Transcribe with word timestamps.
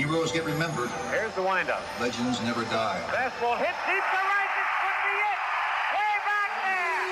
Heroes 0.00 0.32
get 0.32 0.46
remembered. 0.46 0.88
Here's 1.10 1.34
the 1.34 1.42
windup. 1.42 1.82
Legends 2.00 2.40
never 2.40 2.64
die. 2.72 2.98
Fastball 3.08 3.58
hit 3.58 3.76
deep 3.86 4.00
to 4.00 4.20
right. 4.32 4.50
This 4.56 4.70
could 4.80 4.98
be 5.04 5.12
it. 5.28 5.38
Way 5.92 6.14
back 6.24 6.50
there. 6.64 7.04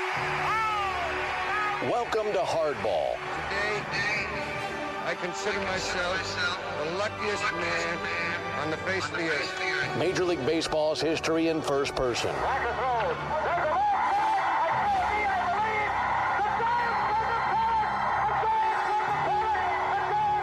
Oh, 1.85 1.93
Welcome 1.93 2.33
to 2.33 2.39
Hardball. 2.39 3.19
Today, 3.51 3.85
I 5.05 5.15
consider 5.21 5.61
myself 5.65 6.17
the 6.83 6.97
luckiest 6.97 7.45
man 7.53 7.99
on 8.63 8.71
the 8.71 8.79
face 8.79 9.05
of 9.05 9.19
the 9.19 9.29
earth. 9.29 9.99
Major 9.99 10.25
League 10.25 10.47
Baseball's 10.47 11.03
history 11.03 11.49
in 11.49 11.61
first 11.61 11.95
person. 11.95 12.35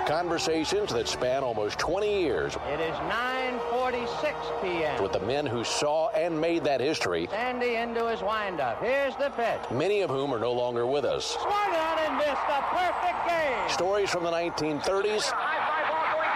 Conversations 0.06 0.94
that 0.94 1.08
span 1.08 1.44
almost 1.44 1.80
20 1.80 2.22
years. 2.22 2.56
It 2.72 2.80
is 2.80 2.96
9:46 2.96 4.62
p.m. 4.62 5.02
with 5.02 5.14
the 5.14 5.20
men 5.22 5.48
who 5.48 5.64
saw 5.64 6.10
and 6.10 6.40
made 6.40 6.64
that 6.64 6.80
history, 6.80 7.28
Sandy 7.32 7.76
into 7.76 8.08
his 8.08 8.22
windup. 8.22 8.84
Here's 8.84 9.16
the 9.16 9.32
pitch. 9.32 9.62
many 9.72 10.02
of 10.02 10.12
whom 10.12 10.32
are 10.32 10.40
no 10.40 10.52
longer 10.52 10.86
with 10.86 11.06
us. 11.06 11.26
Swung 11.42 11.52
on 11.52 12.00
and 12.06 12.18
missed 12.18 12.30
a 12.30 12.62
perfect 12.70 13.28
game. 13.28 13.70
Stories 13.70 14.12
from 14.12 14.24
the 14.24 14.32
1930s 14.32 15.32
High 15.32 15.66
fly 15.66 15.90
ball 15.90 16.06
going 16.14 16.36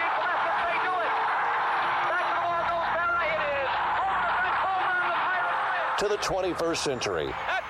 deep 7.54 7.69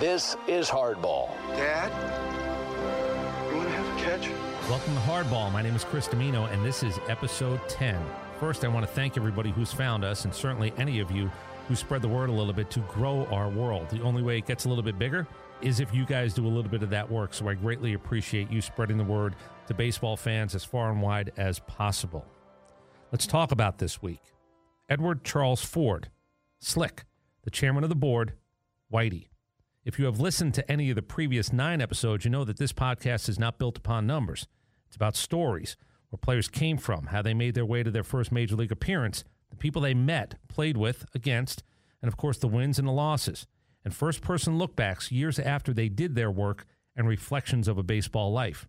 This 0.00 0.34
is 0.46 0.66
Hardball. 0.66 1.28
Dad, 1.50 1.92
you 3.50 3.56
want 3.58 3.68
to 3.68 3.74
have 3.74 3.86
a 3.86 4.00
catch? 4.00 4.30
Welcome 4.70 4.94
to 4.94 5.00
Hardball. 5.00 5.52
My 5.52 5.60
name 5.60 5.76
is 5.76 5.84
Chris 5.84 6.08
Domino, 6.08 6.46
and 6.46 6.64
this 6.64 6.82
is 6.82 6.98
episode 7.06 7.60
10. 7.68 8.02
First, 8.38 8.64
I 8.64 8.68
want 8.68 8.86
to 8.86 8.90
thank 8.90 9.18
everybody 9.18 9.50
who's 9.50 9.74
found 9.74 10.02
us, 10.02 10.24
and 10.24 10.34
certainly 10.34 10.72
any 10.78 11.00
of 11.00 11.10
you 11.10 11.30
who 11.68 11.76
spread 11.76 12.00
the 12.00 12.08
word 12.08 12.30
a 12.30 12.32
little 12.32 12.54
bit 12.54 12.70
to 12.70 12.80
grow 12.88 13.26
our 13.26 13.50
world. 13.50 13.90
The 13.90 14.00
only 14.00 14.22
way 14.22 14.38
it 14.38 14.46
gets 14.46 14.64
a 14.64 14.70
little 14.70 14.82
bit 14.82 14.98
bigger 14.98 15.26
is 15.60 15.80
if 15.80 15.94
you 15.94 16.06
guys 16.06 16.32
do 16.32 16.46
a 16.46 16.48
little 16.48 16.70
bit 16.70 16.82
of 16.82 16.88
that 16.88 17.10
work. 17.10 17.34
So 17.34 17.46
I 17.50 17.52
greatly 17.52 17.92
appreciate 17.92 18.50
you 18.50 18.62
spreading 18.62 18.96
the 18.96 19.04
word 19.04 19.36
to 19.66 19.74
baseball 19.74 20.16
fans 20.16 20.54
as 20.54 20.64
far 20.64 20.90
and 20.90 21.02
wide 21.02 21.30
as 21.36 21.58
possible. 21.58 22.24
Let's 23.12 23.26
talk 23.26 23.52
about 23.52 23.76
this 23.76 24.00
week. 24.00 24.22
Edward 24.88 25.24
Charles 25.24 25.62
Ford, 25.62 26.08
Slick, 26.58 27.04
the 27.44 27.50
chairman 27.50 27.84
of 27.84 27.90
the 27.90 27.96
board, 27.96 28.32
Whitey. 28.90 29.26
If 29.82 29.98
you 29.98 30.04
have 30.04 30.20
listened 30.20 30.52
to 30.54 30.70
any 30.70 30.90
of 30.90 30.96
the 30.96 31.02
previous 31.02 31.54
nine 31.54 31.80
episodes, 31.80 32.26
you 32.26 32.30
know 32.30 32.44
that 32.44 32.58
this 32.58 32.72
podcast 32.72 33.30
is 33.30 33.38
not 33.38 33.58
built 33.58 33.78
upon 33.78 34.06
numbers. 34.06 34.46
It's 34.86 34.96
about 34.96 35.16
stories, 35.16 35.74
where 36.10 36.18
players 36.18 36.48
came 36.48 36.76
from, 36.76 37.06
how 37.06 37.22
they 37.22 37.32
made 37.32 37.54
their 37.54 37.64
way 37.64 37.82
to 37.82 37.90
their 37.90 38.04
first 38.04 38.30
major 38.30 38.56
league 38.56 38.72
appearance, 38.72 39.24
the 39.48 39.56
people 39.56 39.80
they 39.80 39.94
met, 39.94 40.34
played 40.48 40.76
with, 40.76 41.06
against, 41.14 41.62
and 42.02 42.08
of 42.08 42.18
course 42.18 42.36
the 42.36 42.46
wins 42.46 42.78
and 42.78 42.86
the 42.86 42.92
losses, 42.92 43.46
and 43.82 43.94
first 43.94 44.20
person 44.20 44.58
lookbacks 44.58 45.10
years 45.10 45.38
after 45.38 45.72
they 45.72 45.88
did 45.88 46.14
their 46.14 46.30
work 46.30 46.66
and 46.94 47.08
reflections 47.08 47.66
of 47.66 47.78
a 47.78 47.82
baseball 47.82 48.30
life. 48.30 48.68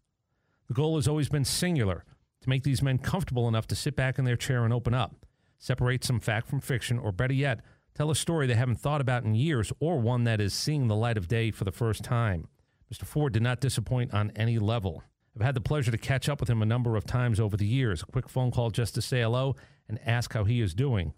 The 0.70 0.74
goal 0.74 0.96
has 0.96 1.10
always 1.10 1.28
been 1.28 1.44
singular 1.44 2.06
to 2.40 2.50
make 2.50 2.64
these 2.64 2.82
men 2.82 3.00
comfortable 3.00 3.50
enough 3.50 3.68
to 3.68 3.76
sit 3.76 3.98
back 3.98 4.18
in 4.18 4.24
their 4.24 4.38
chair 4.38 4.64
and 4.64 4.74
open 4.74 4.94
up, 4.94 5.26
separate 5.60 6.06
some 6.06 6.22
fact 6.22 6.48
from 6.48 6.62
fiction, 6.62 6.98
or 6.98 7.12
better 7.12 7.34
yet, 7.34 7.60
tell 7.94 8.12
a 8.12 8.16
story 8.16 8.48
they 8.48 8.56
haven't 8.56 8.80
thought 8.80 9.02
about 9.02 9.24
in 9.24 9.36
years 9.36 9.72
or 9.80 10.00
one 10.00 10.24
that 10.24 10.42
is 10.42 10.54
seeing 10.54 10.88
the 10.88 10.96
light 10.96 11.18
of 11.18 11.28
day 11.28 11.52
for 11.52 11.64
the 11.64 11.72
first 11.72 12.04
time. 12.04 12.48
Mr. 12.94 13.06
Ford 13.06 13.34
did 13.34 13.42
not 13.42 13.62
disappoint 13.62 14.14
on 14.14 14.32
any 14.36 14.60
level. 14.60 15.04
I've 15.36 15.46
had 15.46 15.56
the 15.56 15.62
pleasure 15.62 15.92
to 15.92 15.98
catch 15.98 16.28
up 16.28 16.40
with 16.40 16.50
him 16.50 16.62
a 16.62 16.66
number 16.66 16.98
of 16.98 17.06
times 17.06 17.40
over 17.40 17.56
the 17.56 17.66
years, 17.66 18.04
a 18.04 18.06
quick 18.06 18.28
phone 18.28 18.52
call 18.52 18.70
just 18.70 18.96
to 18.96 19.02
say 19.02 19.22
hello 19.22 19.56
and 19.88 20.00
ask 20.06 20.34
how 20.34 20.44
he 20.44 20.60
is 20.62 20.74
doing. 20.74 21.14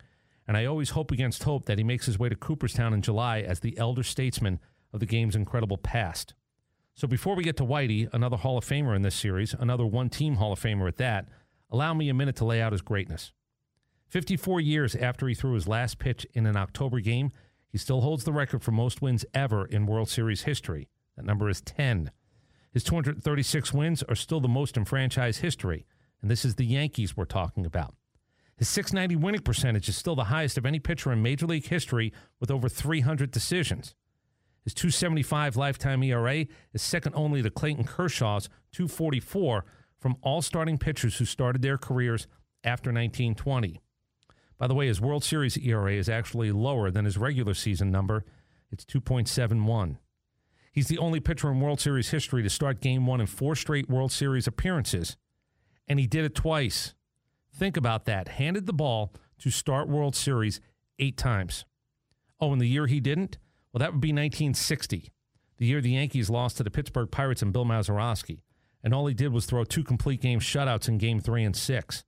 And 0.48 0.56
I 0.56 0.66
always 0.66 0.92
hope 0.92 1.12
against 1.12 1.44
hope 1.44 1.66
that 1.66 1.78
he 1.78 1.84
makes 1.84 2.06
his 2.06 2.20
way 2.20 2.30
to 2.30 2.36
Cooperstown 2.36 2.94
in 2.94 3.02
July 3.02 3.40
as 3.40 3.60
the 3.60 3.78
elder 3.78 4.04
statesman 4.04 4.60
of 4.92 5.00
the 5.00 5.06
game's 5.06 5.36
incredible 5.36 5.78
past. 5.78 6.36
So 6.96 7.08
before 7.08 7.36
we 7.36 7.44
get 7.44 7.58
to 7.58 7.66
Whitey, 7.66 8.08
another 8.14 8.38
Hall 8.38 8.58
of 8.58 8.66
Famer 8.66 8.96
in 8.96 9.02
this 9.02 9.16
series, 9.16 9.56
another 9.58 9.86
one 9.86 10.10
team 10.10 10.36
Hall 10.36 10.54
of 10.54 10.60
Famer 10.60 10.88
at 10.88 10.98
that, 10.98 11.28
allow 11.72 11.94
me 11.94 12.10
a 12.10 12.14
minute 12.14 12.36
to 12.36 12.46
lay 12.46 12.62
out 12.62 12.72
his 12.72 12.82
greatness. 12.82 13.32
54 14.14 14.62
years 14.62 14.96
after 14.96 15.28
he 15.28 15.34
threw 15.34 15.56
his 15.56 15.68
last 15.68 15.98
pitch 15.98 16.24
in 16.36 16.46
an 16.46 16.56
October 16.56 17.00
game, 17.00 17.32
he 17.68 17.80
still 17.80 18.02
holds 18.02 18.24
the 18.24 18.32
record 18.32 18.62
for 18.62 18.70
most 18.70 19.02
wins 19.02 19.26
ever 19.34 19.66
in 19.66 19.88
World 19.88 20.08
Series 20.08 20.44
history. 20.44 20.88
That 21.18 21.26
number 21.26 21.50
is 21.50 21.62
10. 21.62 22.12
His 22.72 22.84
236 22.84 23.74
wins 23.74 24.04
are 24.04 24.14
still 24.14 24.40
the 24.40 24.48
most 24.48 24.78
in 24.78 24.86
franchise 24.86 25.38
history, 25.38 25.88
and 26.22 26.30
this 26.30 26.46
is 26.46 26.54
the 26.54 26.66
Yankees 26.66 27.18
we're 27.18 27.26
talking 27.26 27.66
about. 27.66 27.96
His 28.56 28.70
690 28.70 29.16
winning 29.16 29.42
percentage 29.42 29.90
is 29.90 29.98
still 29.98 30.16
the 30.16 30.26
highest 30.26 30.60
of 30.60 30.66
any 30.68 30.78
pitcher 30.78 31.12
in 31.12 31.24
Major 31.24 31.48
League 31.48 31.66
history 31.66 32.14
with 32.40 32.52
over 32.52 32.70
300 32.70 33.32
decisions. 33.32 33.96
His 34.64 34.76
275 34.76 35.58
lifetime 35.58 36.04
ERA 36.04 36.46
is 36.72 36.84
second 36.84 37.14
only 37.16 37.42
to 37.42 37.50
Clayton 37.50 37.86
Kershaw's 37.86 38.48
244 38.74 39.66
from 39.98 40.18
all 40.22 40.44
starting 40.44 40.78
pitchers 40.78 41.18
who 41.18 41.26
started 41.26 41.64
their 41.64 41.80
careers 41.80 42.28
after 42.64 42.92
1920. 42.92 43.82
By 44.64 44.68
the 44.68 44.76
way, 44.76 44.88
his 44.88 45.02
World 45.02 45.26
Series 45.26 45.58
ERA 45.58 45.92
is 45.92 46.08
actually 46.08 46.54
lower 46.54 46.90
than 46.90 47.04
his 47.04 47.18
regular 47.18 47.54
season 47.54 47.92
number. 47.92 48.24
It's 48.72 48.86
2.71. 48.86 49.98
He's 50.72 50.88
the 50.88 51.00
only 51.00 51.20
pitcher 51.20 51.52
in 51.52 51.60
World 51.60 51.82
Series 51.82 52.12
history 52.12 52.42
to 52.44 52.50
start 52.50 52.80
game 52.80 53.06
one 53.06 53.20
in 53.20 53.28
four 53.28 53.58
straight 53.58 53.90
World 53.90 54.14
Series 54.14 54.48
appearances, 54.48 55.18
and 55.86 56.00
he 56.00 56.08
did 56.08 56.24
it 56.24 56.34
twice. 56.34 56.94
Think 57.54 57.76
about 57.76 58.06
that. 58.06 58.30
Handed 58.30 58.66
the 58.66 58.72
ball 58.72 59.12
to 59.40 59.50
start 59.50 59.90
World 59.90 60.16
Series 60.16 60.62
eight 60.98 61.18
times. 61.18 61.66
Oh, 62.40 62.54
and 62.54 62.62
the 62.62 62.66
year 62.66 62.88
he 62.88 63.02
didn't? 63.02 63.38
Well, 63.74 63.80
that 63.80 63.92
would 63.92 64.00
be 64.00 64.14
1960, 64.14 65.12
the 65.58 65.66
year 65.66 65.82
the 65.82 65.90
Yankees 65.90 66.30
lost 66.30 66.56
to 66.56 66.64
the 66.64 66.72
Pittsburgh 66.72 67.12
Pirates 67.12 67.42
and 67.42 67.52
Bill 67.52 67.66
Mazeroski. 67.66 68.40
And 68.82 68.94
all 68.94 69.08
he 69.08 69.14
did 69.14 69.34
was 69.34 69.46
throw 69.46 69.66
two 69.66 69.84
complete 69.84 70.22
game 70.22 70.40
shutouts 70.40 70.88
in 70.88 71.00
game 71.00 71.20
three 71.20 71.44
and 71.44 71.54
six. 71.54 72.06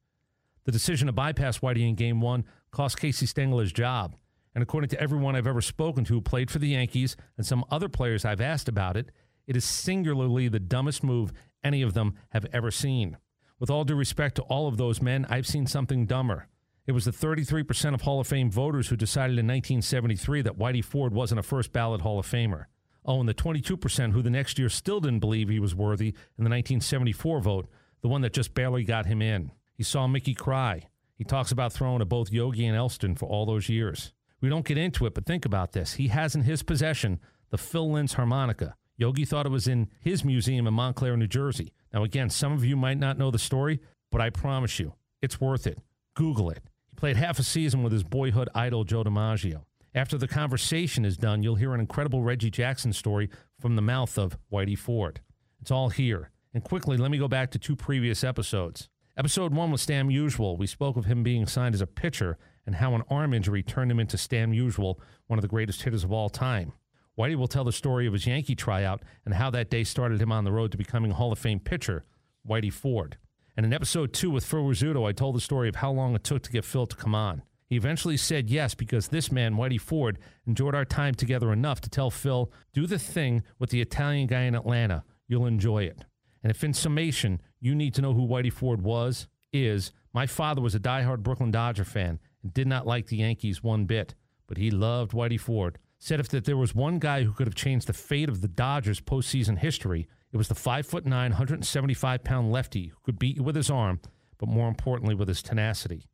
The 0.66 0.72
decision 0.72 1.08
to 1.08 1.14
bypass 1.14 1.60
Whitey 1.60 1.88
in 1.88 1.96
game 1.96 2.22
one 2.22 2.44
cost 2.72 3.00
Casey 3.00 3.26
Stengel 3.26 3.60
his 3.60 3.72
job. 3.72 4.16
And 4.56 4.62
according 4.62 4.90
to 4.90 5.00
everyone 5.00 5.36
I've 5.36 5.48
ever 5.48 5.62
spoken 5.62 6.06
to 6.06 6.14
who 6.14 6.22
played 6.22 6.50
for 6.50 6.60
the 6.60 6.70
Yankees 6.70 7.16
and 7.38 7.46
some 7.46 7.64
other 7.70 7.90
players 7.90 8.26
I've 8.26 8.42
asked 8.42 8.68
about 8.68 8.98
it, 8.98 9.12
it 9.46 9.56
is 9.56 9.64
singularly 9.64 10.48
the 10.48 10.60
dumbest 10.60 11.04
move 11.04 11.32
any 11.64 11.82
of 11.82 11.94
them 11.94 12.16
have 12.30 12.48
ever 12.52 12.72
seen. 12.72 13.18
With 13.60 13.70
all 13.70 13.84
due 13.84 13.96
respect 13.96 14.36
to 14.36 14.42
all 14.44 14.68
of 14.68 14.78
those 14.78 15.02
men, 15.02 15.26
I've 15.30 15.48
seen 15.48 15.68
something 15.68 16.06
dumber. 16.06 16.48
It 16.88 16.94
was 16.94 17.06
the 17.06 17.12
33% 17.12 17.94
of 17.94 18.02
Hall 18.02 18.20
of 18.20 18.28
Fame 18.28 18.52
voters 18.52 18.88
who 18.88 18.96
decided 18.96 19.40
in 19.40 19.48
1973 19.48 20.42
that 20.44 20.58
Whitey 20.58 20.84
Ford 20.84 21.14
wasn't 21.14 21.40
a 21.40 21.44
first 21.44 21.74
ballot 21.74 22.02
Hall 22.02 22.20
of 22.20 22.28
Famer. 22.28 22.66
Oh, 23.06 23.20
and 23.20 23.30
the 23.30 23.34
22% 23.34 24.12
who 24.12 24.22
the 24.22 24.30
next 24.30 24.58
year 24.58 24.70
still 24.70 25.00
didn't 25.00 25.20
believe 25.20 25.50
he 25.50 25.60
was 25.60 25.76
worthy 25.76 26.10
in 26.10 26.44
the 26.44 26.50
1974 26.50 27.40
vote, 27.40 27.68
the 28.02 28.08
one 28.08 28.22
that 28.22 28.34
just 28.34 28.54
barely 28.54 28.84
got 28.84 29.06
him 29.06 29.22
in. 29.22 29.52
He 29.76 29.84
saw 29.84 30.08
Mickey 30.08 30.34
cry. 30.34 30.88
He 31.16 31.24
talks 31.24 31.52
about 31.52 31.74
throwing 31.74 32.00
to 32.00 32.06
both 32.06 32.32
Yogi 32.32 32.66
and 32.66 32.76
Elston 32.76 33.16
for 33.16 33.28
all 33.28 33.46
those 33.46 33.70
years. 33.70 34.14
We 34.42 34.50
don't 34.50 34.66
get 34.66 34.78
into 34.78 35.06
it, 35.06 35.14
but 35.14 35.26
think 35.26 35.46
about 35.46 35.72
this. 35.72 35.94
He 35.94 36.10
has 36.10 36.36
in 36.36 36.44
his 36.44 36.64
possession 36.64 37.20
the 37.52 37.58
Phil 37.58 37.92
Linz 37.92 38.14
harmonica. 38.14 38.76
Yogi 38.98 39.26
thought 39.26 39.46
it 39.46 39.52
was 39.52 39.68
in 39.68 39.90
his 40.00 40.24
museum 40.24 40.68
in 40.68 40.74
Montclair, 40.74 41.18
New 41.18 41.28
Jersey. 41.28 41.74
Now, 41.94 42.04
again, 42.04 42.30
some 42.30 42.54
of 42.54 42.64
you 42.64 42.76
might 42.76 42.98
not 42.98 43.18
know 43.18 43.32
the 43.32 43.40
story, 43.40 43.80
but 44.12 44.22
I 44.22 44.30
promise 44.30 44.80
you, 44.80 44.94
it's 45.22 45.42
worth 45.42 45.68
it. 45.68 45.80
Google 46.16 46.50
it. 46.50 46.62
He 46.90 46.96
played 46.96 47.18
half 47.18 47.40
a 47.40 47.44
season 47.44 47.84
with 47.84 47.92
his 47.92 48.04
boyhood 48.04 48.50
idol, 48.56 48.84
Joe 48.84 49.04
DiMaggio. 49.04 49.64
After 49.94 50.18
the 50.18 50.28
conversation 50.28 51.06
is 51.06 51.18
done, 51.18 51.42
you'll 51.42 51.56
hear 51.56 51.74
an 51.74 51.80
incredible 51.80 52.22
Reggie 52.22 52.52
Jackson 52.52 52.94
story 52.94 53.30
from 53.60 53.76
the 53.76 53.82
mouth 53.82 54.18
of 54.18 54.38
Whitey 54.52 54.78
Ford. 54.78 55.22
It's 55.62 55.72
all 55.72 55.90
here. 55.90 56.32
And 56.54 56.64
quickly, 56.64 56.98
let 56.98 57.12
me 57.12 57.18
go 57.18 57.28
back 57.28 57.52
to 57.52 57.60
two 57.60 57.76
previous 57.76 58.24
episodes. 58.24 58.90
Episode 59.18 59.54
one 59.54 59.72
was 59.72 59.82
Stan 59.82 60.10
Musial. 60.10 60.58
We 60.58 60.68
spoke 60.68 60.98
of 60.98 61.06
him 61.06 61.24
being 61.24 61.46
signed 61.46 61.74
as 61.74 61.80
a 61.80 61.88
pitcher 61.88 62.38
and 62.66 62.76
how 62.76 62.96
an 62.96 63.04
arm 63.10 63.34
injury 63.34 63.64
turned 63.64 63.90
him 63.90 64.00
into 64.02 64.18
Stan 64.18 64.52
Musial, 64.52 65.00
one 65.28 65.40
of 65.40 65.42
the 65.42 65.48
greatest 65.48 65.84
hitters 65.84 66.04
of 66.04 66.12
all 66.12 66.28
time. 66.28 66.74
Whitey 67.18 67.38
will 67.38 67.48
tell 67.48 67.64
the 67.64 67.72
story 67.72 68.08
of 68.08 68.12
his 68.12 68.28
Yankee 68.28 68.56
tryout 68.56 69.04
and 69.24 69.34
how 69.34 69.50
that 69.52 69.70
day 69.70 69.86
started 69.86 70.22
him 70.22 70.34
on 70.34 70.44
the 70.44 70.52
road 70.52 70.74
to 70.74 70.78
becoming 70.78 71.12
Hall 71.12 71.32
of 71.32 71.40
Fame 71.40 71.62
pitcher, 71.62 72.04
Whitey 72.46 72.74
Ford. 72.74 73.16
And 73.56 73.66
in 73.66 73.72
episode 73.72 74.12
two 74.12 74.30
with 74.30 74.44
Phil 74.44 74.66
Rizzuto, 74.66 75.08
I 75.08 75.14
told 75.14 75.38
the 75.38 75.40
story 75.40 75.70
of 75.70 75.78
how 75.78 75.92
long 75.92 76.14
it 76.14 76.26
took 76.26 76.44
to 76.44 76.52
get 76.52 76.66
Phil 76.66 76.86
to 76.86 76.96
come 76.98 77.16
on. 77.16 77.42
He 77.68 77.78
eventually 77.78 78.18
said 78.18 78.50
yes 78.50 78.76
because 78.76 79.08
this 79.08 79.32
man, 79.32 79.56
Whitey 79.56 79.80
Ford, 79.80 80.20
enjoyed 80.46 80.76
our 80.76 80.84
time 80.84 81.16
together 81.16 81.54
enough 81.54 81.80
to 81.82 81.90
tell 81.90 82.12
Phil, 82.12 82.52
do 82.74 82.86
the 82.86 83.00
thing 83.00 83.44
with 83.60 83.70
the 83.70 83.80
Italian 83.80 84.28
guy 84.28 84.42
in 84.42 84.56
Atlanta. 84.56 85.06
You'll 85.26 85.46
enjoy 85.46 85.84
it. 85.84 86.04
And 86.44 86.52
if 86.52 86.64
in 86.64 86.76
summation, 86.76 87.42
you 87.66 87.74
need 87.74 87.96
to 87.96 88.02
know 88.02 88.14
who 88.14 88.28
Whitey 88.28 88.54
Ford 88.54 88.84
was, 88.84 89.28
is, 89.52 89.92
my 90.14 90.28
father 90.28 90.62
was 90.62 90.76
a 90.76 90.80
diehard 90.80 91.24
Brooklyn 91.24 91.50
Dodger 91.50 91.84
fan 91.84 92.20
and 92.44 92.54
did 92.54 92.68
not 92.68 92.86
like 92.86 93.08
the 93.08 93.18
Yankees 93.18 93.64
one 93.64 93.86
bit. 93.86 94.14
but 94.48 94.58
he 94.58 94.70
loved 94.70 95.12
Whitey 95.12 95.40
Ford. 95.40 95.80
Said 95.98 96.20
if 96.20 96.30
that 96.30 96.46
there 96.46 96.56
was 96.56 96.76
one 96.76 97.00
guy 97.00 97.24
who 97.24 97.32
could 97.34 97.48
have 97.48 97.56
changed 97.56 97.88
the 97.88 97.94
fate 97.94 98.30
of 98.30 98.42
the 98.42 98.48
Dodgers 98.48 99.02
postseason 99.02 99.58
history, 99.58 100.08
it 100.32 100.38
was 100.38 100.48
the 100.48 100.54
five 100.54 100.86
foot 100.86 101.08
nine, 101.08 101.32
175 101.32 102.24
pound 102.24 102.52
lefty 102.52 102.90
who 102.90 102.98
could 103.04 103.18
beat 103.18 103.38
you 103.38 103.44
with 103.44 103.56
his 103.56 103.72
arm, 103.72 104.00
but 104.38 104.48
more 104.48 104.68
importantly 104.68 105.16
with 105.16 105.28
his 105.28 105.42
tenacity. 105.42 106.08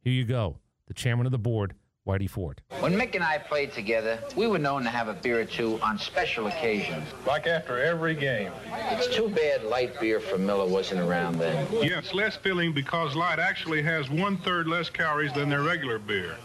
Here 0.00 0.14
you 0.14 0.24
go, 0.24 0.60
the 0.86 0.94
chairman 0.94 1.26
of 1.26 1.32
the 1.32 1.38
board, 1.38 1.74
Whitey 2.06 2.28
Ford. 2.28 2.60
When 2.80 2.92
Mick 2.92 3.14
and 3.14 3.24
I 3.24 3.38
played 3.38 3.72
together, 3.72 4.18
we 4.36 4.46
were 4.46 4.58
known 4.58 4.82
to 4.82 4.90
have 4.90 5.08
a 5.08 5.14
beer 5.14 5.40
or 5.40 5.44
two 5.46 5.80
on 5.80 5.98
special 5.98 6.48
occasions. 6.48 7.08
Like 7.26 7.46
after 7.46 7.82
every 7.82 8.14
game. 8.14 8.52
It's 8.90 9.14
too 9.14 9.30
bad 9.30 9.64
light 9.64 9.98
beer 9.98 10.20
from 10.20 10.44
Miller 10.44 10.66
wasn't 10.66 11.00
around 11.00 11.38
then. 11.38 11.66
Yes, 11.72 12.12
less 12.12 12.36
filling 12.36 12.74
because 12.74 13.16
light 13.16 13.38
actually 13.38 13.82
has 13.82 14.10
one 14.10 14.36
third 14.36 14.66
less 14.66 14.90
calories 14.90 15.32
than 15.32 15.48
their 15.48 15.62
regular 15.62 15.98
beer. 15.98 16.36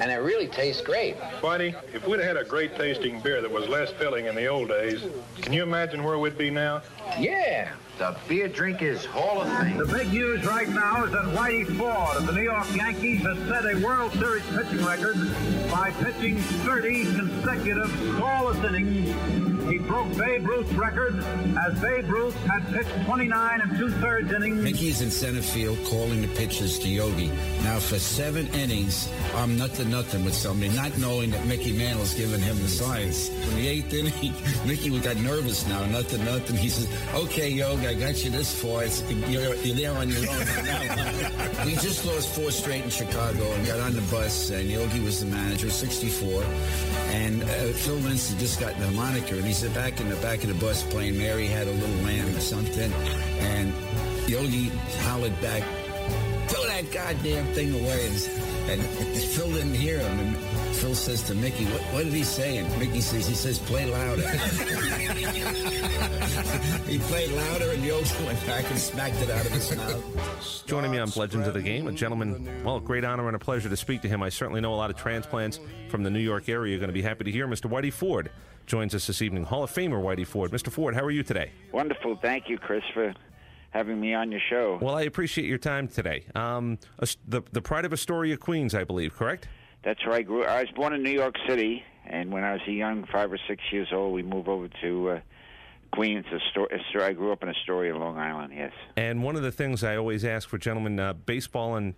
And 0.00 0.10
it 0.10 0.16
really 0.16 0.48
tastes 0.48 0.82
great. 0.82 1.16
Buddy, 1.40 1.76
if 1.94 2.04
we'd 2.08 2.18
had 2.18 2.36
a 2.36 2.44
great 2.44 2.74
tasting 2.74 3.20
beer 3.20 3.40
that 3.40 3.50
was 3.50 3.68
less 3.68 3.92
filling 3.92 4.26
in 4.26 4.34
the 4.34 4.48
old 4.48 4.68
days, 4.68 5.04
can 5.40 5.52
you 5.52 5.62
imagine 5.62 6.02
where 6.02 6.18
we'd 6.18 6.36
be 6.36 6.50
now? 6.50 6.82
Yeah, 7.20 7.70
the 7.98 8.16
beer 8.28 8.46
drinkers 8.46 9.04
Hall 9.04 9.40
of 9.40 9.48
Fame. 9.58 9.76
The 9.76 9.86
big 9.86 10.12
news 10.12 10.44
right 10.46 10.68
now 10.68 11.04
is 11.04 11.10
that 11.10 11.24
Whitey 11.34 11.66
Ford 11.76 12.16
of 12.16 12.26
the 12.26 12.32
New 12.32 12.42
York 12.42 12.66
Yankees 12.74 13.22
has 13.22 13.36
set 13.48 13.64
a 13.64 13.84
World 13.84 14.12
Series 14.12 14.44
pitching 14.46 14.84
record 14.84 15.16
by 15.68 15.90
pitching 15.98 16.38
30 16.38 17.04
consecutive 17.16 17.90
scoreless 17.90 18.64
innings. 18.68 19.47
He 19.68 19.76
broke 19.78 20.16
Babe 20.16 20.46
Ruth's 20.46 20.72
record 20.72 21.16
as 21.18 21.80
Babe 21.80 22.08
Ruth 22.08 22.34
had 22.46 22.66
pitched 22.72 23.04
29 23.04 23.60
and 23.60 23.78
two-thirds 23.78 24.32
innings. 24.32 24.62
Mickey's 24.62 25.02
in 25.02 25.10
center 25.10 25.42
field 25.42 25.78
calling 25.84 26.22
the 26.22 26.28
pitches 26.28 26.78
to 26.78 26.88
Yogi. 26.88 27.30
Now 27.62 27.78
for 27.78 27.98
seven 27.98 28.46
innings, 28.48 29.10
I'm 29.34 29.58
nothing 29.58 29.90
nothing 29.90 30.24
with 30.24 30.34
somebody, 30.34 30.72
not 30.74 30.96
knowing 30.96 31.30
that 31.32 31.44
Mickey 31.46 31.72
Mantle's 31.76 32.14
giving 32.14 32.40
him 32.40 32.56
the 32.62 32.68
signs. 32.68 33.28
In 33.28 33.56
the 33.56 33.68
eighth 33.68 33.92
inning, 33.92 34.12
Mickey 34.66 34.98
got 35.00 35.16
nervous 35.16 35.68
now, 35.68 35.84
nothing 35.86 36.24
nothing. 36.24 36.56
He 36.56 36.70
says, 36.70 36.88
okay, 37.14 37.50
Yogi, 37.50 37.88
I 37.88 37.94
got 37.94 38.24
you 38.24 38.30
this 38.30 38.54
far. 38.54 38.84
It's, 38.84 39.02
you're, 39.28 39.54
you're 39.56 39.76
there 39.76 39.92
on 39.92 40.08
your 40.08 40.18
own 40.18 40.24
now. 40.64 41.64
we 41.66 41.72
just 41.72 42.06
lost 42.06 42.34
four 42.34 42.50
straight 42.50 42.84
in 42.84 42.90
Chicago 42.90 43.52
and 43.52 43.66
got 43.66 43.80
on 43.80 43.92
the 43.92 44.00
bus, 44.10 44.48
and 44.50 44.70
Yogi 44.70 45.00
was 45.00 45.20
the 45.20 45.26
manager, 45.26 45.68
64. 45.68 46.42
And 47.10 47.42
uh, 47.42 47.46
Phil 47.46 47.96
Lindsay 47.96 48.36
just 48.38 48.60
got 48.60 48.78
the 48.78 48.90
moniker, 48.92 49.36
and 49.36 49.44
he's 49.44 49.57
back 49.66 50.00
in 50.00 50.08
the 50.08 50.16
back 50.16 50.44
of 50.44 50.48
the 50.48 50.54
bus 50.54 50.84
playing 50.84 51.18
Mary 51.18 51.46
Had 51.46 51.66
a 51.66 51.72
Little 51.72 52.04
Lamb 52.04 52.36
or 52.36 52.40
something. 52.40 52.92
And 53.40 53.72
Yogi 54.28 54.68
hollered 55.02 55.40
back, 55.40 55.64
throw 56.48 56.64
that 56.66 56.90
goddamn 56.92 57.46
thing 57.54 57.74
away. 57.74 58.06
And, 58.06 58.57
and 58.68 58.82
Phil 58.82 59.50
didn't 59.52 59.74
hear 59.74 59.98
him. 59.98 60.18
And 60.18 60.36
Phil 60.76 60.94
says 60.94 61.22
to 61.24 61.34
Mickey, 61.34 61.64
what, 61.66 61.80
what 61.92 62.04
did 62.04 62.12
he 62.12 62.22
say? 62.22 62.58
And 62.58 62.78
Mickey 62.78 63.00
says, 63.00 63.26
he 63.26 63.34
says, 63.34 63.58
play 63.58 63.90
louder. 63.90 64.22
he 66.86 66.98
played 66.98 67.30
louder, 67.32 67.70
and 67.72 67.82
Yogi 67.84 68.24
went 68.24 68.46
back 68.46 68.70
and 68.70 68.78
smacked 68.78 69.20
it 69.22 69.30
out 69.30 69.44
of 69.44 69.52
his 69.52 69.74
mouth. 69.76 70.66
Joining 70.66 70.90
me 70.90 70.98
on 70.98 71.10
Legends 71.16 71.48
of 71.48 71.54
the 71.54 71.62
Game, 71.62 71.86
a 71.88 71.92
gentleman, 71.92 72.62
well, 72.64 72.78
great 72.80 73.04
honor 73.04 73.26
and 73.26 73.36
a 73.36 73.38
pleasure 73.38 73.68
to 73.68 73.76
speak 73.76 74.02
to 74.02 74.08
him. 74.08 74.22
I 74.22 74.28
certainly 74.28 74.60
know 74.60 74.74
a 74.74 74.76
lot 74.76 74.90
of 74.90 74.96
transplants 74.96 75.58
from 75.88 76.02
the 76.02 76.10
New 76.10 76.20
York 76.20 76.48
area. 76.48 76.72
You're 76.72 76.80
going 76.80 76.88
to 76.88 76.94
be 76.94 77.02
happy 77.02 77.24
to 77.24 77.30
hear 77.30 77.48
Mr. 77.48 77.70
Whitey 77.70 77.92
Ford 77.92 78.30
joins 78.66 78.94
us 78.94 79.06
this 79.06 79.22
evening. 79.22 79.44
Hall 79.44 79.64
of 79.64 79.70
Famer 79.72 80.00
Whitey 80.02 80.26
Ford. 80.26 80.50
Mr. 80.50 80.70
Ford, 80.70 80.94
how 80.94 81.02
are 81.02 81.10
you 81.10 81.22
today? 81.22 81.50
Wonderful. 81.72 82.16
Thank 82.16 82.48
you, 82.48 82.58
Chris, 82.58 82.84
for 82.92 83.14
having 83.70 84.00
me 84.00 84.14
on 84.14 84.30
your 84.30 84.40
show. 84.48 84.78
Well, 84.80 84.96
I 84.96 85.02
appreciate 85.02 85.46
your 85.46 85.58
time 85.58 85.88
today. 85.88 86.24
Um, 86.34 86.78
the, 87.26 87.42
the 87.52 87.62
pride 87.62 87.84
of 87.84 87.92
Astoria, 87.92 88.36
Queens, 88.36 88.74
I 88.74 88.84
believe, 88.84 89.14
correct? 89.14 89.48
That's 89.84 90.04
where 90.04 90.14
I 90.16 90.22
grew. 90.22 90.44
I 90.44 90.60
was 90.60 90.70
born 90.72 90.92
in 90.92 91.02
New 91.02 91.10
York 91.10 91.34
City, 91.48 91.82
and 92.06 92.32
when 92.32 92.44
I 92.44 92.52
was 92.52 92.62
a 92.66 92.72
young, 92.72 93.06
five 93.12 93.32
or 93.32 93.38
six 93.48 93.62
years 93.70 93.88
old, 93.92 94.12
we 94.14 94.22
moved 94.22 94.48
over 94.48 94.68
to 94.82 95.10
uh, 95.10 95.20
Queens. 95.92 96.26
Astoria. 96.32 97.06
I 97.06 97.12
grew 97.12 97.32
up 97.32 97.42
in 97.42 97.48
Astoria, 97.48 97.96
Long 97.96 98.18
Island. 98.18 98.52
Yes. 98.56 98.72
And 98.96 99.22
one 99.22 99.36
of 99.36 99.42
the 99.42 99.52
things 99.52 99.84
I 99.84 99.96
always 99.96 100.24
ask 100.24 100.48
for 100.48 100.58
gentlemen, 100.58 100.98
uh, 100.98 101.12
baseball 101.12 101.76
and 101.76 101.94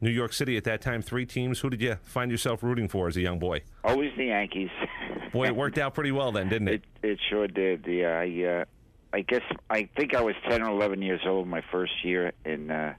New 0.00 0.10
York 0.10 0.32
City 0.32 0.56
at 0.56 0.64
that 0.64 0.82
time, 0.82 1.00
three 1.00 1.24
teams. 1.24 1.60
Who 1.60 1.70
did 1.70 1.80
you 1.80 1.96
find 2.02 2.30
yourself 2.30 2.62
rooting 2.62 2.88
for 2.88 3.08
as 3.08 3.16
a 3.16 3.20
young 3.20 3.38
boy? 3.38 3.62
Always 3.84 4.10
the 4.16 4.26
Yankees. 4.26 4.70
boy, 5.32 5.46
it 5.46 5.56
worked 5.56 5.78
out 5.78 5.94
pretty 5.94 6.12
well 6.12 6.32
then, 6.32 6.48
didn't 6.48 6.68
it? 6.68 6.82
It, 7.02 7.08
it 7.08 7.18
sure 7.30 7.46
did. 7.46 7.86
Yeah, 7.86 8.18
I, 8.18 8.60
uh, 8.60 8.64
I 9.12 9.20
guess 9.20 9.42
I 9.68 9.88
think 9.96 10.14
I 10.14 10.22
was 10.22 10.34
ten 10.48 10.62
or 10.62 10.70
eleven 10.70 11.02
years 11.02 11.20
old 11.26 11.46
my 11.46 11.62
first 11.70 12.04
year 12.04 12.32
in. 12.44 12.70
Uh, 12.70 12.94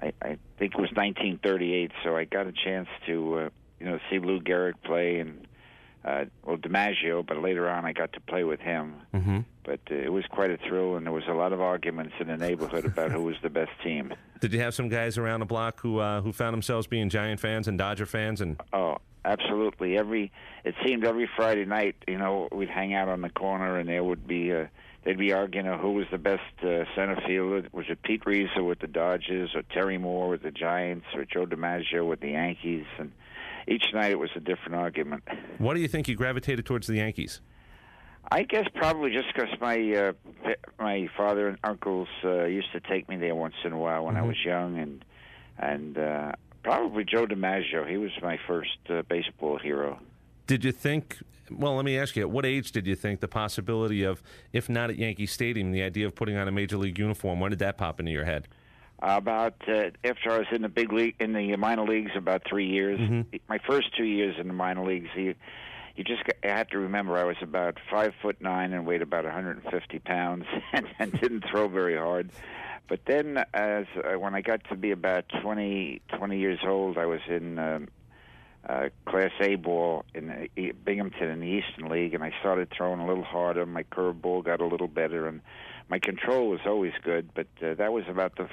I, 0.00 0.12
I 0.20 0.38
think 0.58 0.74
it 0.74 0.80
was 0.80 0.90
1938, 0.92 1.90
so 2.04 2.16
I 2.16 2.24
got 2.24 2.46
a 2.46 2.52
chance 2.52 2.88
to, 3.06 3.38
uh, 3.38 3.48
you 3.80 3.86
know, 3.86 3.98
see 4.10 4.18
Lou 4.18 4.40
Gehrig 4.40 4.74
play 4.84 5.20
and 5.20 5.46
uh, 6.04 6.24
well 6.44 6.56
DiMaggio, 6.56 7.26
but 7.26 7.38
later 7.38 7.68
on 7.68 7.84
I 7.84 7.92
got 7.92 8.12
to 8.12 8.20
play 8.20 8.44
with 8.44 8.60
him. 8.60 8.94
Mm-hmm. 9.14 9.40
But 9.64 9.80
uh, 9.90 9.94
it 9.94 10.12
was 10.12 10.24
quite 10.26 10.50
a 10.50 10.58
thrill, 10.68 10.96
and 10.96 11.06
there 11.06 11.12
was 11.12 11.24
a 11.28 11.32
lot 11.32 11.52
of 11.52 11.60
arguments 11.60 12.14
in 12.20 12.28
the 12.28 12.36
neighborhood 12.36 12.84
about 12.84 13.10
who 13.10 13.22
was 13.22 13.36
the 13.42 13.50
best 13.50 13.72
team. 13.82 14.14
Did 14.40 14.52
you 14.52 14.60
have 14.60 14.74
some 14.74 14.88
guys 14.88 15.18
around 15.18 15.40
the 15.40 15.46
block 15.46 15.80
who 15.80 15.98
uh, 15.98 16.20
who 16.20 16.32
found 16.32 16.54
themselves 16.54 16.86
being 16.86 17.08
Giant 17.08 17.40
fans 17.40 17.66
and 17.66 17.76
Dodger 17.76 18.06
fans? 18.06 18.40
And 18.40 18.60
oh, 18.72 18.98
absolutely. 19.24 19.98
Every 19.98 20.30
it 20.64 20.74
seemed 20.84 21.04
every 21.04 21.28
Friday 21.36 21.64
night, 21.64 21.96
you 22.06 22.18
know, 22.18 22.48
we'd 22.52 22.68
hang 22.68 22.94
out 22.94 23.08
on 23.08 23.22
the 23.22 23.30
corner, 23.30 23.78
and 23.78 23.88
there 23.88 24.04
would 24.04 24.26
be. 24.26 24.52
Uh, 24.52 24.66
they'd 25.06 25.16
be 25.16 25.32
arguing 25.32 25.66
who 25.78 25.92
was 25.92 26.06
the 26.10 26.18
best 26.18 26.42
uh, 26.62 26.84
center 26.94 27.18
fielder. 27.26 27.68
Was 27.72 27.86
it 27.88 28.02
Pete 28.02 28.24
Reiser 28.24 28.66
with 28.66 28.80
the 28.80 28.88
Dodgers, 28.88 29.54
or 29.54 29.62
Terry 29.62 29.96
Moore 29.96 30.28
with 30.28 30.42
the 30.42 30.50
Giants, 30.50 31.06
or 31.14 31.24
Joe 31.24 31.46
DiMaggio 31.46 32.06
with 32.06 32.20
the 32.20 32.30
Yankees? 32.30 32.84
And 32.98 33.12
each 33.68 33.84
night 33.94 34.10
it 34.10 34.18
was 34.18 34.30
a 34.36 34.40
different 34.40 34.74
argument. 34.74 35.22
What 35.58 35.74
do 35.74 35.80
you 35.80 35.88
think 35.88 36.08
you 36.08 36.16
gravitated 36.16 36.66
towards 36.66 36.88
the 36.88 36.96
Yankees? 36.96 37.40
I 38.30 38.42
guess 38.42 38.66
probably 38.74 39.12
just 39.12 39.28
because 39.32 39.48
my 39.60 39.78
uh, 39.94 40.12
my 40.80 41.08
father 41.16 41.46
and 41.46 41.58
uncles 41.62 42.08
uh, 42.24 42.44
used 42.44 42.72
to 42.72 42.80
take 42.80 43.08
me 43.08 43.16
there 43.16 43.36
once 43.36 43.54
in 43.64 43.72
a 43.72 43.78
while 43.78 44.04
when 44.04 44.16
Mm-hmm. 44.16 44.24
I 44.24 44.26
was 44.26 44.44
young, 44.44 44.78
and 44.78 45.04
and 45.58 45.96
uh, 45.96 46.32
probably 46.64 47.04
Joe 47.04 47.26
DiMaggio. 47.26 47.88
He 47.88 47.96
was 47.96 48.10
my 48.20 48.36
first 48.48 48.78
uh, 48.90 49.02
baseball 49.08 49.58
hero. 49.60 50.00
Did 50.48 50.64
you 50.64 50.72
think? 50.72 51.18
Well, 51.50 51.76
let 51.76 51.84
me 51.84 51.98
ask 51.98 52.16
you: 52.16 52.22
At 52.22 52.30
what 52.30 52.46
age 52.46 52.72
did 52.72 52.86
you 52.86 52.94
think 52.94 53.20
the 53.20 53.28
possibility 53.28 54.02
of, 54.02 54.22
if 54.52 54.68
not 54.68 54.90
at 54.90 54.96
Yankee 54.96 55.26
Stadium, 55.26 55.72
the 55.72 55.82
idea 55.82 56.06
of 56.06 56.14
putting 56.14 56.36
on 56.36 56.48
a 56.48 56.52
major 56.52 56.76
league 56.76 56.98
uniform? 56.98 57.40
When 57.40 57.50
did 57.50 57.60
that 57.60 57.76
pop 57.78 58.00
into 58.00 58.12
your 58.12 58.24
head? 58.24 58.48
About 59.00 59.54
uh, 59.68 59.90
after 60.04 60.30
I 60.30 60.38
was 60.38 60.46
in 60.52 60.62
the 60.62 60.68
big 60.68 60.92
league, 60.92 61.16
in 61.20 61.32
the 61.32 61.54
minor 61.56 61.84
leagues, 61.84 62.12
about 62.16 62.42
three 62.48 62.66
years. 62.66 62.98
Mm-hmm. 62.98 63.36
My 63.48 63.58
first 63.68 63.94
two 63.96 64.04
years 64.04 64.36
in 64.38 64.48
the 64.48 64.54
minor 64.54 64.86
leagues, 64.86 65.10
you, 65.14 65.34
you 65.96 66.04
just 66.04 66.22
have 66.42 66.68
to 66.68 66.78
remember 66.78 67.18
I 67.18 67.24
was 67.24 67.36
about 67.42 67.78
five 67.90 68.14
foot 68.22 68.40
nine 68.40 68.72
and 68.72 68.86
weighed 68.86 69.02
about 69.02 69.24
150 69.24 69.98
pounds, 69.98 70.46
and, 70.72 70.86
and 70.98 71.12
didn't 71.20 71.44
throw 71.50 71.68
very 71.68 71.96
hard. 71.96 72.30
But 72.88 73.00
then, 73.06 73.44
as 73.52 73.86
uh, 73.96 74.18
when 74.18 74.34
I 74.34 74.40
got 74.40 74.62
to 74.68 74.76
be 74.76 74.92
about 74.92 75.24
20, 75.42 76.02
20 76.16 76.38
years 76.38 76.60
old, 76.64 76.98
I 76.98 77.06
was 77.06 77.20
in 77.28 77.58
um, 77.58 77.88
uh, 78.68 78.88
Class 79.06 79.30
A 79.40 79.54
ball 79.56 80.04
in 80.14 80.30
uh, 80.30 80.72
Binghamton 80.84 81.28
in 81.28 81.40
the 81.40 81.46
Eastern 81.46 81.88
League, 81.88 82.14
and 82.14 82.24
I 82.24 82.32
started 82.40 82.72
throwing 82.76 83.00
a 83.00 83.06
little 83.06 83.24
harder. 83.24 83.64
My 83.66 83.84
curveball 83.84 84.44
got 84.44 84.60
a 84.60 84.66
little 84.66 84.88
better, 84.88 85.28
and 85.28 85.40
my 85.88 85.98
control 85.98 86.48
was 86.48 86.60
always 86.66 86.92
good. 87.02 87.30
But 87.34 87.46
uh, 87.62 87.74
that 87.74 87.92
was 87.92 88.04
about 88.08 88.36
the 88.36 88.48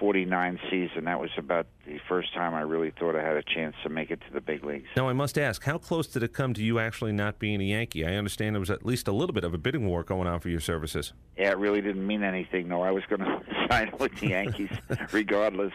1949 0.00 0.58
season. 0.70 1.04
That 1.04 1.20
was 1.20 1.30
about 1.36 1.66
the 1.86 1.98
first 2.08 2.32
time 2.32 2.54
I 2.54 2.62
really 2.62 2.92
thought 2.98 3.16
I 3.16 3.22
had 3.22 3.36
a 3.36 3.42
chance 3.42 3.74
to 3.82 3.88
make 3.88 4.10
it 4.10 4.20
to 4.26 4.32
the 4.32 4.40
big 4.40 4.64
leagues. 4.64 4.88
Now, 4.96 5.08
I 5.08 5.12
must 5.12 5.38
ask: 5.38 5.62
How 5.64 5.78
close 5.78 6.06
did 6.06 6.22
it 6.22 6.32
come 6.32 6.54
to 6.54 6.62
you 6.62 6.78
actually 6.78 7.12
not 7.12 7.38
being 7.38 7.60
a 7.60 7.64
Yankee? 7.64 8.06
I 8.06 8.14
understand 8.14 8.54
there 8.54 8.60
was 8.60 8.70
at 8.70 8.84
least 8.84 9.08
a 9.08 9.12
little 9.12 9.34
bit 9.34 9.44
of 9.44 9.54
a 9.54 9.58
bidding 9.58 9.86
war 9.86 10.02
going 10.02 10.26
on 10.26 10.40
for 10.40 10.48
your 10.48 10.60
services. 10.60 11.12
Yeah, 11.36 11.50
it 11.50 11.58
really 11.58 11.80
didn't 11.80 12.06
mean 12.06 12.22
anything. 12.22 12.68
No, 12.68 12.82
I 12.82 12.90
was 12.90 13.04
going 13.08 13.20
to 13.24 13.42
sign 13.70 13.92
with 13.98 14.18
the 14.20 14.28
Yankees 14.28 14.70
regardless. 15.12 15.72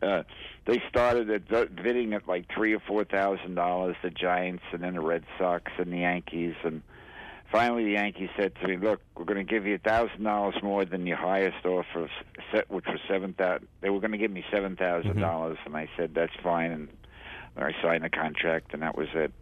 Uh, 0.00 0.22
they 0.66 0.82
started 0.88 1.30
at 1.30 1.76
bidding 1.76 2.14
at 2.14 2.28
like 2.28 2.46
three 2.54 2.74
or 2.74 2.80
four 2.80 3.04
thousand 3.04 3.54
dollars. 3.54 3.96
The 4.02 4.10
Giants, 4.10 4.62
and 4.72 4.82
then 4.82 4.94
the 4.94 5.00
Red 5.00 5.24
Sox, 5.38 5.72
and 5.78 5.92
the 5.92 5.98
Yankees, 5.98 6.54
and 6.64 6.82
finally 7.54 7.84
the 7.84 7.92
Yankees 7.92 8.30
said 8.36 8.52
to 8.56 8.66
me, 8.68 8.76
"Look, 8.76 9.00
we're 9.16 9.24
going 9.24 9.44
to 9.46 9.50
give 9.50 9.64
you 9.66 9.76
a 9.76 9.78
thousand 9.78 10.24
dollars 10.24 10.54
more 10.62 10.84
than 10.84 11.06
your 11.06 11.16
highest 11.16 11.64
offer, 11.64 12.10
which 12.68 12.86
was 12.86 12.98
seven 13.08 13.32
thousand. 13.34 13.68
They 13.80 13.90
were 13.90 14.00
going 14.00 14.12
to 14.12 14.18
give 14.18 14.30
me 14.32 14.44
seven 14.52 14.76
thousand 14.76 15.20
dollars, 15.20 15.58
and 15.64 15.76
I 15.76 15.88
said 15.96 16.14
that's 16.14 16.32
fine, 16.42 16.72
and 16.72 16.88
I 17.56 17.70
signed 17.82 18.02
the 18.04 18.10
contract, 18.10 18.74
and 18.74 18.82
that 18.82 18.96
was 18.98 19.08
it. 19.14 19.32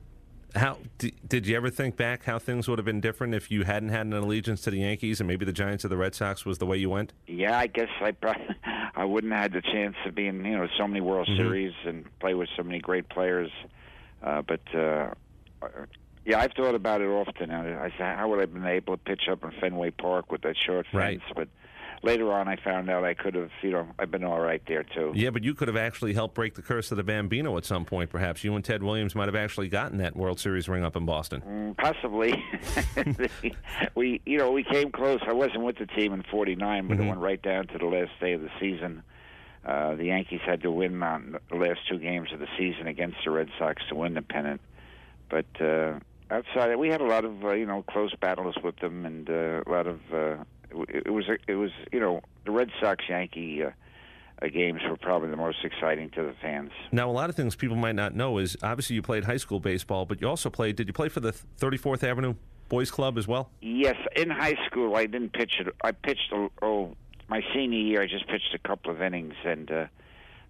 How 0.54 0.76
did 0.99 1.47
you 1.47 1.57
ever 1.57 1.71
think 1.71 1.97
back 1.97 2.25
how 2.25 2.38
things 2.38 2.69
would 2.69 2.78
have 2.78 2.85
been 2.85 3.00
different 3.00 3.35
if 3.35 3.50
you 3.50 3.64
hadn't 3.64 3.88
had 3.88 4.04
an 4.04 4.12
allegiance 4.12 4.61
to 4.62 4.71
the 4.71 4.81
Yankees 4.81 5.19
and 5.19 5.26
maybe 5.26 5.47
the 5.47 5.52
Giants 5.52 5.83
or 5.83 5.88
the 5.88 5.97
Red 5.97 6.14
Sox 6.14 6.45
was 6.45 6.59
the 6.59 6.66
way 6.66 6.76
you 6.76 6.90
went? 6.90 7.14
Yeah, 7.26 7.59
I 7.59 7.66
guess 7.69 7.88
I 8.02 8.11
probably 8.11 8.45
I 8.95 9.07
wouldn't 9.07 9.33
have 9.33 9.45
had 9.45 9.52
the 9.54 9.62
chance 9.62 9.97
to 10.04 10.12
be 10.12 10.26
in 10.26 10.45
you 10.45 10.59
know 10.59 10.69
so 10.76 10.87
many 10.87 11.00
World 11.00 11.26
Mhm. 11.31 11.38
Series 11.38 11.73
and 11.87 12.04
play 12.21 12.35
with 12.35 12.50
so 12.54 12.62
many 12.62 12.81
great 12.81 13.09
players. 13.09 13.50
Uh, 14.23 14.42
but 14.42 14.61
uh, 14.75 15.14
yeah, 16.25 16.41
I've 16.41 16.52
thought 16.52 16.75
about 16.75 17.00
it 17.00 17.09
often. 17.09 17.50
I, 17.50 17.87
I 17.87 17.91
said, 17.99 18.17
how 18.17 18.29
would 18.29 18.38
I 18.38 18.43
have 18.43 18.55
been 18.55 18.67
able 18.67 18.97
to 18.97 19.02
pitch 19.02 19.23
up 19.31 19.43
in 19.45 19.50
Fenway 19.61 19.91
Park 19.91 20.31
with 20.31 20.43
that 20.43 20.57
short 20.57 20.87
fence? 20.93 20.95
Right. 20.95 21.21
But 21.35 21.49
later 22.02 22.33
on, 22.33 22.49
I 22.49 22.57
found 22.57 22.88
out 22.91 23.05
I 23.05 23.14
could 23.14 23.35
have, 23.35 23.50
you 23.62 23.71
know, 23.71 23.88
I've 23.99 24.11
been 24.11 24.25
all 24.25 24.41
right 24.41 24.62
there 24.67 24.83
too. 24.85 25.12
Yeah, 25.14 25.31
but 25.31 25.43
you 25.45 25.55
could 25.55 25.69
have 25.69 25.76
actually 25.76 26.14
helped 26.14 26.35
break 26.35 26.55
the 26.55 26.62
curse 26.62 26.91
of 26.91 26.97
the 26.97 27.02
Bambino 27.05 27.57
at 27.57 27.64
some 27.64 27.85
point. 27.85 28.11
Perhaps 28.11 28.45
you 28.45 28.55
and 28.55 28.64
Ted 28.64 28.83
Williams 28.83 29.14
might 29.14 29.26
have 29.26 29.35
actually 29.37 29.69
gotten 29.69 29.99
that 29.99 30.17
World 30.17 30.38
Series 30.41 30.69
ring 30.69 30.85
up 30.85 30.97
in 30.97 31.07
Boston. 31.07 31.43
Mm, 31.47 31.76
possibly. 31.76 32.35
we, 33.95 34.21
you 34.26 34.38
know, 34.38 34.50
we 34.52 34.64
came 34.64 34.91
close. 34.91 35.21
I 35.26 35.33
wasn't 35.33 35.62
with 35.62 35.79
the 35.79 35.87
team 35.87 36.12
in 36.12 36.23
'49, 36.31 36.88
but 36.88 36.97
Mhm. 36.99 37.05
it 37.05 37.09
went 37.09 37.21
right 37.21 37.41
down 37.43 37.67
to 37.69 37.79
the 37.79 37.87
last 37.87 38.11
day 38.21 38.33
of 38.33 38.43
the 38.43 38.50
season. 38.61 39.02
Uh, 39.64 39.95
the 39.95 40.07
Yankees 40.07 40.41
had 40.45 40.62
to 40.62 40.71
win 40.73 41.00
on 41.02 41.37
the 41.49 41.57
last 41.57 41.81
two 41.88 41.99
games 41.99 42.33
of 42.33 42.41
the 42.41 42.49
season 42.59 42.88
against 42.88 43.19
the 43.25 43.31
Red 43.31 43.49
Sox 43.59 43.81
to 43.88 43.95
win 43.95 44.14
the 44.14 44.23
pennant. 44.23 44.61
But 45.31 45.47
uh, 45.61 46.00
outside, 46.32 46.74
we 46.76 46.88
had 46.88 47.00
a 47.00 47.06
lot 47.06 47.24
of 47.24 47.44
uh, 47.44 47.52
you 47.52 47.66
know 47.66 47.82
close 47.82 48.14
battles 48.20 48.56
with 48.62 48.76
them, 48.80 49.06
and 49.06 49.28
uh, 49.28 49.62
a 49.66 49.70
lot 49.70 49.86
of 49.86 50.00
uh, 50.12 50.36
it, 50.88 51.06
it 51.06 51.10
was 51.10 51.24
it 51.46 51.54
was 51.54 51.70
you 51.92 52.00
know 52.00 52.20
the 52.44 52.50
Red 52.50 52.70
Sox 52.80 53.04
Yankee 53.08 53.62
uh, 53.64 53.70
uh, 54.42 54.48
games 54.48 54.80
were 54.88 54.96
probably 54.96 55.30
the 55.30 55.36
most 55.36 55.58
exciting 55.64 56.10
to 56.10 56.22
the 56.22 56.34
fans. 56.40 56.70
Now, 56.90 57.08
a 57.08 57.12
lot 57.12 57.30
of 57.30 57.36
things 57.36 57.54
people 57.54 57.76
might 57.76 57.94
not 57.94 58.14
know 58.14 58.38
is 58.38 58.56
obviously 58.62 58.96
you 58.96 59.02
played 59.02 59.24
high 59.24 59.36
school 59.36 59.60
baseball, 59.60 60.06
but 60.06 60.20
you 60.20 60.28
also 60.28 60.50
played. 60.50 60.76
Did 60.76 60.88
you 60.88 60.92
play 60.92 61.08
for 61.08 61.20
the 61.20 61.32
34th 61.60 62.02
Avenue 62.02 62.34
Boys 62.68 62.90
Club 62.90 63.18
as 63.18 63.28
well? 63.28 63.50
Yes, 63.60 63.96
in 64.16 64.30
high 64.30 64.56
school 64.66 64.96
I 64.96 65.06
didn't 65.06 65.32
pitch 65.32 65.54
it. 65.60 65.68
I 65.84 65.92
pitched 65.92 66.32
oh, 66.32 66.50
oh 66.62 66.96
my 67.28 67.42
senior 67.54 67.78
year. 67.78 68.02
I 68.02 68.06
just 68.06 68.26
pitched 68.26 68.54
a 68.54 68.58
couple 68.58 68.90
of 68.90 69.02
innings, 69.02 69.34
and 69.44 69.70
uh, 69.70 69.86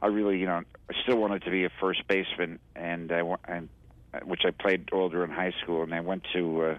I 0.01 0.07
really 0.07 0.39
you 0.39 0.47
know 0.47 0.63
I 0.91 0.95
still 1.03 1.17
wanted 1.17 1.43
to 1.43 1.51
be 1.51 1.65
a 1.65 1.71
first 1.81 2.07
baseman, 2.09 2.59
and 2.77 3.13
I 3.13 3.23
and 3.47 3.69
which 4.25 4.43
I 4.45 4.51
played 4.51 4.89
older 4.93 5.25
in 5.25 5.31
high 5.31 5.55
school, 5.63 5.83
and 5.83 5.95
I 5.95 6.01
went 6.01 6.25
to. 6.35 6.63
Uh, 6.63 6.79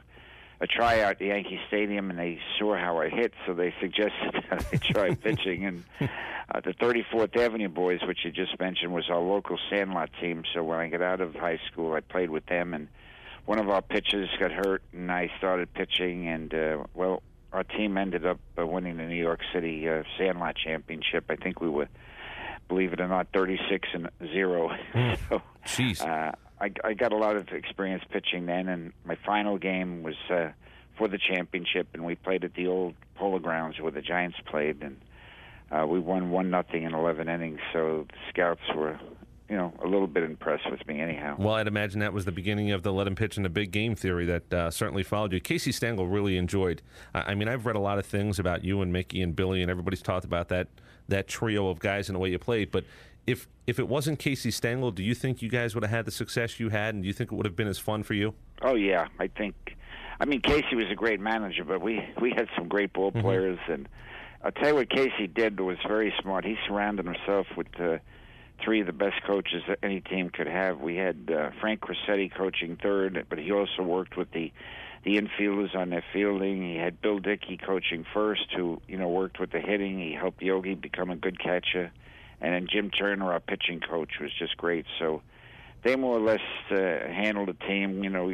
a 0.61 0.67
tryout 0.67 1.11
at 1.11 1.19
the 1.19 1.25
Yankee 1.25 1.59
Stadium, 1.67 2.09
and 2.09 2.17
they 2.17 2.39
saw 2.57 2.73
how 2.77 2.97
I 2.97 3.09
hit, 3.09 3.33
so 3.45 3.53
they 3.53 3.73
suggested 3.81 4.45
that 4.49 4.65
I 4.71 4.77
try 4.77 5.13
pitching. 5.15 5.65
And 5.65 5.83
uh, 5.99 6.61
the 6.61 6.73
34th 6.73 7.35
Avenue 7.37 7.67
Boys, 7.67 7.99
which 8.07 8.19
you 8.23 8.31
just 8.31 8.57
mentioned, 8.61 8.93
was 8.93 9.09
our 9.09 9.19
local 9.19 9.59
Sandlot 9.69 10.09
team. 10.21 10.43
So 10.53 10.63
when 10.63 10.79
I 10.79 10.87
got 10.87 11.01
out 11.01 11.19
of 11.19 11.35
high 11.35 11.59
school, 11.69 11.93
I 11.93 11.99
played 11.99 12.29
with 12.29 12.45
them, 12.45 12.73
and 12.73 12.87
one 13.45 13.59
of 13.59 13.69
our 13.69 13.81
pitchers 13.81 14.29
got 14.39 14.51
hurt, 14.51 14.83
and 14.93 15.11
I 15.11 15.29
started 15.37 15.73
pitching, 15.73 16.29
and 16.29 16.53
uh, 16.53 16.83
well, 16.93 17.23
our 17.51 17.63
team 17.63 17.97
ended 17.97 18.25
up 18.25 18.39
uh, 18.57 18.65
winning 18.65 18.97
the 18.97 19.03
New 19.03 19.21
York 19.21 19.41
City 19.53 19.87
uh, 19.89 20.03
Sandlot 20.17 20.55
Championship. 20.55 21.25
I 21.29 21.35
think 21.35 21.59
we 21.59 21.69
were, 21.69 21.89
believe 22.69 22.93
it 22.93 23.01
or 23.01 23.07
not, 23.09 23.27
36 23.33 23.89
and 23.93 24.09
zero. 24.31 24.71
so, 25.29 25.41
Jeez. 25.65 26.01
uh, 26.01 26.31
I, 26.63 26.71
I 26.81 26.93
got 26.93 27.11
a 27.11 27.17
lot 27.17 27.35
of 27.35 27.49
experience 27.49 28.03
pitching 28.09 28.45
then, 28.45 28.69
and 28.69 28.93
my 29.03 29.17
final 29.25 29.57
game 29.57 30.01
was 30.01 30.15
uh, 30.29 30.49
for 30.97 31.09
the 31.09 31.17
championship, 31.17 31.87
and 31.93 32.05
we 32.05 32.15
played 32.15 32.45
at 32.45 32.53
the 32.53 32.67
old 32.67 32.93
Polo 33.15 33.39
Grounds 33.39 33.81
where 33.81 33.91
the 33.91 34.01
Giants 34.01 34.37
played, 34.45 34.81
and 34.81 34.97
uh, 35.71 35.85
we 35.85 35.99
won 35.99 36.31
one 36.31 36.49
nothing 36.49 36.83
in 36.83 36.93
11 36.93 37.27
innings. 37.27 37.59
So 37.73 38.05
the 38.07 38.15
scouts 38.29 38.61
were, 38.73 38.97
you 39.49 39.57
know, 39.57 39.73
a 39.83 39.87
little 39.87 40.07
bit 40.07 40.23
impressed 40.23 40.71
with 40.71 40.87
me, 40.87 41.01
anyhow. 41.01 41.35
Well, 41.37 41.55
I'd 41.55 41.67
imagine 41.67 41.99
that 41.99 42.13
was 42.13 42.23
the 42.23 42.31
beginning 42.31 42.71
of 42.71 42.81
the 42.81 42.93
let 42.93 43.07
him 43.07 43.15
pitch 43.15 43.35
in 43.35 43.43
the 43.43 43.49
big 43.49 43.71
game 43.71 43.93
theory 43.93 44.25
that 44.27 44.53
uh, 44.53 44.71
certainly 44.71 45.03
followed 45.03 45.33
you. 45.33 45.41
Casey 45.41 45.73
Stengel 45.73 46.07
really 46.07 46.37
enjoyed. 46.37 46.81
I 47.13 47.35
mean, 47.35 47.49
I've 47.49 47.65
read 47.65 47.75
a 47.75 47.81
lot 47.81 47.99
of 47.99 48.05
things 48.05 48.39
about 48.39 48.63
you 48.63 48.81
and 48.81 48.93
Mickey 48.93 49.21
and 49.21 49.35
Billy, 49.35 49.61
and 49.61 49.69
everybody's 49.69 50.01
talked 50.01 50.23
about 50.23 50.47
that 50.47 50.69
that 51.09 51.27
trio 51.27 51.67
of 51.67 51.79
guys 51.79 52.07
and 52.07 52.15
the 52.15 52.19
way 52.19 52.29
you 52.29 52.39
played. 52.39 52.71
But 52.71 52.85
if 53.27 53.47
if 53.65 53.79
it 53.79 53.87
wasn't 53.87 54.19
Casey 54.19 54.51
Stengel, 54.51 54.91
do 54.91 55.03
you 55.03 55.15
think 55.15 55.41
you 55.41 55.49
guys 55.49 55.73
would 55.75 55.83
have 55.83 55.91
had 55.91 56.05
the 56.05 56.11
success 56.11 56.59
you 56.59 56.69
had, 56.69 56.93
and 56.93 57.03
do 57.03 57.07
you 57.07 57.13
think 57.13 57.31
it 57.31 57.35
would 57.35 57.45
have 57.45 57.55
been 57.55 57.67
as 57.67 57.79
fun 57.79 58.03
for 58.03 58.13
you? 58.13 58.33
Oh 58.61 58.75
yeah, 58.75 59.07
I 59.19 59.27
think. 59.27 59.55
I 60.19 60.25
mean, 60.25 60.41
Casey 60.41 60.75
was 60.75 60.85
a 60.91 60.95
great 60.95 61.19
manager, 61.19 61.63
but 61.63 61.81
we 61.81 62.01
we 62.21 62.31
had 62.31 62.47
some 62.55 62.67
great 62.67 62.93
ball 62.93 63.11
Mm-hmm. 63.11 63.21
players, 63.21 63.59
and 63.67 63.87
I'll 64.43 64.51
tell 64.51 64.69
you 64.69 64.75
what 64.75 64.89
Casey 64.89 65.27
did 65.27 65.59
was 65.59 65.77
very 65.87 66.13
smart. 66.21 66.45
He 66.45 66.55
surrounded 66.67 67.05
himself 67.05 67.47
with 67.55 67.67
uh, 67.79 67.97
three 68.63 68.81
of 68.81 68.87
the 68.87 68.93
best 68.93 69.23
coaches 69.25 69.63
that 69.67 69.79
any 69.83 70.01
team 70.01 70.29
could 70.29 70.47
have. 70.47 70.79
We 70.79 70.95
had 70.97 71.31
uh, 71.33 71.49
Frank 71.61 71.81
Crosetti 71.81 72.33
coaching 72.33 72.77
third, 72.81 73.25
but 73.29 73.39
he 73.39 73.51
also 73.51 73.81
worked 73.83 74.17
with 74.17 74.31
the 74.31 74.51
the 75.05 75.17
infielders 75.19 75.75
on 75.75 75.89
their 75.89 76.03
fielding. 76.13 76.61
He 76.61 76.77
had 76.77 77.01
Bill 77.01 77.19
Dickey 77.19 77.57
coaching 77.57 78.05
first, 78.13 78.51
who 78.55 78.81
you 78.87 78.97
know 78.97 79.07
worked 79.09 79.39
with 79.39 79.51
the 79.51 79.59
hitting. 79.59 79.99
He 79.99 80.13
helped 80.13 80.41
Yogi 80.41 80.75
become 80.75 81.09
a 81.09 81.15
good 81.17 81.39
catcher, 81.39 81.91
and 82.43 82.53
then 82.53 82.67
Jim 82.69 82.91
Turner, 82.91 83.31
our 83.33 83.39
pitching 83.39 83.79
coach, 83.79 84.19
was 84.21 84.29
just 84.37 84.55
great. 84.57 84.85
So 84.99 85.23
they 85.83 85.95
more 85.95 86.17
or 86.17 86.21
less 86.21 86.41
uh, 86.69 86.75
handled 87.11 87.49
the 87.49 87.65
team. 87.65 88.03
You 88.03 88.09
know, 88.11 88.33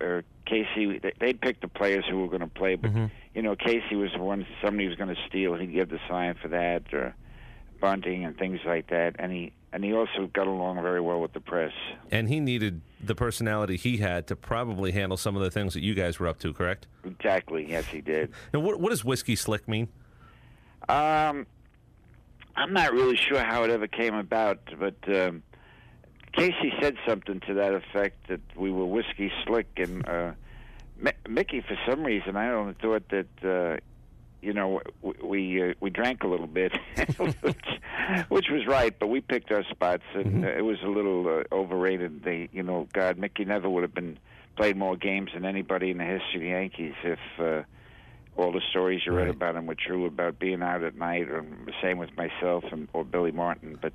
uh, 0.00 0.22
Casey, 0.46 0.98
they- 0.98 1.12
they'd 1.18 1.40
pick 1.40 1.60
the 1.60 1.68
players 1.68 2.04
who 2.08 2.20
were 2.20 2.28
going 2.28 2.40
to 2.40 2.46
play, 2.46 2.74
but 2.76 2.92
you 3.34 3.42
know, 3.42 3.56
Casey 3.56 3.96
was 3.96 4.10
the 4.12 4.18
one 4.22 4.46
somebody 4.62 4.86
was 4.88 4.96
going 4.96 5.14
to 5.14 5.20
steal. 5.28 5.54
He'd 5.56 5.72
give 5.72 5.88
the 5.88 5.98
sign 6.08 6.34
for 6.40 6.48
that, 6.48 6.92
or 6.92 7.14
bunting 7.80 8.24
and 8.24 8.36
things 8.36 8.60
like 8.66 8.88
that. 8.90 9.16
And 9.18 9.32
he 9.32 9.52
and 9.72 9.84
he 9.84 9.92
also 9.94 10.26
got 10.32 10.48
along 10.48 10.82
very 10.82 11.00
well 11.00 11.20
with 11.20 11.32
the 11.32 11.40
press. 11.40 11.72
And 12.10 12.28
he 12.28 12.40
needed 12.40 12.80
the 13.00 13.14
personality 13.14 13.76
he 13.76 13.98
had 13.98 14.26
to 14.26 14.34
probably 14.36 14.90
handle 14.90 15.16
some 15.16 15.36
of 15.36 15.42
the 15.42 15.50
things 15.50 15.74
that 15.74 15.80
you 15.82 15.94
guys 15.94 16.18
were 16.18 16.26
up 16.26 16.40
to, 16.40 16.52
correct? 16.52 16.88
Exactly. 17.04 17.70
Yes, 17.70 17.86
he 17.86 18.00
did. 18.00 18.32
Now, 18.52 18.58
what, 18.60 18.80
what 18.80 18.90
does 18.90 19.04
whiskey 19.04 19.36
slick 19.36 19.68
mean? 19.68 19.86
Um, 20.88 21.46
I'm 22.56 22.72
not 22.72 22.92
really 22.92 23.16
sure 23.16 23.42
how 23.42 23.64
it 23.64 23.70
ever 23.70 23.86
came 23.86 24.14
about, 24.14 24.58
but 24.78 24.96
um, 25.08 25.42
Casey 26.32 26.72
said 26.80 26.96
something 27.06 27.40
to 27.46 27.54
that 27.54 27.74
effect 27.74 28.28
that 28.28 28.40
we 28.56 28.70
were 28.70 28.86
whiskey 28.86 29.32
slick, 29.46 29.68
and 29.76 30.06
uh, 30.08 30.32
Mi- 30.98 31.12
Mickey, 31.28 31.60
for 31.60 31.76
some 31.88 32.04
reason, 32.04 32.36
I 32.36 32.50
only 32.52 32.74
thought 32.74 33.08
that. 33.10 33.26
Uh, 33.44 33.80
you 34.42 34.54
know, 34.54 34.80
w- 35.02 35.26
we 35.26 35.62
uh, 35.62 35.74
we 35.80 35.90
drank 35.90 36.22
a 36.22 36.26
little 36.26 36.46
bit, 36.46 36.72
which, 37.18 37.36
which 38.30 38.46
was 38.50 38.66
right, 38.66 38.98
but 38.98 39.08
we 39.08 39.20
picked 39.20 39.52
our 39.52 39.62
spots, 39.64 40.04
and 40.14 40.46
uh, 40.46 40.48
it 40.48 40.62
was 40.62 40.78
a 40.82 40.88
little 40.88 41.28
uh, 41.28 41.54
overrated. 41.54 42.22
They, 42.24 42.48
you 42.50 42.62
know, 42.62 42.88
God, 42.94 43.18
Mickey 43.18 43.44
never 43.44 43.68
would 43.68 43.82
have 43.82 43.92
been 43.94 44.18
played 44.56 44.78
more 44.78 44.96
games 44.96 45.32
than 45.34 45.44
anybody 45.44 45.90
in 45.90 45.98
the 45.98 46.04
history 46.04 46.36
of 46.36 46.40
the 46.40 46.48
Yankees 46.48 46.94
if 47.04 47.18
uh, 47.38 47.64
all 48.42 48.52
the 48.52 48.60
stories 48.70 49.02
you 49.06 49.12
read 49.12 49.24
Right. 49.26 49.30
about 49.34 49.56
him 49.56 49.66
were 49.66 49.74
true 49.74 50.06
about 50.06 50.38
being 50.38 50.62
out 50.62 50.82
at 50.82 50.96
night, 50.96 51.28
or 51.28 51.44
the 51.66 51.72
same 51.82 51.98
with 51.98 52.16
myself 52.16 52.64
and 52.72 52.88
or 52.92 53.04
Billy 53.04 53.32
Martin. 53.32 53.78
But 53.80 53.92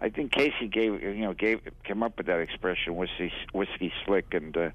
I 0.00 0.08
think 0.08 0.32
Casey 0.32 0.68
gave 0.68 1.02
you 1.02 1.14
know 1.16 1.34
gave 1.34 1.60
came 1.84 2.02
up 2.02 2.16
with 2.18 2.26
that 2.26 2.40
expression 2.40 2.96
whiskey 2.96 3.32
whiskey 3.52 3.92
slick, 4.04 4.34
and 4.34 4.56
uh, 4.56 4.70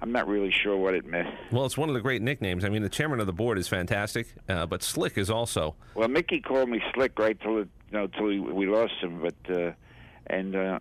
I'm 0.00 0.12
not 0.12 0.26
really 0.26 0.50
sure 0.50 0.76
what 0.76 0.94
it 0.94 1.04
meant. 1.06 1.28
Well, 1.50 1.64
it's 1.64 1.76
one 1.78 1.88
of 1.88 1.94
the 1.94 2.00
great 2.00 2.22
nicknames. 2.22 2.64
I 2.64 2.68
mean, 2.68 2.82
the 2.82 2.88
chairman 2.88 3.20
of 3.20 3.26
the 3.26 3.32
board 3.32 3.58
is 3.58 3.68
fantastic, 3.68 4.34
uh, 4.48 4.66
but 4.66 4.82
slick 4.82 5.16
is 5.18 5.30
also. 5.30 5.74
Well, 5.94 6.08
Mickey 6.08 6.40
called 6.40 6.68
me 6.68 6.80
slick 6.94 7.18
right 7.18 7.38
till 7.40 7.58
it, 7.58 7.68
you 7.90 7.98
know 7.98 8.06
till 8.08 8.24
we, 8.26 8.40
we 8.40 8.66
lost 8.66 8.94
him, 9.00 9.20
but 9.20 9.54
uh, 9.56 9.72
and 10.28 10.56
uh, 10.56 10.78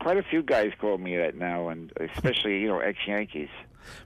quite 0.00 0.16
a 0.16 0.22
few 0.22 0.42
guys 0.42 0.72
call 0.80 0.98
me 0.98 1.16
that 1.16 1.36
now, 1.36 1.68
and 1.68 1.92
especially 2.14 2.60
you 2.60 2.68
know 2.68 2.80
ex 2.80 2.98
Yankees. 3.06 3.48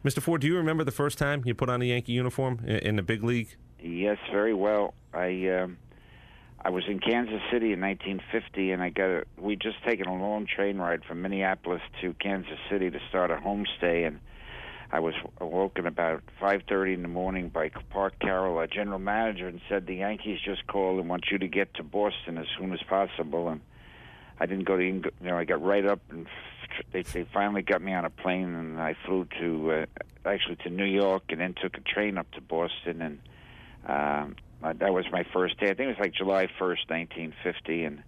Mr. 0.05 0.21
Ford, 0.21 0.41
do 0.41 0.47
you 0.47 0.57
remember 0.57 0.85
the 0.85 0.91
first 0.91 1.19
time 1.19 1.43
you 1.45 1.55
put 1.55 1.69
on 1.69 1.81
a 1.83 1.85
Yankee 1.85 2.13
uniform 2.13 2.65
in, 2.67 2.97
the 2.97 3.03
big 3.03 3.23
league? 3.23 3.57
Yes, 3.81 4.19
very 4.33 4.55
well. 4.55 4.95
I 5.15 5.49
um, 5.49 5.79
I 6.65 6.71
was 6.71 6.85
in 6.89 6.99
Kansas 6.99 7.41
City 7.53 7.73
in 7.73 7.81
1950, 7.81 8.73
and 8.73 8.83
I 8.83 8.91
got 8.91 9.09
a. 9.09 9.25
We 9.37 9.57
just 9.57 9.83
taken 9.85 10.07
a 10.07 10.21
long 10.21 10.47
train 10.47 10.79
ride 10.79 11.05
from 11.05 11.23
Minneapolis 11.23 11.83
to 12.01 12.15
Kansas 12.15 12.59
City 12.71 12.91
to 12.91 12.99
start 13.09 13.31
a 13.31 13.37
homestay, 13.37 14.07
and 14.07 14.19
I 14.91 15.01
was 15.01 15.15
awoken 15.41 15.87
about 15.87 16.23
5:30 16.41 16.95
in 16.95 17.03
the 17.03 17.09
morning 17.09 17.51
by 17.51 17.71
Parke 17.91 18.19
Carroll, 18.19 18.59
our 18.59 18.67
general 18.67 18.99
manager, 18.99 19.47
and 19.47 19.61
said 19.69 19.87
the 19.87 19.97
Yankees 19.97 20.41
just 20.45 20.67
called 20.67 20.99
and 20.99 21.09
want 21.09 21.27
you 21.31 21.39
to 21.39 21.47
get 21.47 21.75
to 21.75 21.85
Boston 21.85 22.39
as 22.39 22.47
soon 22.59 22.73
as 22.73 22.83
possible. 22.89 23.49
And 23.49 23.61
I 24.41 24.47
didn't 24.47 24.65
go 24.65 24.77
to, 24.77 24.85
you 24.85 25.03
know, 25.21 25.37
I 25.37 25.45
got 25.45 25.63
right 25.63 25.85
up 25.85 26.01
and 26.11 26.27
they 26.93 27.03
they 27.03 27.25
finally 27.33 27.63
got 27.63 27.83
me 27.83 27.93
on 27.93 28.05
a 28.05 28.11
plane, 28.11 28.55
and 28.55 28.81
I 28.81 28.95
flew 29.07 29.27
to 29.41 29.73
uh, 29.73 29.87
actually 30.25 30.57
to 30.57 30.71
New 30.71 30.85
York, 30.85 31.25
and 31.31 31.41
then 31.41 31.55
took 31.55 31.77
a 31.77 31.81
train 31.81 32.19
up 32.19 32.31
to 32.33 32.41
Boston, 32.41 33.03
and 33.03 33.19
um, 33.87 34.37
uh, 34.63 34.73
that 34.75 34.93
was 34.93 35.05
my 35.11 35.25
first 35.33 35.59
day. 35.59 35.67
I 35.67 35.75
think 35.75 35.87
it 35.87 35.99
was 35.99 35.99
like 35.99 36.15
July 36.15 36.47
1st, 36.47 36.89
1950, 36.89 37.85
and 37.85 38.03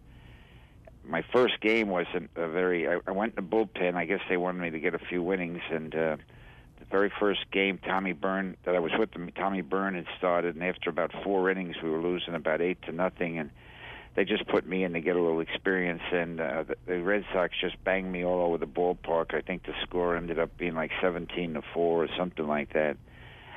my 1.04 1.22
first 1.32 1.60
game 1.60 1.88
wasn't 1.88 2.30
a 2.37 2.49
very. 2.49 2.88
I, 2.88 3.00
I 3.06 3.10
went 3.12 3.37
in 3.37 3.44
the 3.44 3.50
bullpen. 3.50 3.94
I 3.94 4.04
guess 4.04 4.20
they 4.28 4.37
wanted 4.37 4.60
me 4.60 4.70
to 4.70 4.80
get 4.80 4.94
a 4.94 4.99
few 4.99 5.22
winnings, 5.22 5.62
and 5.70 5.94
uh, 5.94 6.16
the 6.78 6.84
very 6.90 7.12
first 7.18 7.50
game, 7.50 7.78
Tommy 7.78 8.12
Byrne 8.12 8.56
that 8.64 8.75
I 8.75 8.78
was 8.78 8.92
with 8.99 9.12
them, 9.12 9.30
Tommy 9.37 9.62
Byrne 9.62 9.94
had 9.94 10.06
started, 10.18 10.54
and 10.54 10.64
after 10.64 10.90
about 10.90 11.12
four 11.25 11.50
innings, 11.50 11.76
we 11.82 11.90
were 11.90 12.02
losing 12.02 12.34
about 12.34 12.60
eight 12.60 12.82
to 12.82 12.92
nothing, 12.92 13.38
and 13.38 13.50
they 14.14 14.25
just 14.25 14.47
put 14.49 14.67
me 14.67 14.85
in 14.85 14.93
to 14.95 15.00
get 15.00 15.17
a 15.17 15.21
little 15.21 15.40
experience, 15.40 16.02
and 16.12 16.40
uh, 16.40 16.64
the, 16.64 16.76
the 16.87 17.02
Red 17.02 17.25
Sox 17.33 17.55
just 17.61 17.83
banged 17.85 18.11
me 18.11 18.25
all 18.25 18.45
over 18.47 18.59
the 18.59 18.67
ballpark. 18.67 19.35
I 19.35 19.40
think 19.40 19.64
the 19.64 19.75
score 19.83 20.17
ended 20.17 20.38
up 20.38 20.57
being 20.59 20.75
like 20.75 20.90
17 21.00 21.55
to 21.55 21.62
four 21.73 22.05
or 22.05 22.09
something 22.19 22.47
like 22.47 22.73
that. 22.73 22.97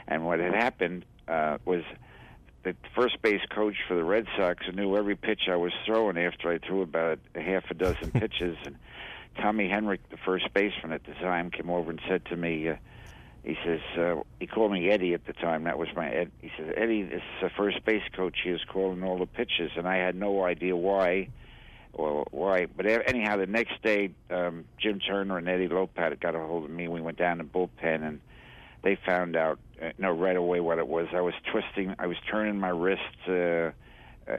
And 0.08 0.26
what 0.26 0.40
had 0.40 0.54
happened 0.54 1.06
uh, 1.28 1.58
was 1.66 1.84
the 2.64 2.76
first 2.96 3.22
base 3.22 3.42
coach 3.50 3.76
for 3.88 3.96
the 3.96 4.04
Red 4.04 4.28
Sox 4.38 4.64
knew 4.74 4.96
every 4.96 5.16
pitch 5.16 5.44
I 5.50 5.56
was 5.56 5.74
throwing 5.86 6.18
after 6.18 6.52
I 6.52 6.60
threw 6.60 6.82
about 6.82 7.20
a 7.36 7.42
half 7.42 7.70
a 7.70 7.74
dozen 7.74 8.12
pitches. 8.20 8.58
And 8.66 8.78
Tommy 9.38 9.68
Henrich, 9.68 10.00
the 10.12 10.18
first 10.18 10.54
baseman 10.54 10.92
at 10.92 11.04
the 11.06 11.14
time, 11.14 11.52
came 11.52 11.70
over 11.70 11.90
and 11.90 12.02
said 12.08 12.26
to 12.26 12.36
me, 12.36 12.70
uh, 12.70 12.76
he 13.44 13.58
says 13.66 13.82
uh, 13.98 14.22
he 14.40 14.48
called 14.48 14.72
me 14.72 14.90
Eddie 14.90 15.14
at 15.14 15.26
the 15.26 15.34
time. 15.34 15.66
That 15.66 15.78
was 15.78 15.90
my 15.96 16.10
Ed. 16.10 16.32
He 16.42 16.50
says 16.58 16.74
Eddie, 16.78 17.04
this 17.04 17.18
is 17.18 17.42
the 17.42 17.50
first 17.50 17.84
base 17.86 18.04
coach. 18.16 18.38
He 18.44 18.52
was 18.52 18.64
calling 18.64 19.04
all 19.04 19.18
the 19.18 19.26
pitches, 19.26 19.72
and 19.76 19.88
I 19.88 19.98
had 19.98 20.16
no 20.16 20.46
idea 20.46 20.76
why 20.76 21.28
or 21.92 22.26
why. 22.32 22.68
But 22.68 22.86
anyhow, 22.86 23.38
the 23.38 23.46
next 23.46 23.82
day, 23.84 24.12
um, 24.30 24.64
Jim 24.80 25.00
Turner 25.00 25.38
and 25.38 25.50
Eddie 25.50 25.68
Lopat 25.68 26.20
got 26.22 26.36
a 26.36 26.40
hold 26.40 26.64
of 26.64 26.72
me. 26.72 26.88
We 26.88 27.02
went 27.02 27.18
down 27.18 27.40
to 27.40 27.44
bullpen, 27.44 28.08
and 28.08 28.22
they 28.82 28.98
found 29.06 29.36
out, 29.36 29.60
uh, 29.82 29.90
no, 29.98 30.12
right 30.12 30.38
away 30.38 30.62
what 30.62 30.80
it 30.80 30.88
was. 30.88 31.08
I 31.14 31.22
was 31.22 31.34
twisting. 31.52 31.96
I 32.00 32.08
was 32.08 32.18
turning 32.32 32.60
my 32.60 32.70
wrist. 32.70 33.02
Uh, 33.28 33.34
uh, 33.34 33.72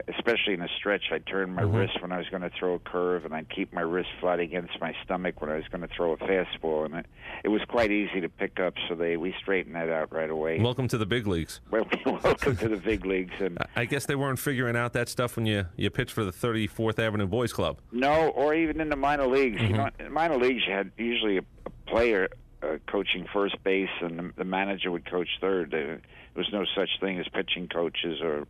especially 0.07 0.53
in 0.53 0.61
a 0.61 0.67
stretch, 0.77 1.03
I'd 1.11 1.25
turn 1.25 1.53
my 1.53 1.63
Mhm. 1.63 1.77
wrist 1.77 2.01
when 2.01 2.11
I 2.11 2.17
was 2.17 2.27
going 2.29 2.41
to 2.41 2.49
throw 2.49 2.73
a 2.75 2.79
curve, 2.79 3.25
and 3.25 3.33
I'd 3.33 3.49
keep 3.49 3.71
my 3.73 3.81
wrist 3.81 4.09
flat 4.19 4.39
against 4.39 4.79
my 4.81 4.95
stomach 5.03 5.41
when 5.41 5.49
I 5.51 5.55
was 5.55 5.67
going 5.67 5.81
to 5.81 5.87
throw 5.87 6.13
a 6.13 6.17
fastball, 6.17 6.85
and 6.85 6.95
it, 6.95 7.05
it 7.43 7.49
was 7.49 7.61
quite 7.67 7.91
easy 7.91 8.21
to 8.21 8.29
pick 8.29 8.59
up. 8.59 8.73
So 8.87 8.95
they 8.95 9.17
we 9.17 9.33
straightened 9.39 9.75
that 9.75 9.89
out 9.89 10.11
right 10.11 10.29
away. 10.29 10.59
Welcome 10.59 10.87
to 10.89 10.97
the 10.97 11.05
big 11.05 11.27
leagues. 11.27 11.59
Well, 11.71 11.87
welcome 12.23 12.55
to 12.57 12.67
the 12.69 12.77
big 12.77 13.05
leagues, 13.05 13.33
and 13.39 13.57
I 13.75 13.85
guess 13.85 14.05
they 14.05 14.15
weren't 14.15 14.39
figuring 14.39 14.75
out 14.75 14.93
that 14.93 15.09
stuff 15.09 15.35
when 15.35 15.45
you 15.45 15.65
you 15.75 15.89
pitched 15.89 16.11
for 16.13 16.23
the 16.23 16.31
34th 16.31 16.99
Avenue 16.99 17.27
Boys 17.27 17.51
Club. 17.53 17.79
No, 17.91 18.29
or 18.29 18.53
even 18.53 18.79
in 18.79 18.89
the 18.89 18.95
minor 18.95 19.27
leagues. 19.27 19.57
Mm-hmm. 19.61 19.71
You 19.71 19.77
know, 19.77 19.89
in 19.99 20.11
minor 20.11 20.37
leagues, 20.37 20.63
you 20.67 20.73
had 20.73 20.91
usually 20.97 21.37
a, 21.37 21.43
a 21.65 21.69
player 21.87 22.29
uh, 22.63 22.77
coaching 22.87 23.25
first 23.33 23.61
base, 23.63 23.89
and 24.01 24.17
the, 24.19 24.31
the 24.37 24.43
manager 24.45 24.91
would 24.91 25.05
coach 25.09 25.29
third. 25.41 25.71
There, 25.71 25.85
there 25.87 25.99
was 26.35 26.47
no 26.51 26.65
such 26.75 26.89
thing 26.99 27.19
as 27.19 27.27
pitching 27.27 27.67
coaches 27.67 28.19
or, 28.21 28.45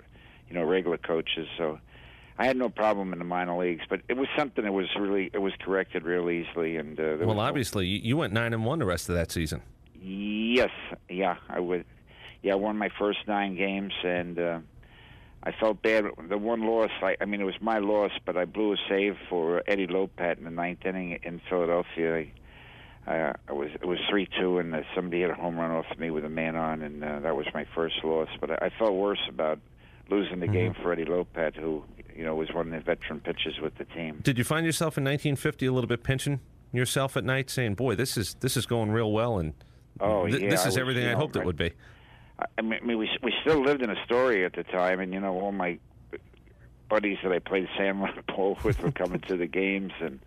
you 0.49 0.55
know, 0.55 0.63
regular 0.63 0.97
coaches. 0.97 1.47
So, 1.57 1.79
I 2.37 2.45
had 2.45 2.57
no 2.57 2.67
problem 2.69 3.13
in 3.13 3.19
the 3.19 3.25
minor 3.25 3.57
leagues, 3.57 3.83
but 3.89 4.01
it 4.09 4.17
was 4.17 4.27
something 4.37 4.63
that 4.65 4.73
was 4.73 4.87
really 4.99 5.29
it 5.33 5.37
was 5.39 5.53
corrected 5.59 6.03
real 6.03 6.29
easily. 6.29 6.75
And 6.77 6.99
uh, 6.99 7.17
Well, 7.19 7.35
no- 7.35 7.39
obviously, 7.39 7.85
you 7.87 8.17
went 8.17 8.33
nine 8.33 8.53
and 8.53 8.65
one 8.65 8.79
the 8.79 8.85
rest 8.85 9.07
of 9.09 9.15
that 9.15 9.31
season. 9.31 9.61
Yes, 10.01 10.71
yeah, 11.09 11.37
I 11.49 11.59
would. 11.59 11.85
Yeah, 12.43 12.53
I 12.53 12.55
won 12.57 12.77
my 12.77 12.89
first 12.99 13.19
nine 13.27 13.55
games, 13.55 13.93
and 14.03 14.37
uh, 14.37 14.59
I 15.43 15.51
felt 15.53 15.81
bad. 15.81 16.05
The 16.29 16.37
one 16.37 16.61
loss, 16.67 16.91
I, 17.01 17.15
I 17.19 17.25
mean, 17.25 17.41
it 17.41 17.45
was 17.45 17.59
my 17.61 17.79
loss, 17.79 18.11
but 18.25 18.37
I 18.37 18.45
blew 18.45 18.73
a 18.73 18.77
save 18.87 19.15
for 19.29 19.63
Eddie 19.65 19.87
Lopat 19.87 20.37
in 20.37 20.43
the 20.43 20.51
ninth 20.51 20.85
inning 20.85 21.17
in 21.23 21.41
Philadelphia. 21.49 22.25
I, 23.07 23.19
uh, 23.19 23.33
it 23.49 23.55
was 23.55 23.69
it 23.73 23.85
was 23.85 23.99
three 24.09 24.27
two, 24.39 24.59
and 24.59 24.75
uh, 24.75 24.81
somebody 24.93 25.21
hit 25.21 25.29
a 25.31 25.35
home 25.35 25.57
run 25.57 25.71
off 25.71 25.85
me 25.97 26.11
with 26.11 26.25
a 26.25 26.29
man 26.29 26.55
on, 26.55 26.81
and 26.81 27.03
uh, 27.03 27.19
that 27.21 27.35
was 27.35 27.45
my 27.53 27.65
first 27.73 27.95
loss. 28.03 28.29
But 28.39 28.51
I, 28.51 28.65
I 28.65 28.69
felt 28.77 28.93
worse 28.93 29.21
about 29.29 29.59
losing 30.09 30.39
the 30.39 30.47
game 30.47 30.73
for 30.81 30.91
Eddie 30.91 31.05
Lopat, 31.05 31.55
who 31.55 31.83
you 32.15 32.23
know 32.23 32.35
was 32.35 32.51
one 32.53 32.67
of 32.67 32.73
the 32.73 32.79
veteran 32.79 33.19
pitchers 33.19 33.59
with 33.61 33.75
the 33.77 33.85
team. 33.85 34.19
Did 34.23 34.37
you 34.37 34.43
find 34.43 34.65
yourself 34.65 34.97
in 34.97 35.03
1950 35.03 35.65
a 35.65 35.71
little 35.71 35.87
bit 35.87 36.03
pinching 36.03 36.39
yourself 36.71 37.15
at 37.17 37.23
night, 37.23 37.49
saying, 37.49 37.75
"Boy, 37.75 37.95
this 37.95 38.17
is 38.17 38.35
this 38.35 38.57
is 38.57 38.65
going 38.65 38.91
real 38.91 39.11
well," 39.11 39.39
and 39.39 39.53
Oh, 39.99 40.27
th- 40.27 40.41
yeah, 40.41 40.49
this 40.49 40.61
is 40.61 40.65
was, 40.67 40.77
everything 40.77 41.03
you 41.03 41.09
I 41.09 41.13
know, 41.13 41.19
hoped 41.19 41.35
it 41.35 41.45
would 41.45 41.57
be." 41.57 41.71
I 42.57 42.61
mean, 42.61 42.79
I 42.83 42.95
we 42.95 43.09
we 43.23 43.33
still 43.41 43.61
lived 43.63 43.81
in 43.81 43.89
Astoria 43.89 44.45
at 44.45 44.53
the 44.53 44.63
time, 44.63 44.99
and 44.99 45.13
you 45.13 45.19
know, 45.19 45.39
all 45.39 45.51
my 45.51 45.79
buddies 46.89 47.17
that 47.23 47.31
I 47.31 47.39
played 47.39 47.67
sandlot 47.77 48.25
ball 48.27 48.57
with 48.63 48.81
were 48.81 48.91
coming 48.91 49.21
to 49.21 49.37
the 49.37 49.47
games, 49.47 49.93
and 50.01 50.19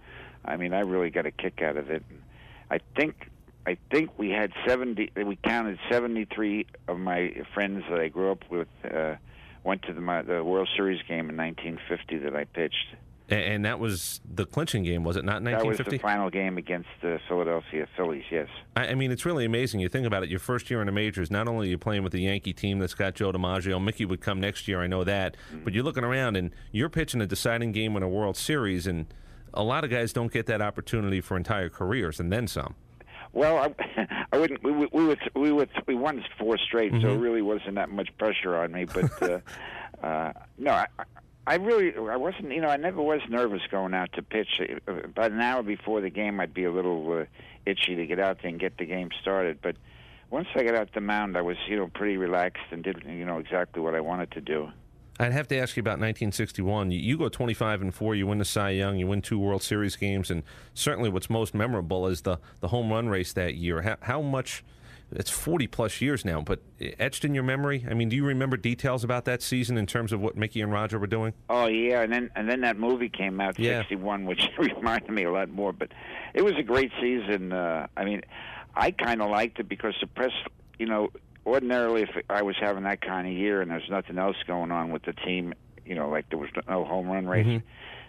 I 0.44 0.56
mean, 0.56 0.72
I 0.72 0.80
really 0.80 1.10
got 1.10 1.26
a 1.26 1.30
kick 1.30 1.60
out 1.62 1.76
of 1.76 1.90
it. 1.90 2.02
And 2.08 2.22
I 2.70 2.80
think 2.96 3.30
I 3.66 3.76
think 3.90 4.18
we 4.18 4.30
had 4.30 4.52
seventy. 4.66 5.10
We 5.16 5.36
counted 5.36 5.78
seventy 5.90 6.24
three 6.24 6.66
of 6.88 6.98
my 6.98 7.34
friends 7.54 7.84
that 7.90 8.00
I 8.00 8.08
grew 8.08 8.30
up 8.32 8.44
with 8.50 8.68
uh, 8.84 9.16
went 9.68 9.82
to 9.82 9.92
the 9.92 10.00
my, 10.00 10.22
the 10.22 10.42
World 10.42 10.68
Series 10.76 11.00
game 11.06 11.28
in 11.30 11.36
1950 11.36 12.18
that 12.24 12.34
I 12.34 12.44
pitched. 12.44 12.96
And 13.30 13.66
that 13.66 13.78
was 13.78 14.22
the 14.24 14.46
clinching 14.46 14.84
game, 14.84 15.04
was 15.04 15.18
it 15.18 15.24
not? 15.24 15.42
Nineteen 15.42 15.72
fifty. 15.76 15.76
That 15.76 15.78
was 15.78 15.78
1950. 15.78 15.96
the 15.98 16.02
final 16.02 16.30
game 16.30 16.56
against 16.56 16.88
the 17.02 17.20
Philadelphia 17.28 17.86
Phillies. 17.94 18.24
Yes. 18.30 18.48
I 18.74 18.88
I 18.88 18.94
mean, 18.94 19.12
it's 19.12 19.26
really 19.26 19.44
amazing. 19.44 19.80
You 19.80 19.90
think 19.90 20.06
about 20.06 20.22
it. 20.22 20.30
Your 20.30 20.38
first 20.38 20.70
year 20.70 20.80
in 20.80 20.86
the 20.86 20.92
majors, 20.92 21.30
not 21.30 21.46
only 21.46 21.66
are 21.66 21.70
you 21.72 21.76
playing 21.76 22.02
with 22.02 22.14
the 22.14 22.22
Yankee 22.22 22.54
team 22.54 22.78
that's 22.78 22.94
got 22.94 23.14
Joe 23.14 23.30
DiMaggio, 23.30 23.84
Mickey 23.84 24.06
would 24.06 24.22
come 24.22 24.40
next 24.40 24.66
year. 24.66 24.80
I 24.80 24.86
know 24.86 25.04
that, 25.04 25.36
Mm-hmm. 25.52 25.64
but 25.64 25.74
you're 25.74 25.84
looking 25.84 26.04
around 26.04 26.36
and 26.38 26.52
you're 26.72 26.88
pitching 26.88 27.20
a 27.20 27.26
deciding 27.26 27.72
game 27.72 27.96
in 27.96 28.02
a 28.02 28.08
World 28.08 28.38
Series, 28.38 28.86
and 28.86 29.04
a 29.52 29.62
lot 29.62 29.84
of 29.84 29.90
guys 29.90 30.14
don't 30.14 30.32
get 30.32 30.46
that 30.46 30.62
opportunity 30.62 31.20
for 31.20 31.36
entire 31.36 31.68
careers, 31.68 32.18
and 32.18 32.32
then 32.32 32.46
some. 32.48 32.76
Well, 33.32 33.56
I, 33.58 34.06
I 34.32 34.38
wouldn't. 34.38 34.62
We, 34.62 34.72
we, 34.72 34.88
we 34.92 35.04
would. 35.06 35.18
We 35.34 35.52
would. 35.52 35.70
We 35.86 35.94
won 35.94 36.24
four 36.38 36.58
straight, 36.58 36.92
so 36.92 36.96
it 36.98 37.02
Mhm. 37.18 37.20
really 37.22 37.42
wasn't 37.42 37.74
that 37.76 37.90
much 37.90 38.08
pressure 38.18 38.56
on 38.56 38.72
me. 38.72 38.84
But 38.86 39.22
uh, 39.22 39.40
uh, 40.06 40.32
no, 40.58 40.72
I, 40.72 40.86
I 41.46 41.54
really, 41.56 41.94
I 41.96 42.16
wasn't. 42.16 42.52
You 42.52 42.60
know, 42.60 42.68
I 42.68 42.76
never 42.76 43.00
was 43.02 43.20
nervous 43.28 43.62
going 43.70 43.94
out 43.94 44.12
to 44.14 44.22
pitch. 44.22 44.60
Uh, 44.86 44.92
About 44.92 45.30
an 45.32 45.40
hour 45.40 45.62
before 45.62 46.00
the 46.00 46.10
game, 46.10 46.40
I'd 46.40 46.54
be 46.54 46.64
a 46.64 46.72
little 46.72 47.20
uh, 47.20 47.24
itchy 47.66 47.94
to 47.96 48.06
get 48.06 48.18
out 48.18 48.38
there 48.42 48.50
and 48.50 48.58
get 48.60 48.76
the 48.78 48.84
game 48.86 49.10
started. 49.20 49.58
But 49.62 49.76
once 50.30 50.48
I 50.54 50.62
got 50.62 50.74
out 50.74 50.92
the 50.94 51.00
mound, 51.00 51.36
I 51.36 51.42
was, 51.42 51.56
you 51.68 51.76
know, 51.76 51.88
pretty 51.88 52.16
relaxed 52.16 52.64
and 52.70 52.82
did, 52.82 53.02
you 53.06 53.24
know, 53.24 53.38
exactly 53.38 53.80
what 53.82 53.94
I 53.94 54.00
wanted 54.00 54.30
to 54.32 54.40
do. 54.40 54.68
I'd 55.18 55.32
have 55.32 55.48
to 55.48 55.56
ask 55.58 55.76
you 55.76 55.80
about 55.80 55.92
1961. 55.98 56.92
You, 56.92 57.18
go 57.18 57.28
25 57.28 57.82
and 57.82 57.94
four. 57.94 58.14
You 58.14 58.26
win 58.26 58.38
the 58.38 58.44
Cy 58.44 58.70
Young. 58.70 58.98
You 58.98 59.06
win 59.06 59.20
two 59.22 59.38
World 59.38 59.62
Series 59.62 59.96
games, 59.96 60.30
and 60.30 60.42
certainly 60.74 61.10
what's 61.10 61.28
most 61.28 61.54
memorable 61.54 62.06
is 62.06 62.22
the 62.22 62.38
the 62.60 62.68
home 62.68 62.90
run 62.92 63.08
race 63.08 63.32
that 63.32 63.54
year. 63.54 63.82
How, 63.82 63.96
how 64.00 64.22
much? 64.22 64.64
It's 65.10 65.30
40 65.30 65.66
plus 65.68 66.02
years 66.02 66.22
now, 66.22 66.42
but 66.42 66.60
etched 66.98 67.24
in 67.24 67.32
your 67.32 67.42
memory. 67.42 67.86
I 67.90 67.94
mean, 67.94 68.10
do 68.10 68.16
you 68.16 68.26
remember 68.26 68.58
details 68.58 69.04
about 69.04 69.24
that 69.24 69.40
season 69.40 69.78
in 69.78 69.86
terms 69.86 70.12
of 70.12 70.20
what 70.20 70.36
Mickey 70.36 70.60
and 70.60 70.70
Roger 70.70 70.98
were 70.98 71.06
doing? 71.06 71.32
Oh 71.48 71.64
yeah, 71.66 72.02
and 72.02 72.12
then 72.12 72.30
and 72.36 72.46
then 72.48 72.60
that 72.60 72.78
movie 72.78 73.08
came 73.08 73.40
out, 73.40 73.58
Yeah. 73.58 73.78
sixty 73.80 73.96
one, 73.96 74.26
which 74.26 74.42
reminded 74.58 75.08
me 75.10 75.24
a 75.24 75.32
lot 75.32 75.48
more. 75.48 75.72
But 75.72 75.92
it 76.34 76.42
was 76.44 76.52
a 76.58 76.62
great 76.62 76.92
season. 77.00 77.52
Uh, 77.54 77.86
I 77.96 78.04
mean, 78.04 78.20
I 78.76 78.90
kind 78.90 79.22
of 79.22 79.30
liked 79.30 79.58
it 79.58 79.66
because 79.68 79.94
the 79.98 80.06
press, 80.08 80.32
you 80.78 80.84
know, 80.84 81.08
ordinarily 81.48 82.02
if 82.02 82.10
I 82.28 82.42
was 82.42 82.56
having 82.60 82.84
that 82.84 83.00
kind 83.00 83.26
of 83.26 83.32
year 83.32 83.60
and 83.62 83.70
there's 83.70 83.88
nothing 83.90 84.18
else 84.18 84.36
going 84.46 84.70
on 84.70 84.90
with 84.90 85.02
the 85.04 85.12
team, 85.12 85.54
you 85.84 85.94
know, 85.94 86.08
like 86.08 86.28
there 86.30 86.38
was 86.38 86.50
no 86.68 86.84
home 86.84 87.08
run 87.08 87.26
race. 87.26 87.46
Mhm. 87.46 87.62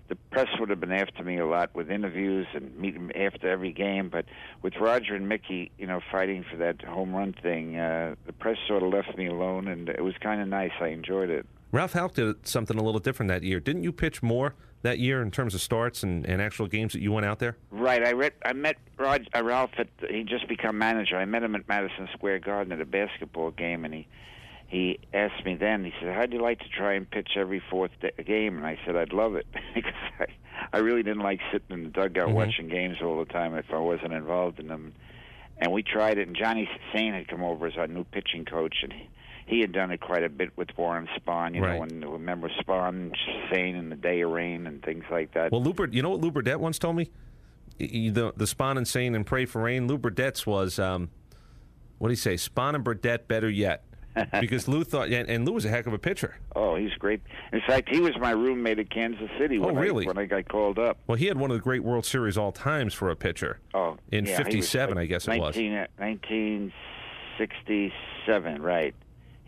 The 0.10 0.16
press 0.16 0.48
would 0.60 0.70
have 0.70 0.80
been 0.80 0.92
after 0.92 1.24
me 1.24 1.38
a 1.38 1.46
lot 1.46 1.70
with 1.76 1.92
interviews 1.92 2.48
and 2.56 2.76
meeting 2.78 3.12
after 3.16 3.48
every 3.48 3.72
game, 3.72 4.10
but 4.10 4.26
with 4.64 4.76
Roger 4.78 5.14
and 5.16 5.30
Mickey, 5.30 5.72
you 5.78 5.86
know, 5.86 6.00
fighting 6.12 6.44
for 6.44 6.58
that 6.58 6.82
home 6.82 7.14
run 7.14 7.34
thing, 7.34 7.78
uh, 7.78 8.16
the 8.26 8.34
press 8.34 8.58
sort 8.68 8.82
of 8.82 8.92
left 8.92 9.16
me 9.16 9.28
alone, 9.28 9.68
and 9.68 9.88
it 9.88 10.04
was 10.04 10.16
kind 10.20 10.42
of 10.42 10.48
nice. 10.48 10.72
I 10.82 10.88
enjoyed 10.88 11.30
it. 11.30 11.46
Ralph 11.72 11.94
Houk 11.94 12.16
did 12.16 12.48
something 12.48 12.78
a 12.80 12.82
little 12.82 13.00
different 13.00 13.30
that 13.30 13.44
year. 13.44 13.60
Didn't 13.60 13.84
you 13.84 13.92
pitch 13.92 14.24
more 14.24 14.56
that 14.82 15.00
year 15.00 15.22
in 15.22 15.32
terms 15.32 15.54
of 15.54 15.62
starts 15.62 16.04
and, 16.04 16.26
and 16.26 16.42
actual 16.42 16.68
games 16.68 16.94
that 16.94 17.02
you 17.02 17.12
went 17.12 17.26
out 17.26 17.40
there? 17.40 17.58
Right. 17.72 18.06
I 18.06 18.14
read. 18.14 18.34
I 18.46 18.54
met 18.54 18.78
Rod, 18.98 19.28
uh, 19.36 19.44
Ralph 19.44 19.72
at. 19.78 19.88
He 20.10 20.24
just 20.24 20.48
become 20.48 20.78
manager. 20.78 21.18
I 21.18 21.26
met 21.26 21.44
him 21.44 21.56
at 21.56 21.68
Madison 21.68 22.08
Square 22.14 22.40
Garden 22.40 22.72
at 22.74 22.82
a 22.82 22.86
basketball 22.86 23.52
game, 23.52 23.86
and 23.86 23.94
he 23.94 24.08
he 24.68 25.00
asked 25.14 25.44
me 25.46 25.56
then. 25.56 25.84
He 25.84 25.92
said, 26.00 26.14
"How'd 26.16 26.32
you 26.32 26.42
like 26.42 26.60
to 26.60 26.70
try 26.70 26.94
and 26.94 27.10
pitch 27.10 27.32
every 27.36 27.62
fourth 27.70 27.92
da 28.02 28.12
game?" 28.24 28.58
And 28.58 28.66
I 28.66 28.78
said, 28.86 28.96
"I'd 28.96 29.14
love 29.14 29.36
it 29.36 29.48
because 29.74 29.94
I 30.20 30.26
I 30.74 30.78
really 30.80 31.04
didn't 31.04 31.24
like 31.24 31.40
sitting 31.52 31.72
in 31.72 31.84
the 31.86 31.90
dugout 31.90 32.30
Mhm. 32.30 32.34
watching 32.34 32.70
games 32.70 32.98
all 33.02 33.18
the 33.18 33.32
time 33.32 33.56
if 33.56 33.66
I 33.74 33.80
wasn't 33.80 34.14
involved 34.14 34.60
in 34.60 34.68
them." 34.68 34.94
And 35.62 35.74
we 35.74 35.84
tried 35.84 36.18
it, 36.18 36.28
and 36.28 36.38
Johnny 36.38 36.70
Sain 36.94 37.14
had 37.14 37.28
come 37.28 37.44
over 37.44 37.68
as 37.68 37.76
our 37.78 37.88
new 37.88 38.06
pitching 38.06 38.46
coach, 38.46 38.78
and 38.82 38.94
he, 38.94 39.10
he 39.50 39.60
had 39.62 39.72
done 39.72 39.90
it 39.92 40.00
quite 40.00 40.24
a 40.24 40.30
bit 40.30 40.52
with 40.56 40.70
Warren 40.78 41.08
Spahn. 41.18 41.56
You 41.56 41.64
Right. 41.64 41.76
know, 41.78 41.84
and 41.84 42.06
remember 42.14 42.50
Spahn, 42.62 43.12
saying 43.52 43.76
in 43.76 43.90
the 43.90 43.96
Day 43.96 44.22
of 44.22 44.30
Rain, 44.30 44.68
and 44.68 44.82
things 44.84 45.04
like 45.12 45.34
that. 45.34 45.52
Well, 45.52 45.64
Lou 45.64 45.74
you 45.92 46.02
know 46.04 46.12
what 46.12 46.22
Lew 46.22 46.32
Burdette 46.32 46.60
once 46.60 46.78
told 46.78 46.96
me? 46.96 47.10
He- 47.78 48.10
The 48.10 48.32
the 48.38 48.46
Spahn 48.46 48.78
and 48.78 48.88
Sain 48.88 49.16
and 49.16 49.26
Pray 49.26 49.46
for 49.46 49.64
Rain. 49.64 49.88
Lew 49.88 49.98
Burdette's 49.98 50.46
was 50.46 50.78
um, 50.80 51.10
what 51.98 52.10
do 52.10 52.12
you 52.12 52.16
say? 52.18 52.36
Spahn 52.36 52.76
and 52.76 52.84
Burdette 52.84 53.28
better 53.28 53.50
yet, 53.50 53.84
because 54.40 54.68
Lou 54.68 54.84
thought, 54.84 55.10
yeah, 55.10 55.24
and 55.28 55.46
Lou 55.48 55.54
was 55.54 55.66
a 55.66 55.70
heck 55.70 55.88
of 55.88 55.94
a 55.94 55.98
pitcher. 56.00 56.36
Oh, 56.56 56.76
he's 56.76 56.94
great. 56.94 57.22
In 57.52 57.62
fact, 57.62 57.90
he 57.90 58.00
was 58.00 58.16
my 58.20 58.32
roommate 58.32 58.78
at 58.80 58.90
Kansas 58.92 59.30
City 59.40 59.58
Oh, 59.60 59.72
really? 59.72 60.06
I, 60.06 60.08
when 60.08 60.18
I 60.20 60.26
got 60.26 60.48
called 60.48 60.78
up. 60.78 60.98
Well, 61.08 61.16
he 61.18 61.26
had 61.26 61.38
one 61.40 61.50
of 61.52 61.58
the 61.58 61.64
great 61.64 61.84
World 61.84 62.06
Series 62.06 62.38
all 62.38 62.52
times 62.52 62.94
for 62.94 63.10
a 63.10 63.16
pitcher. 63.16 63.60
Oh, 63.74 63.98
in 64.12 64.26
yeah, 64.26 64.32
he 64.38 64.58
was 64.58 64.70
'57, 64.70 64.96
like 64.96 65.04
I 65.04 65.06
guess 65.08 65.28
it 65.28 65.40
was. 65.40 65.56
19, 65.56 65.74
uh, 65.74 65.88
1967, 67.38 68.62
right. 68.62 68.94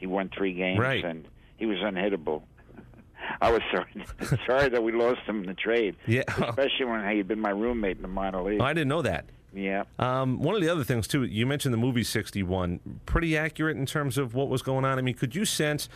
He 0.02 0.08
won 0.08 0.30
three 0.36 0.54
games, 0.54 0.80
Right. 0.80 1.06
and 1.06 1.26
he 1.58 1.66
was 1.66 1.78
unhittable. 1.78 2.42
I 3.42 3.52
was 3.52 3.62
sorry, 3.72 4.06
sorry 4.48 4.68
that 4.70 4.84
we 4.84 4.92
lost 4.92 5.22
him 5.22 5.42
in 5.42 5.46
the 5.46 5.54
trade. 5.54 5.96
Yeah. 6.08 6.24
especially 6.28 6.86
when 6.86 7.10
he 7.10 7.18
had 7.20 7.28
been 7.30 7.40
my 7.40 7.52
roommate 7.52 7.96
in 7.98 8.02
the 8.02 8.08
minor 8.10 8.42
league. 8.42 8.60
Oh, 8.60 8.66
I 8.66 8.74
didn't 8.74 8.90
know 8.90 9.04
that. 9.04 9.26
yeah. 9.54 9.84
Um, 10.00 10.40
one 10.42 10.56
of 10.56 10.62
the 10.62 10.70
other 10.70 10.84
things 10.84 11.08
too, 11.08 11.24
you 11.24 11.46
mentioned 11.46 11.72
the 11.74 11.78
movie 11.78 12.04
'61. 12.04 12.80
Pretty 13.06 13.38
accurate 13.38 13.78
in 13.78 13.86
terms 13.86 14.18
of 14.18 14.34
what 14.34 14.50
was 14.50 14.62
going 14.64 14.86
on. 14.86 14.98
I 14.98 15.02
mean, 15.04 15.14
could 15.16 15.36
you 15.36 15.46
sense? 15.46 15.88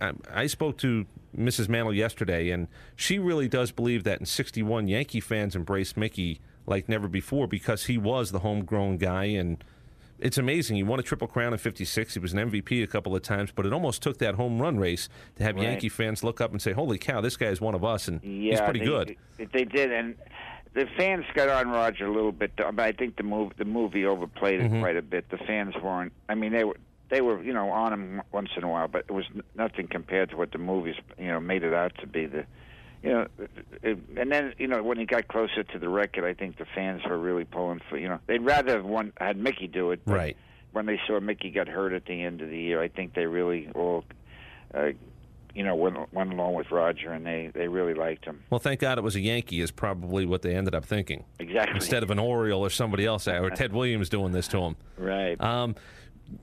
I, 0.00 0.12
I 0.30 0.46
spoke 0.48 0.76
to 0.78 1.06
Mrs. 1.38 1.68
Mantle 1.68 1.94
yesterday, 1.94 2.50
and 2.50 2.66
she 2.96 3.18
really 3.20 3.46
does 3.48 3.70
believe 3.70 4.02
that 4.04 4.18
in 4.18 4.26
'61, 4.26 4.88
Yankee 4.88 5.20
fans 5.20 5.54
embraced 5.54 5.96
Mickey 5.96 6.40
like 6.66 6.88
never 6.88 7.06
before 7.06 7.46
because 7.46 7.84
he 7.84 7.96
was 7.96 8.32
the 8.32 8.40
homegrown 8.40 8.96
guy, 8.96 9.24
and 9.26 9.62
it's 10.22 10.38
amazing. 10.38 10.76
He 10.76 10.82
won 10.82 10.98
a 10.98 11.02
triple 11.02 11.28
crown 11.28 11.52
in 11.52 11.58
'56. 11.58 12.14
He 12.14 12.20
was 12.20 12.32
an 12.32 12.38
MVP 12.50 12.82
a 12.82 12.86
couple 12.86 13.14
of 13.14 13.22
times, 13.22 13.50
but 13.54 13.66
it 13.66 13.72
almost 13.72 14.02
took 14.02 14.18
that 14.18 14.36
home 14.36 14.60
run 14.60 14.78
race 14.78 15.08
to 15.36 15.42
have 15.42 15.56
Right. 15.56 15.64
Yankee 15.64 15.88
fans 15.88 16.22
look 16.24 16.40
up 16.40 16.52
and 16.52 16.60
say, 16.62 16.72
"Holy 16.72 16.98
cow, 16.98 17.20
this 17.20 17.36
guy 17.36 17.46
is 17.46 17.60
one 17.60 17.74
of 17.74 17.84
us," 17.84 18.08
and 18.08 18.22
Yeah, 18.22 18.50
he's 18.52 18.60
pretty 18.60 18.80
they, 18.80 18.84
good. 18.86 19.16
They 19.52 19.64
did, 19.64 19.92
and 19.92 20.14
the 20.74 20.86
fans 20.96 21.24
got 21.34 21.48
on 21.48 21.70
Roger 21.70 22.06
a 22.06 22.10
little 22.12 22.32
bit, 22.32 22.52
but 22.56 22.80
I 22.80 22.92
think 22.92 23.16
the 23.16 23.22
move 23.22 23.52
the 23.58 23.64
movie 23.64 24.06
overplayed 24.06 24.60
it 24.60 24.70
Mhm. 24.70 24.80
quite 24.80 24.96
a 24.96 25.02
bit. 25.02 25.28
The 25.30 25.38
fans 25.38 25.74
weren't. 25.82 26.12
I 26.28 26.34
mean, 26.34 26.52
they 26.52 26.64
were 26.64 26.76
they 27.10 27.20
were 27.20 27.42
you 27.42 27.52
know 27.52 27.68
on 27.70 27.92
him 27.92 28.22
once 28.32 28.50
in 28.56 28.64
a 28.64 28.68
while, 28.68 28.88
but 28.88 29.04
it 29.08 29.12
was 29.12 29.26
nothing 29.54 29.86
compared 29.88 30.30
to 30.30 30.36
what 30.36 30.52
the 30.52 30.58
movies 30.58 30.96
you 31.18 31.26
know 31.26 31.40
made 31.40 31.62
it 31.62 31.74
out 31.74 31.92
to 31.98 32.06
be. 32.06 32.24
The 32.26 32.46
you 33.02 33.10
know, 33.10 33.26
it, 33.82 33.98
and 34.16 34.30
then 34.30 34.54
you 34.58 34.66
know 34.66 34.82
when 34.82 34.98
he 34.98 35.04
got 35.04 35.28
closer 35.28 35.62
to 35.62 35.78
the 35.78 35.88
record, 35.88 36.24
I 36.24 36.34
think 36.34 36.58
the 36.58 36.66
fans 36.74 37.02
were 37.04 37.18
really 37.18 37.44
pulling 37.44 37.80
for 37.88 37.98
you 37.98 38.08
know 38.08 38.18
they'd 38.26 38.42
rather 38.42 38.76
have 38.76 38.84
one 38.84 39.12
had 39.18 39.36
Mickey 39.36 39.66
do 39.66 39.90
it, 39.90 40.00
but 40.04 40.14
Right. 40.14 40.36
When 40.72 40.86
they 40.86 40.98
saw 41.06 41.20
Mickey 41.20 41.50
got 41.50 41.68
hurt 41.68 41.92
at 41.92 42.06
the 42.06 42.22
end 42.22 42.40
of 42.40 42.48
the 42.48 42.58
year, 42.58 42.80
I 42.82 42.88
think 42.88 43.12
they 43.14 43.26
really 43.26 43.68
all. 43.74 44.04
Uh, 44.74 44.92
you 45.54 45.62
know, 45.62 45.74
went, 45.74 46.10
went 46.14 46.32
along 46.32 46.54
with 46.54 46.70
Roger, 46.70 47.12
and 47.12 47.26
they, 47.26 47.50
they 47.52 47.68
really 47.68 47.92
liked 47.92 48.24
him. 48.24 48.42
Well, 48.48 48.58
thank 48.58 48.80
God 48.80 48.96
it 48.96 49.02
was 49.02 49.16
a 49.16 49.20
Yankee, 49.20 49.60
is 49.60 49.70
probably 49.70 50.24
what 50.24 50.40
they 50.40 50.54
ended 50.56 50.74
up 50.74 50.86
thinking. 50.86 51.24
Exactly. 51.38 51.74
Instead 51.74 52.02
of 52.02 52.10
an 52.10 52.18
Oriole 52.18 52.64
or 52.64 52.70
somebody 52.70 53.04
else, 53.04 53.28
or 53.28 53.50
Ted 53.50 53.74
Williams 53.74 54.08
doing 54.08 54.32
this 54.32 54.48
to 54.48 54.58
him. 54.60 54.76
Right. 54.96 55.38
Um, 55.42 55.74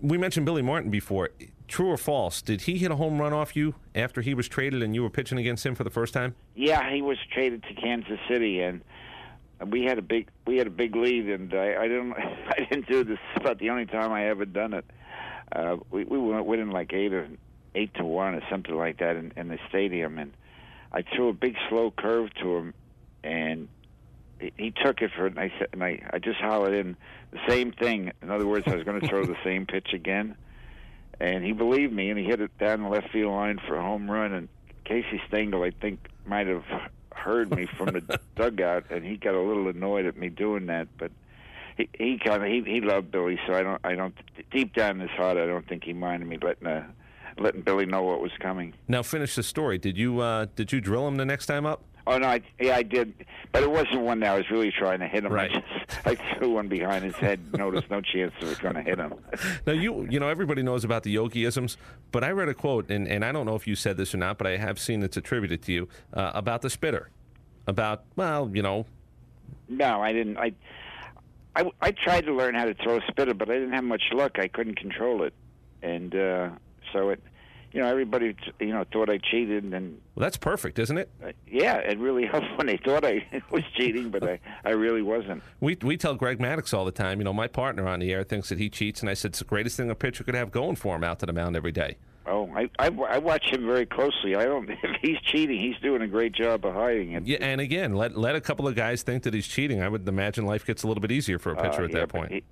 we 0.01 0.19
mentioned 0.19 0.45
Billy 0.45 0.61
Martin 0.61 0.91
before. 0.91 1.29
True 1.69 1.91
or 1.91 1.97
false? 1.97 2.41
Did 2.41 2.61
he 2.61 2.79
hit 2.79 2.89
a 2.89 2.95
home 2.95 3.19
run 3.21 3.31
off 3.31 3.55
you 3.55 3.75
after 3.93 4.21
he 4.21 4.33
was 4.33 4.47
traded 4.47 4.81
and 4.81 4.95
you 4.95 5.03
were 5.03 5.09
pitching 5.09 5.37
against 5.37 5.63
him 5.63 5.75
for 5.75 5.83
the 5.83 5.91
first 5.91 6.15
time? 6.15 6.33
Yeah, 6.55 6.91
he 6.91 7.03
was 7.03 7.17
traded 7.31 7.61
to 7.63 7.73
Kansas 7.75 8.19
City, 8.27 8.59
and 8.61 8.81
we 9.67 9.83
had 9.83 9.99
a 9.99 10.01
big 10.01 10.29
we 10.47 10.57
had 10.57 10.65
a 10.65 10.71
big 10.71 10.95
lead, 10.95 11.29
and 11.29 11.53
I, 11.53 11.75
I 11.83 11.87
didn't 11.87 12.13
I 12.17 12.65
didn't 12.69 12.87
do 12.87 13.03
this. 13.03 13.19
About 13.35 13.59
the 13.59 13.69
only 13.69 13.85
time 13.85 14.11
I 14.11 14.27
ever 14.29 14.45
done 14.45 14.73
it. 14.73 14.85
Uh, 15.51 15.77
we 15.91 16.05
we 16.05 16.17
went 16.17 16.45
winning 16.45 16.71
like 16.71 16.91
eight 16.91 17.13
or 17.13 17.27
eight 17.75 17.93
to 17.95 18.03
one 18.03 18.33
or 18.33 18.41
something 18.49 18.75
like 18.75 18.97
that 18.97 19.15
in, 19.15 19.31
in 19.37 19.47
the 19.47 19.59
stadium, 19.69 20.17
and 20.17 20.33
I 20.91 21.03
threw 21.03 21.29
a 21.29 21.33
big 21.33 21.55
slow 21.69 21.91
curve 21.91 22.33
to 22.41 22.57
him, 22.57 22.73
and 23.23 23.67
he, 24.39 24.51
he 24.57 24.71
took 24.71 25.01
it 25.01 25.11
for 25.15 25.27
it, 25.27 25.37
and 25.37 25.39
I 25.39 25.53
said, 25.59 25.67
and 25.73 25.83
I 25.83 26.01
I 26.11 26.17
just 26.17 26.39
hollered 26.39 26.73
in 26.73 26.97
the 27.29 27.39
same 27.47 27.71
thing. 27.71 28.11
In 28.23 28.31
other 28.31 28.47
words, 28.47 28.65
I 28.67 28.75
was 28.75 28.83
going 28.83 28.99
to 28.99 29.07
throw 29.07 29.23
the 29.23 29.37
same 29.43 29.67
pitch 29.67 29.93
again, 29.93 30.35
and 31.19 31.43
he 31.43 31.51
believed 31.51 31.93
me, 31.93 32.09
and 32.09 32.19
he 32.19 32.25
hit 32.25 32.41
it 32.41 32.57
down 32.57 32.83
the 32.83 32.89
left 32.89 33.09
field 33.11 33.33
line 33.33 33.59
for 33.67 33.75
a 33.75 33.81
home 33.81 34.09
run. 34.09 34.33
And 34.33 34.47
Casey 34.85 35.21
Stengel, 35.27 35.63
I 35.63 35.71
think, 35.71 35.99
might 36.25 36.47
have 36.47 36.65
heard 37.13 37.53
me 37.55 37.65
from 37.65 37.87
the 37.87 38.19
dugout, 38.35 38.85
and 38.89 39.05
he 39.05 39.17
got 39.17 39.35
a 39.35 39.41
little 39.41 39.67
annoyed 39.67 40.05
at 40.05 40.17
me 40.17 40.29
doing 40.29 40.67
that, 40.67 40.87
but. 40.97 41.11
He, 41.77 41.87
he 41.97 42.17
kind 42.17 42.43
of 42.43 42.49
he 42.49 42.61
he 42.69 42.81
loved 42.81 43.09
Billy, 43.09 43.39
so 43.47 43.53
I 43.53 43.63
don't 43.63 43.79
I 43.85 43.95
don't 43.95 44.13
deep 44.51 44.75
down 44.75 44.99
in 44.99 45.07
his 45.07 45.11
heart 45.11 45.37
I 45.37 45.45
don't 45.45 45.65
think 45.65 45.85
he 45.85 45.93
minded 45.93 46.27
me 46.27 46.37
letting 46.41 46.67
uh, 46.67 46.85
letting 47.37 47.61
Billy 47.61 47.85
know 47.85 48.03
what 48.03 48.19
was 48.19 48.33
coming. 48.39 48.73
Now 48.89 49.01
finish 49.01 49.35
the 49.35 49.43
story. 49.43 49.77
Did 49.77 49.97
you 49.97 50.19
uh, 50.19 50.47
did 50.57 50.73
you 50.73 50.81
drill 50.81 51.07
him 51.07 51.15
the 51.15 51.25
next 51.25 51.45
time 51.45 51.65
up? 51.65 51.83
Oh 52.09 52.17
no, 52.17 52.27
I, 52.27 52.41
yeah, 52.59 52.75
I 52.75 52.81
did, 52.81 53.13
but 53.51 53.61
it 53.61 53.69
wasn't 53.69 54.01
one 54.01 54.19
that 54.21 54.31
I 54.31 54.35
was 54.35 54.49
really 54.49 54.71
trying 54.71 54.99
to 54.99 55.07
hit 55.07 55.23
him. 55.23 55.31
Right. 55.31 55.51
I, 55.51 55.59
just, 55.59 56.07
I 56.07 56.35
threw 56.35 56.53
one 56.53 56.67
behind 56.67 57.05
his 57.05 57.13
head. 57.13 57.39
No, 57.55 57.69
there's 57.69 57.87
no 57.91 58.01
chance 58.01 58.33
of 58.41 58.51
it 58.51 58.59
going 58.59 58.73
to 58.73 58.81
hit 58.81 58.97
him. 58.97 59.13
Now 59.67 59.73
you 59.73 60.07
you 60.09 60.19
know 60.19 60.27
everybody 60.27 60.63
knows 60.63 60.83
about 60.83 61.03
the 61.03 61.15
Yogiisms, 61.15 61.77
but 62.11 62.23
I 62.23 62.31
read 62.31 62.49
a 62.49 62.55
quote 62.55 62.89
and, 62.89 63.07
and 63.07 63.23
I 63.23 63.31
don't 63.31 63.45
know 63.45 63.53
if 63.53 63.67
you 63.67 63.75
said 63.75 63.95
this 63.95 64.15
or 64.15 64.17
not, 64.17 64.39
but 64.39 64.47
I 64.47 64.57
have 64.57 64.79
seen 64.79 65.03
it's 65.03 65.17
attributed 65.17 65.61
to 65.63 65.71
you 65.71 65.87
uh, 66.13 66.31
about 66.33 66.63
the 66.63 66.69
spitter, 66.71 67.11
about 67.67 68.05
well 68.15 68.49
you 68.51 68.63
know 68.63 68.87
No, 69.67 70.01
I 70.01 70.11
didn't. 70.11 70.37
I, 70.37 70.53
I 71.55 71.69
I 71.79 71.91
tried 71.91 72.25
to 72.25 72.33
learn 72.33 72.55
how 72.55 72.65
to 72.65 72.73
throw 72.73 72.97
a 72.97 73.01
spitter, 73.07 73.35
but 73.35 73.51
I 73.51 73.53
didn't 73.53 73.73
have 73.73 73.83
much 73.83 74.03
luck. 74.13 74.39
I 74.39 74.47
couldn't 74.47 74.79
control 74.79 75.21
it, 75.21 75.33
and 75.83 76.15
uh, 76.15 76.49
so 76.91 77.09
it, 77.09 77.21
you 77.71 77.81
know, 77.81 77.87
everybody 77.87 78.35
you 78.59 78.67
know 78.67 78.83
thought 78.91 79.09
I 79.09 79.17
cheated, 79.17 79.63
and 79.73 79.99
well 80.15 80.23
that's 80.23 80.37
perfect, 80.37 80.79
isn't 80.79 80.97
it? 80.97 81.09
uh, 81.23 81.31
yeah, 81.47 81.75
it 81.77 81.97
really 81.99 82.25
helped 82.31 82.47
when 82.57 82.67
they 82.67 82.77
thought 82.77 83.05
I 83.05 83.25
was 83.51 83.63
cheating, 83.75 84.09
but 84.09 84.23
I 84.27 84.39
I 84.65 84.71
really 84.71 85.01
wasn't. 85.01 85.43
We 85.59 85.77
we 85.81 85.97
tell 85.97 86.15
Greg 86.15 86.39
Maddux 86.39 86.73
all 86.73 86.85
the 86.85 86.91
time. 86.91 87.19
You 87.19 87.25
know, 87.25 87.33
my 87.33 87.47
partner 87.47 87.87
on 87.87 87.99
the 87.99 88.11
air 88.13 88.23
thinks 88.23 88.49
that 88.49 88.57
he 88.59 88.69
cheats, 88.69 89.01
and 89.01 89.09
I 89.09 89.13
said 89.13 89.29
it's 89.31 89.39
the 89.39 89.45
greatest 89.45 89.77
thing 89.77 89.89
a 89.89 89.95
pitcher 89.95 90.23
could 90.23 90.35
have 90.35 90.51
going 90.51 90.75
for 90.75 90.95
him 90.95 91.03
out 91.03 91.19
to 91.19 91.25
the 91.25 91.33
mound 91.33 91.55
every 91.55 91.71
day. 91.71 91.97
Oh, 92.25 92.47
I, 92.55 92.69
I 92.77 92.87
I 92.89 93.17
watch 93.17 93.45
him 93.51 93.65
very 93.65 93.87
closely. 93.87 94.35
I 94.35 94.45
don't. 94.45 94.69
If 94.83 94.95
he's 95.01 95.17
cheating, 95.21 95.59
he's 95.59 95.77
doing 95.81 96.01
a 96.03 96.07
great 96.07 96.33
job 96.33 96.63
of 96.65 96.75
hiding 96.75 97.13
it. 97.13 97.25
Yeah, 97.25 97.37
and 97.41 97.59
again, 97.59 97.95
let 97.95 98.15
let 98.17 98.35
a 98.35 98.41
couple 98.41 98.67
of 98.67 98.75
guys 98.75 99.01
think 99.01 99.23
that 99.23 99.33
he's 99.33 99.47
cheating. 99.47 99.81
I 99.81 99.89
would 99.89 100.07
imagine 100.07 100.45
life 100.45 100.63
gets 100.65 100.83
a 100.83 100.87
little 100.87 101.01
bit 101.01 101.11
easier 101.11 101.39
for 101.39 101.51
a 101.51 101.55
pitcher 101.55 101.81
Uh, 101.81 101.85
at 101.85 101.91
yeah, 101.91 101.99
that 102.01 102.09
point. 102.09 102.31
he- 102.31 102.43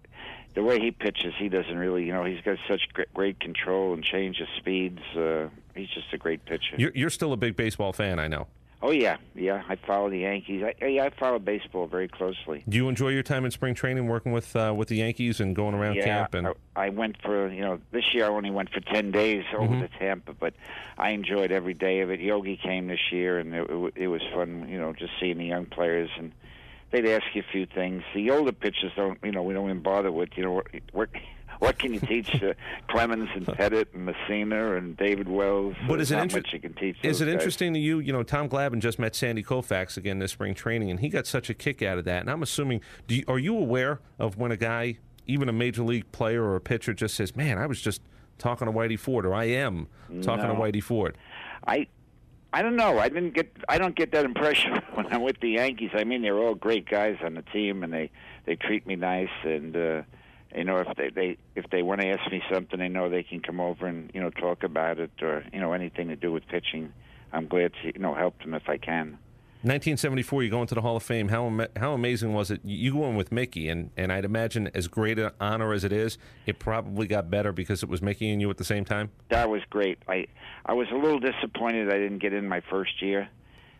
the 0.57 0.63
way 0.63 0.79
he 0.79 0.89
pitches, 0.89 1.35
he 1.37 1.49
doesn't 1.49 1.77
really, 1.77 2.03
you 2.03 2.11
know, 2.11 2.23
he's 2.25 2.41
got 2.41 2.57
such 2.67 2.81
great, 2.91 3.13
great 3.13 3.39
control 3.39 3.93
and 3.93 4.03
change 4.03 4.39
of 4.41 4.47
speeds. 4.57 4.99
Uh, 5.15 5.49
he's 5.75 5.89
just 5.89 6.11
a 6.13 6.17
great 6.17 6.43
pitcher. 6.45 6.75
You're, 6.79 6.91
you're 6.95 7.11
still 7.11 7.31
a 7.31 7.37
big 7.37 7.55
baseball 7.55 7.93
fan, 7.93 8.17
I 8.17 8.27
know. 8.27 8.47
oh 8.81 8.89
yeah, 8.89 9.17
yeah. 9.35 9.61
I 9.69 9.75
follow 9.75 10.09
the 10.09 10.17
Yankees. 10.19 10.63
I, 10.63 10.85
yeah, 10.87 11.03
I 11.03 11.11
follow 11.11 11.37
baseball 11.37 11.85
very 11.85 12.07
closely. 12.07 12.63
Do 12.67 12.75
you 12.75 12.89
enjoy 12.89 13.09
your 13.09 13.21
time 13.21 13.45
in 13.45 13.51
spring 13.51 13.75
training, 13.75 14.07
working 14.07 14.31
with 14.31 14.55
uh, 14.55 14.73
with 14.75 14.87
the 14.87 14.95
Yankees 14.95 15.39
and 15.39 15.55
going 15.55 15.75
around 15.75 15.95
yeah, 15.95 16.05
camp? 16.05 16.33
And 16.33 16.47
I, 16.47 16.53
I 16.75 16.89
went 16.89 17.21
for 17.21 17.51
you 17.51 17.61
know 17.61 17.79
this 17.91 18.05
year 18.15 18.25
I 18.25 18.29
only 18.29 18.49
went 18.51 18.69
for 18.71 18.79
ten 18.79 19.11
days 19.11 19.43
over 19.55 19.75
Mhm. 19.75 19.81
to 19.91 19.99
Tampa, 19.99 20.33
but 20.33 20.53
I 20.97 21.09
enjoyed 21.11 21.51
every 21.51 21.73
day 21.75 21.99
of 22.01 22.09
it. 22.09 22.19
Yogi 22.19 22.57
came 22.57 22.87
this 22.87 23.11
year, 23.11 23.37
and 23.39 23.53
it, 23.53 23.69
it, 23.69 23.93
it 23.95 24.07
was 24.07 24.21
fun. 24.33 24.67
You 24.69 24.79
know, 24.79 24.91
just 24.93 25.13
seeing 25.19 25.37
the 25.37 25.45
young 25.45 25.65
players 25.67 26.09
and 26.17 26.31
they'd 26.91 27.05
ask 27.07 27.23
you 27.33 27.43
a 27.47 27.51
few 27.51 27.65
things. 27.65 28.03
The 28.15 28.31
older 28.31 28.51
pitchers 28.51 28.91
don't, 28.95 29.17
you 29.23 29.31
know, 29.31 29.43
we 29.43 29.53
don't 29.53 29.65
even 29.69 29.81
bother 29.81 30.11
with. 30.11 30.29
You 30.35 30.43
know, 30.43 30.51
what 30.51 30.67
what, 30.93 31.09
what 31.59 31.79
can 31.79 31.93
you 31.93 31.99
teach 31.99 32.41
uh, 32.43 32.53
Clemens 32.89 33.29
and 33.35 33.45
Pettitte 33.45 33.93
and 33.93 34.07
Mussina 34.07 34.77
and 34.77 34.95
David 34.95 35.27
Wells? 35.27 35.75
But 35.87 35.99
is 36.01 36.11
it 36.11 36.19
inter- 36.19 36.37
much 36.37 36.53
you 36.53 36.59
can 36.59 36.73
teach? 36.73 36.97
Is 37.03 37.21
it 37.21 37.25
guys. 37.25 37.33
interesting 37.33 37.73
to 37.73 37.79
you? 37.79 37.99
You 37.99 38.13
know, 38.13 38.23
Tom 38.23 38.47
Glavine 38.49 38.79
just 38.79 38.99
met 38.99 39.15
Sandy 39.15 39.43
Koufax 39.43 39.97
again 39.97 40.19
this 40.19 40.31
spring 40.31 40.53
training, 40.53 40.91
and 40.91 40.99
he 40.99 41.09
got 41.09 41.25
such 41.27 41.49
a 41.49 41.53
kick 41.53 41.81
out 41.81 41.97
of 41.97 42.05
that. 42.05 42.21
And 42.21 42.29
I'm 42.29 42.43
assuming, 42.43 42.81
do 43.07 43.15
you, 43.15 43.23
are 43.27 43.39
you 43.39 43.57
aware 43.57 43.99
of 44.19 44.37
when 44.37 44.51
a 44.51 44.57
guy, 44.57 44.97
even 45.25 45.49
a 45.49 45.53
major 45.53 45.83
league 45.83 46.11
player 46.11 46.43
or 46.43 46.55
a 46.55 46.61
pitcher, 46.61 46.93
just 46.93 47.15
says, 47.15 47.35
"Man, 47.35 47.57
I 47.57 47.65
was 47.65 47.81
just 47.81 48.01
talking 48.37 48.67
to 48.67 48.71
Whitey 48.71 48.99
Ford," 48.99 49.25
or 49.25 49.33
"I 49.33 49.45
am 49.45 49.87
talking 50.21 50.47
No. 50.47 50.53
to 50.55 50.59
Whitey 50.61 50.83
Ford"? 50.83 51.17
I 51.65 51.87
I 52.53 52.61
don't 52.61 52.75
know. 52.75 52.97
I 52.97 53.09
didn't 53.09 53.33
get. 53.33 53.51
I 53.67 53.77
don't 53.77 53.95
get 53.95 54.11
that 54.13 54.25
impression 54.25 54.81
when 54.93 55.07
I'm 55.07 55.21
with 55.21 55.39
the 55.41 55.49
Yankees. 55.51 55.91
I 55.93 56.03
mean, 56.03 56.21
they're 56.21 56.37
all 56.37 56.55
great 56.55 56.89
guys 56.89 57.17
on 57.23 57.35
the 57.35 57.41
team, 57.41 57.83
and 57.83 57.93
they 57.93 58.09
they 58.45 58.55
treat 58.55 58.87
me 58.87 58.95
nice. 58.95 59.29
And 59.43 59.75
uh, 59.75 60.01
you 60.55 60.63
know, 60.63 60.77
if 60.77 60.95
they 60.97 61.09
they 61.09 61.37
if 61.55 61.69
they 61.69 61.83
want 61.83 62.01
to 62.01 62.07
ask 62.07 62.31
me 62.31 62.41
something, 62.51 62.79
they 62.79 62.87
know 62.87 63.09
they 63.09 63.23
can 63.23 63.41
come 63.41 63.59
over 63.59 63.85
and 63.85 64.09
you 64.13 64.21
know 64.21 64.29
talk 64.29 64.63
about 64.63 64.99
it, 64.99 65.11
or 65.21 65.43
you 65.51 65.59
know 65.59 65.73
anything 65.73 66.07
to 66.07 66.15
do 66.15 66.31
with 66.31 66.47
pitching. 66.47 66.93
I'm 67.33 67.47
glad 67.47 67.73
to 67.81 67.91
you 67.93 67.99
know 67.99 68.13
help 68.13 68.39
them 68.39 68.53
if 68.53 68.69
I 68.69 68.77
can. 68.77 69.17
1974, 69.67 70.43
you 70.43 70.49
go 70.49 70.61
into 70.61 70.75
the 70.75 70.81
Hall 70.81 70.95
of 70.95 71.03
Fame. 71.03 71.29
How 71.29 71.67
how 71.75 71.93
amazing 71.93 72.33
was 72.33 72.51
it? 72.51 72.61
You 72.63 72.93
go 72.93 73.05
in 73.09 73.15
with 73.15 73.31
Mickey, 73.31 73.69
and, 73.69 73.91
and 73.97 74.11
I'd 74.11 74.25
imagine 74.25 74.69
as 74.73 74.87
great 74.87 75.19
an 75.19 75.31
honor 75.39 75.73
as 75.73 75.83
it 75.83 75.91
is, 75.91 76.17
it 76.45 76.59
probably 76.59 77.07
got 77.07 77.29
better 77.29 77.51
because 77.51 77.83
it 77.83 77.89
was 77.89 78.01
Mickey 78.01 78.29
and 78.29 78.41
you 78.41 78.49
at 78.49 78.57
the 78.57 78.63
same 78.63 78.85
time. 78.85 79.11
That 79.29 79.49
was 79.49 79.61
great. 79.69 79.99
I 80.07 80.27
I 80.65 80.73
was 80.73 80.87
a 80.91 80.95
little 80.95 81.19
disappointed 81.19 81.89
I 81.89 81.97
didn't 81.97 82.19
get 82.19 82.33
in 82.33 82.47
my 82.47 82.61
first 82.69 83.01
year, 83.01 83.29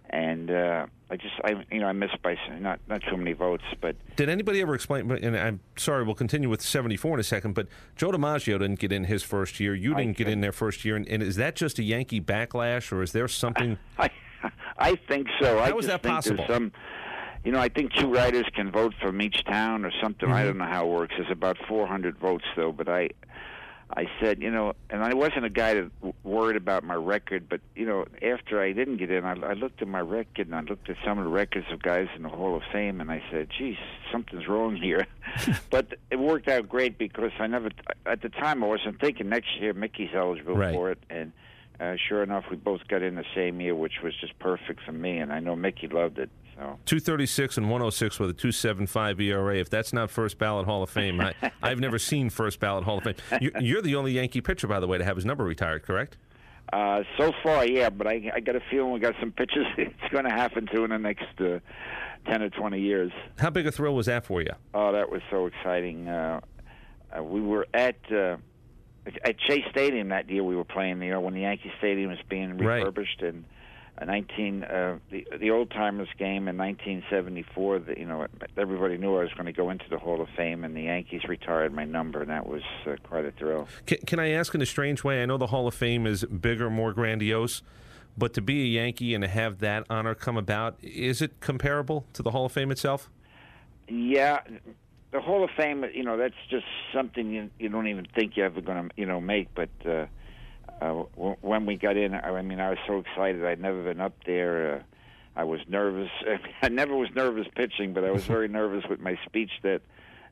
and 0.10 0.52
uh, 0.52 0.86
I 1.10 1.16
just 1.16 1.36
I 1.44 1.64
you 1.72 1.80
know 1.80 1.88
I 1.88 1.94
missed 1.94 2.22
by 2.22 2.38
not 2.60 2.80
not 2.88 3.02
too 3.10 3.16
many 3.16 3.34
votes, 3.34 3.64
but 3.80 3.96
Did 4.16 4.30
anybody 4.30 4.62
ever 4.62 4.76
explain? 4.76 5.10
And 5.12 5.38
I'm 5.38 5.60
sorry, 5.78 6.04
we'll 6.04 6.16
continue 6.16 6.50
with 6.50 6.62
74 6.62 7.16
in 7.16 7.20
a 7.20 7.24
second. 7.24 7.54
But 7.54 7.68
Joe 7.96 8.12
DiMaggio 8.12 8.60
didn't 8.60 8.80
get 8.80 8.92
in 8.92 9.06
his 9.06 9.24
first 9.24 9.60
year. 9.60 9.74
You 9.74 9.96
didn't 9.96 10.18
get 10.18 10.28
in 10.28 10.42
their 10.42 10.52
first 10.52 10.84
year. 10.84 10.96
And, 10.96 11.08
and 11.08 11.24
is 11.24 11.38
that 11.38 11.56
just 11.56 11.80
a 11.80 11.84
Yankee 11.84 12.20
backlash, 12.20 12.92
or 12.92 13.02
is 13.02 13.14
there 13.14 13.28
something? 13.28 13.78
I 13.98 14.06
I 14.06 14.12
think 15.08 15.28
so. 15.42 15.60
I 15.60 15.70
How 15.72 15.78
is 15.80 15.86
just 15.86 15.88
that 15.88 16.04
think 16.04 16.16
possible? 16.16 16.46
Some, 16.48 16.72
you 17.44 17.52
know, 17.52 17.60
I 17.60 17.70
think 17.70 17.94
two 17.94 18.12
writers 18.14 18.46
can 18.54 18.72
vote 18.72 18.94
from 19.02 19.22
each 19.22 19.44
town 19.46 19.86
or 19.86 19.92
something. 20.02 20.30
I 20.32 20.42
Mhm. 20.44 20.46
don't 20.46 20.58
know 20.60 20.66
how 20.66 20.86
it 20.86 20.90
works. 20.92 21.14
There's 21.18 21.32
about 21.32 21.58
400 21.68 22.18
votes 22.18 22.46
though, 22.56 22.72
but 22.72 22.88
I. 22.90 23.10
I 23.96 24.06
said, 24.20 24.42
you 24.42 24.52
know, 24.52 24.74
and 24.90 25.02
I 25.02 25.14
wasn't 25.14 25.46
a 25.46 25.50
guy 25.50 25.76
that 25.76 25.90
w- 26.02 26.14
worried 26.26 26.58
about 26.58 26.84
my 26.84 26.94
record, 26.94 27.48
but 27.48 27.62
you 27.74 27.86
know, 27.86 28.04
after 28.22 28.62
I 28.62 28.74
didn't 28.74 28.98
get 28.98 29.10
in, 29.10 29.24
I, 29.24 29.32
I 29.32 29.54
looked 29.54 29.82
at 29.82 29.88
my 29.88 30.02
record 30.02 30.48
and 30.48 30.54
I 30.58 30.60
looked 30.60 30.90
at 30.90 30.98
some 31.06 31.18
of 31.18 31.24
the 31.24 31.30
records 31.32 31.68
of 31.72 31.82
guys 31.82 32.10
in 32.14 32.24
the 32.24 32.28
Hall 32.28 32.54
of 32.58 32.64
Fame, 32.74 33.00
and 33.00 33.10
I 33.10 33.24
said, 33.32 33.48
"Geez, 33.58 33.78
something's 34.12 34.46
wrong 34.46 34.76
here." 34.76 35.08
but 35.70 35.94
it 36.12 36.20
worked 36.20 36.50
out 36.50 36.68
great 36.68 36.98
because 36.98 37.32
I 37.40 37.48
never, 37.48 37.70
at 38.06 38.22
the 38.22 38.28
time, 38.28 38.62
I 38.62 38.68
wasn't 38.68 39.00
thinking 39.00 39.30
next 39.30 39.58
year 39.58 39.72
Mickey's 39.72 40.10
eligible 40.14 40.58
Right. 40.58 40.74
for 40.76 40.92
it, 40.92 41.00
and 41.10 41.32
uh, 41.80 41.96
sure 42.08 42.24
enough, 42.24 42.46
we 42.50 42.58
both 42.58 42.82
got 42.88 43.02
in 43.02 43.16
the 43.16 43.26
same 43.36 43.62
year, 43.62 43.76
which 43.76 44.02
was 44.04 44.14
just 44.20 44.38
perfect 44.40 44.82
for 44.86 44.92
me, 44.92 45.18
and 45.20 45.32
I 45.32 45.40
know 45.40 45.56
Mickey 45.56 45.88
loved 45.88 46.18
it. 46.20 46.30
So 46.56 46.80
236 46.86 47.58
and 47.58 47.68
106 47.68 48.20
with 48.20 48.32
a 48.32 48.34
275 48.34 49.22
ERA. 49.22 49.58
If 49.58 49.70
that's 49.70 49.94
not 49.94 50.10
first 50.10 50.40
ballot 50.40 50.66
Hall 50.66 50.82
of 50.82 50.90
Fame, 50.90 51.22
I, 51.22 51.36
I've 51.62 51.80
never 51.80 52.00
seen 52.00 52.30
first 52.32 52.60
ballot 52.60 52.84
Hall 52.84 52.98
of 52.98 53.04
Fame. 53.04 53.16
You're, 53.40 53.52
you're 53.60 53.82
the 53.82 53.96
only 53.96 54.14
Yankee 54.14 54.42
pitcher, 54.42 54.68
by 54.68 54.80
the 54.80 54.88
way, 54.88 54.98
to 54.98 55.04
have 55.04 55.18
his 55.18 55.26
number 55.26 55.44
retired, 55.44 55.84
correct? 55.84 56.18
Uh, 56.74 57.04
so 57.18 57.32
far, 57.44 57.66
yeah, 57.66 57.90
but 57.90 58.08
I, 58.08 58.30
I 58.34 58.40
got 58.40 58.56
a 58.56 58.62
feeling 58.72 58.92
we 58.92 59.00
got 59.00 59.16
some 59.20 59.32
pitches 59.32 59.66
it's 59.78 59.94
going 60.12 60.26
to 60.26 60.32
happen 60.32 60.68
to 60.74 60.84
in 60.84 60.90
the 60.90 60.98
next 60.98 61.40
uh, 61.40 61.60
10 62.30 62.42
or 62.42 62.50
20 62.50 62.80
years. 62.80 63.12
How 63.38 63.50
big 63.50 63.68
a 63.68 63.72
thrill 63.72 63.96
was 63.96 64.08
that 64.08 64.26
for 64.26 64.42
you? 64.42 64.52
Oh, 64.74 64.92
that 64.92 65.10
was 65.10 65.22
so 65.30 65.46
exciting. 65.46 66.08
Uh, 66.08 66.42
uh, 67.18 67.24
we 67.24 67.40
were 67.40 67.68
at 67.74 67.96
uh, 68.12 68.38
at 69.24 69.36
Shea 69.42 69.64
Stadium 69.70 70.10
that 70.10 70.30
year 70.30 70.44
we 70.44 70.56
were 70.56 70.64
playing, 70.64 71.02
you 71.02 71.12
know, 71.12 71.20
when 71.22 71.34
the 71.34 71.42
Yankee 71.42 71.72
Stadium 71.78 72.10
was 72.10 72.20
being 72.30 72.58
Right. 72.58 72.78
refurbished, 72.78 73.22
and 73.22 73.46
a 74.00 74.06
19 74.06 74.64
uh, 74.64 75.00
the 75.10 75.28
the 75.40 75.50
old 75.50 75.72
timers 75.72 76.10
game 76.20 76.48
in 76.48 76.56
1974. 76.58 77.80
That 77.80 77.98
you 77.98 78.06
know 78.06 78.28
everybody 78.56 78.98
knew 78.98 79.16
I 79.18 79.22
was 79.24 79.34
going 79.34 79.46
to 79.48 79.52
go 79.52 79.70
into 79.70 79.86
the 79.90 79.98
Hall 79.98 80.22
of 80.22 80.30
Fame, 80.38 80.64
and 80.64 80.76
the 80.76 80.84
Yankees 80.84 81.24
retired 81.28 81.74
my 81.74 81.84
number, 81.86 82.22
and 82.22 82.30
that 82.30 82.46
was 82.48 82.62
uh, 82.86 82.96
quite 83.04 83.26
a 83.26 83.32
thrill. 83.32 83.68
Can, 83.86 83.98
can 84.06 84.20
I 84.20 84.30
ask 84.30 84.54
in 84.54 84.62
a 84.62 84.66
strange 84.68 85.04
way? 85.04 85.24
I 85.24 85.26
know 85.26 85.38
the 85.38 85.48
Hall 85.48 85.68
of 85.68 85.74
Fame 85.74 86.06
is 86.06 86.24
bigger, 86.26 86.70
more 86.70 86.94
grandiose, 86.94 87.64
but 88.18 88.34
to 88.36 88.42
be 88.42 88.62
a 88.64 88.82
Yankee 88.82 89.16
and 89.16 89.24
to 89.24 89.28
have 89.28 89.60
that 89.60 89.86
honor 89.90 90.14
come 90.14 90.38
about, 90.38 90.78
is 90.84 91.22
it 91.22 91.40
comparable 91.40 92.06
to 92.14 92.22
the 92.22 92.32
Hall 92.32 92.46
of 92.46 92.52
Fame 92.52 92.70
itself? 92.72 93.10
Yeah, 93.88 94.42
the 95.12 95.22
Hall 95.22 95.44
of 95.44 95.50
Fame, 95.56 95.86
you 95.94 96.04
know, 96.04 96.18
that's 96.18 96.36
just 96.50 96.66
something 96.94 97.32
you 97.32 97.50
you 97.60 97.70
don't 97.70 97.88
even 97.88 98.08
think 98.16 98.36
you're 98.36 98.46
ever 98.46 98.62
going 98.62 98.90
to 98.90 98.96
you 98.96 99.06
know 99.06 99.22
make, 99.22 99.54
but. 99.56 99.70
Uh, 99.86 100.06
uh, 100.82 100.92
when 101.42 101.66
we 101.66 101.76
got 101.76 101.98
in, 101.98 102.14
I 102.14 102.42
mean, 102.44 102.60
I 102.60 102.70
was 102.70 102.78
so 102.86 103.00
excited. 103.00 103.44
I'd 103.44 103.60
never 103.60 103.84
been 103.84 104.00
up 104.00 104.14
there. 104.26 104.76
Uh, 104.76 104.80
I 105.36 105.44
was 105.44 105.60
nervous. 105.68 106.10
I 106.62 106.70
never 106.70 106.96
was 106.96 107.10
nervous 107.16 107.48
pitching, 107.56 107.94
but 107.94 108.04
I 108.04 108.12
was 108.12 108.26
very 108.26 108.48
nervous 108.60 108.84
with 108.90 109.00
my 109.00 109.18
speech 109.26 109.52
that 109.64 109.82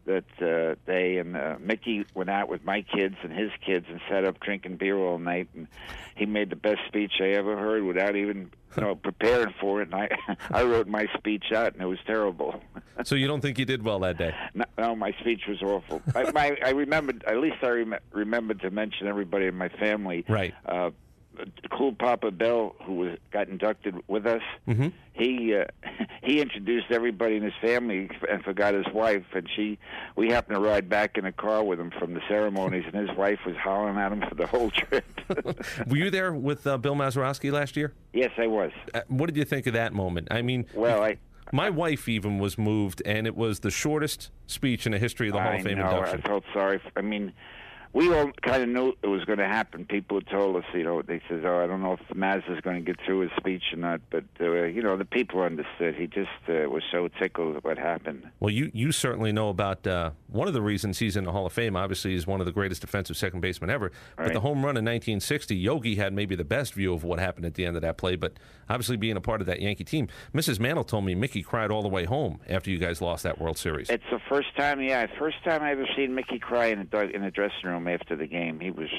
that 0.05 0.25
uh, 0.41 0.75
they 0.85 1.17
and 1.17 1.35
uh, 1.35 1.55
Mickey 1.59 2.05
went 2.13 2.29
out 2.29 2.49
with 2.49 2.63
my 2.63 2.81
kids 2.81 3.15
and 3.23 3.31
his 3.31 3.51
kids 3.65 3.85
and 3.89 3.99
sat 4.09 4.25
up 4.25 4.39
drinking 4.39 4.77
beer 4.77 4.97
all 4.97 5.17
night, 5.17 5.49
and 5.55 5.67
he 6.15 6.25
made 6.25 6.49
the 6.49 6.55
best 6.55 6.79
speech 6.87 7.13
I 7.19 7.29
ever 7.29 7.57
heard 7.57 7.83
without 7.83 8.15
even 8.15 8.51
you 8.75 8.81
know 8.81 8.95
preparing 9.03 9.53
for 9.59 9.81
it. 9.81 9.91
And 9.91 9.95
I 9.95 10.09
I 10.51 10.63
wrote 10.63 10.87
my 10.87 11.07
speech 11.17 11.45
out, 11.53 11.73
and 11.73 11.81
it 11.81 11.87
was 11.87 11.99
terrible. 12.05 12.61
so 13.03 13.15
you 13.15 13.27
don't 13.27 13.41
think 13.41 13.57
you 13.59 13.65
did 13.65 13.83
well 13.83 13.99
that 13.99 14.17
day? 14.17 14.33
No, 14.53 14.65
no 14.77 14.95
my 14.95 15.11
speech 15.19 15.41
was 15.47 15.61
awful. 15.61 16.01
I, 16.13 16.31
my, 16.31 16.57
I 16.63 16.69
remembered 16.69 17.23
at 17.25 17.37
least 17.37 17.57
I 17.63 17.69
rem- 17.69 17.95
remembered 18.11 18.61
to 18.61 18.69
mention 18.69 19.07
everybody 19.07 19.45
in 19.47 19.55
my 19.55 19.69
family. 19.69 20.23
Right. 20.27 20.53
Uh, 20.65 20.91
cool 21.71 21.93
Papa 21.93 22.31
Bell, 22.31 22.75
who 22.83 22.93
was 22.95 23.17
got 23.31 23.47
inducted 23.47 23.95
with 24.07 24.25
us, 24.25 24.41
mm-hmm. 24.67 24.87
he 25.13 25.55
uh, 25.55 25.65
he 26.23 26.41
introduced 26.41 26.87
everybody 26.91 27.35
in 27.35 27.43
his 27.43 27.53
family 27.61 28.09
and 28.29 28.43
forgot 28.43 28.73
his 28.73 28.85
wife, 28.93 29.25
and 29.33 29.49
she 29.55 29.77
we 30.15 30.29
happened 30.29 30.55
to 30.55 30.61
ride 30.61 30.89
back 30.89 31.17
in 31.17 31.25
a 31.25 31.31
car 31.31 31.63
with 31.63 31.79
him 31.79 31.91
from 31.99 32.13
the 32.13 32.21
ceremonies, 32.27 32.83
and 32.91 33.07
his 33.07 33.17
wife 33.17 33.39
was 33.45 33.55
hollering 33.55 33.97
at 33.97 34.11
him 34.11 34.23
for 34.27 34.35
the 34.35 34.47
whole 34.47 34.71
trip. 34.71 35.05
Were 35.87 35.97
you 35.97 36.09
there 36.09 36.33
with 36.33 36.65
uh, 36.67 36.77
Bill 36.77 36.95
Mazeroski 36.95 37.51
last 37.51 37.75
year? 37.75 37.93
Yes, 38.13 38.31
I 38.37 38.47
was. 38.47 38.71
Uh, 38.93 39.01
what 39.07 39.27
did 39.27 39.37
you 39.37 39.45
think 39.45 39.67
of 39.67 39.73
that 39.73 39.93
moment? 39.93 40.27
I 40.31 40.41
mean, 40.41 40.65
well, 40.73 41.03
I. 41.03 41.17
My 41.51 41.69
wife 41.69 42.09
even 42.09 42.39
was 42.39 42.57
moved, 42.57 43.03
and 43.05 43.27
it 43.27 43.35
was 43.35 43.59
the 43.59 43.69
shortest 43.69 44.31
speech 44.47 44.87
in 44.87 44.93
the 44.93 44.97
history 44.97 45.27
of 45.27 45.35
the 45.35 45.39
Hall 45.39 45.51
I 45.51 45.57
of 45.57 45.63
Fame 45.63 45.77
know, 45.77 45.89
induction. 45.89 46.21
I 46.23 46.27
felt 46.27 46.43
sorry. 46.51 46.79
For, 46.79 46.91
I 46.95 47.01
mean, 47.01 47.33
we 47.95 48.13
all 48.13 48.29
kind 48.41 48.61
of 48.61 48.67
knew 48.67 48.93
it 49.01 49.07
was 49.07 49.23
going 49.23 49.39
to 49.39 49.47
happen. 49.47 49.85
People 49.85 50.17
had 50.17 50.27
told 50.27 50.57
us, 50.57 50.65
you 50.73 50.83
know, 50.83 51.01
they 51.01 51.21
says, 51.29 51.43
"Oh, 51.45 51.63
I 51.63 51.65
don't 51.65 51.81
know 51.81 51.93
if 51.93 52.01
Maz 52.15 52.43
is 52.51 52.59
going 52.59 52.75
to 52.75 52.81
get 52.81 52.99
through 53.05 53.21
his 53.21 53.31
speech 53.37 53.63
or 53.71 53.77
not," 53.77 54.01
but 54.11 54.25
uh, 54.41 54.63
you 54.63 54.83
know, 54.83 54.97
the 54.97 55.05
people 55.05 55.41
understood. 55.41 55.95
He 55.95 56.05
just 56.05 56.29
uh, 56.49 56.69
was 56.69 56.83
so 56.91 57.07
tickled 57.07 57.55
at 57.55 57.63
what 57.63 57.77
happened. 57.77 58.29
Well, 58.41 58.49
you 58.49 58.69
you 58.73 58.91
certainly 58.91 59.31
know 59.31 59.47
about 59.47 59.87
uh, 59.87 60.11
one 60.27 60.49
of 60.49 60.53
the 60.53 60.61
reasons 60.61 60.99
he's 60.99 61.15
in 61.15 61.23
the 61.23 61.31
Hall 61.31 61.45
of 61.45 61.53
Fame. 61.53 61.77
Obviously, 61.77 62.11
he's 62.11 62.27
one 62.27 62.41
of 62.41 62.45
the 62.45 62.51
greatest 62.51 62.81
defensive 62.81 63.15
second 63.15 63.39
basemen 63.39 63.69
ever. 63.69 63.93
But 64.17 64.33
the 64.33 64.41
home 64.41 64.57
run 64.57 64.75
in 64.75 64.83
1960, 64.83 65.55
Yogi 65.55 65.95
had 65.95 66.11
maybe 66.11 66.35
the 66.35 66.43
best 66.43 66.73
view 66.73 66.93
of 66.93 67.05
what 67.05 67.19
happened 67.19 67.45
at 67.45 67.53
the 67.53 67.65
end 67.65 67.77
of 67.77 67.81
that 67.83 67.97
play. 67.97 68.17
But 68.17 68.33
obviously, 68.69 68.97
being 68.97 69.15
a 69.15 69.21
part 69.21 69.39
of 69.39 69.47
that 69.47 69.61
Yankee 69.61 69.85
team, 69.85 70.09
Mrs. 70.33 70.59
Mantle 70.59 70.83
told 70.83 71.05
me 71.05 71.15
Mickey 71.15 71.41
cried 71.41 71.71
all 71.71 71.81
the 71.81 71.87
way 71.87 72.03
home 72.03 72.41
after 72.49 72.69
you 72.69 72.77
guys 72.77 72.99
lost 72.99 73.23
that 73.23 73.39
World 73.39 73.57
Series. 73.57 73.89
It's 73.89 74.03
the 74.11 74.19
first 74.27 74.53
time, 74.57 74.81
yeah, 74.81 75.07
first 75.17 75.41
time 75.45 75.61
I 75.61 75.71
ever 75.71 75.87
seen 75.95 76.13
Mickey 76.13 76.39
cry 76.39 76.65
in 76.65 76.85
the 76.91 77.09
in 77.15 77.21
the 77.21 77.31
dressing 77.31 77.69
room 77.69 77.84
after 77.87 78.15
the 78.15 78.27
game. 78.27 78.59
He 78.59 78.71
was, 78.71 78.89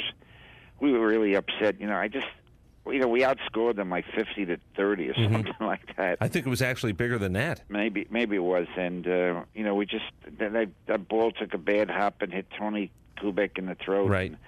we 0.81 0.93
were 0.93 1.07
really 1.07 1.35
upset. 1.35 1.81
You 1.81 1.87
know, 1.87 1.97
I 1.97 2.09
just, 2.09 2.27
you 2.87 2.99
know, 3.01 3.09
we 3.09 3.21
outscored 3.23 3.77
them 3.77 3.91
like 3.91 4.05
fifty 4.15 4.45
to 4.47 4.59
thirty 4.77 5.11
or 5.11 5.15
Mhm. 5.15 5.33
something 5.33 5.55
like 5.61 5.97
that. 5.97 6.19
I 6.21 6.29
think 6.29 6.47
it 6.47 6.51
was 6.51 6.63
actually 6.63 6.93
bigger 6.93 7.19
than 7.19 7.33
that. 7.35 7.63
Maybe 7.69 8.07
maybe 8.11 8.37
it 8.37 8.41
was, 8.45 8.67
and 8.77 9.07
uh, 9.07 9.43
you 9.55 9.65
know, 9.65 9.75
we 9.75 9.87
just 9.87 10.05
that 10.39 10.53
that- 10.53 10.71
that 10.87 11.09
ball 11.09 11.33
took 11.33 11.53
a 11.55 11.59
bad 11.59 11.91
hop 11.91 12.23
and 12.23 12.33
hit 12.33 12.47
Tony 12.59 12.91
Kubek 13.19 13.59
in 13.59 13.67
the 13.67 13.75
throat. 13.75 14.09
Right. 14.09 14.31
And, 14.31 14.39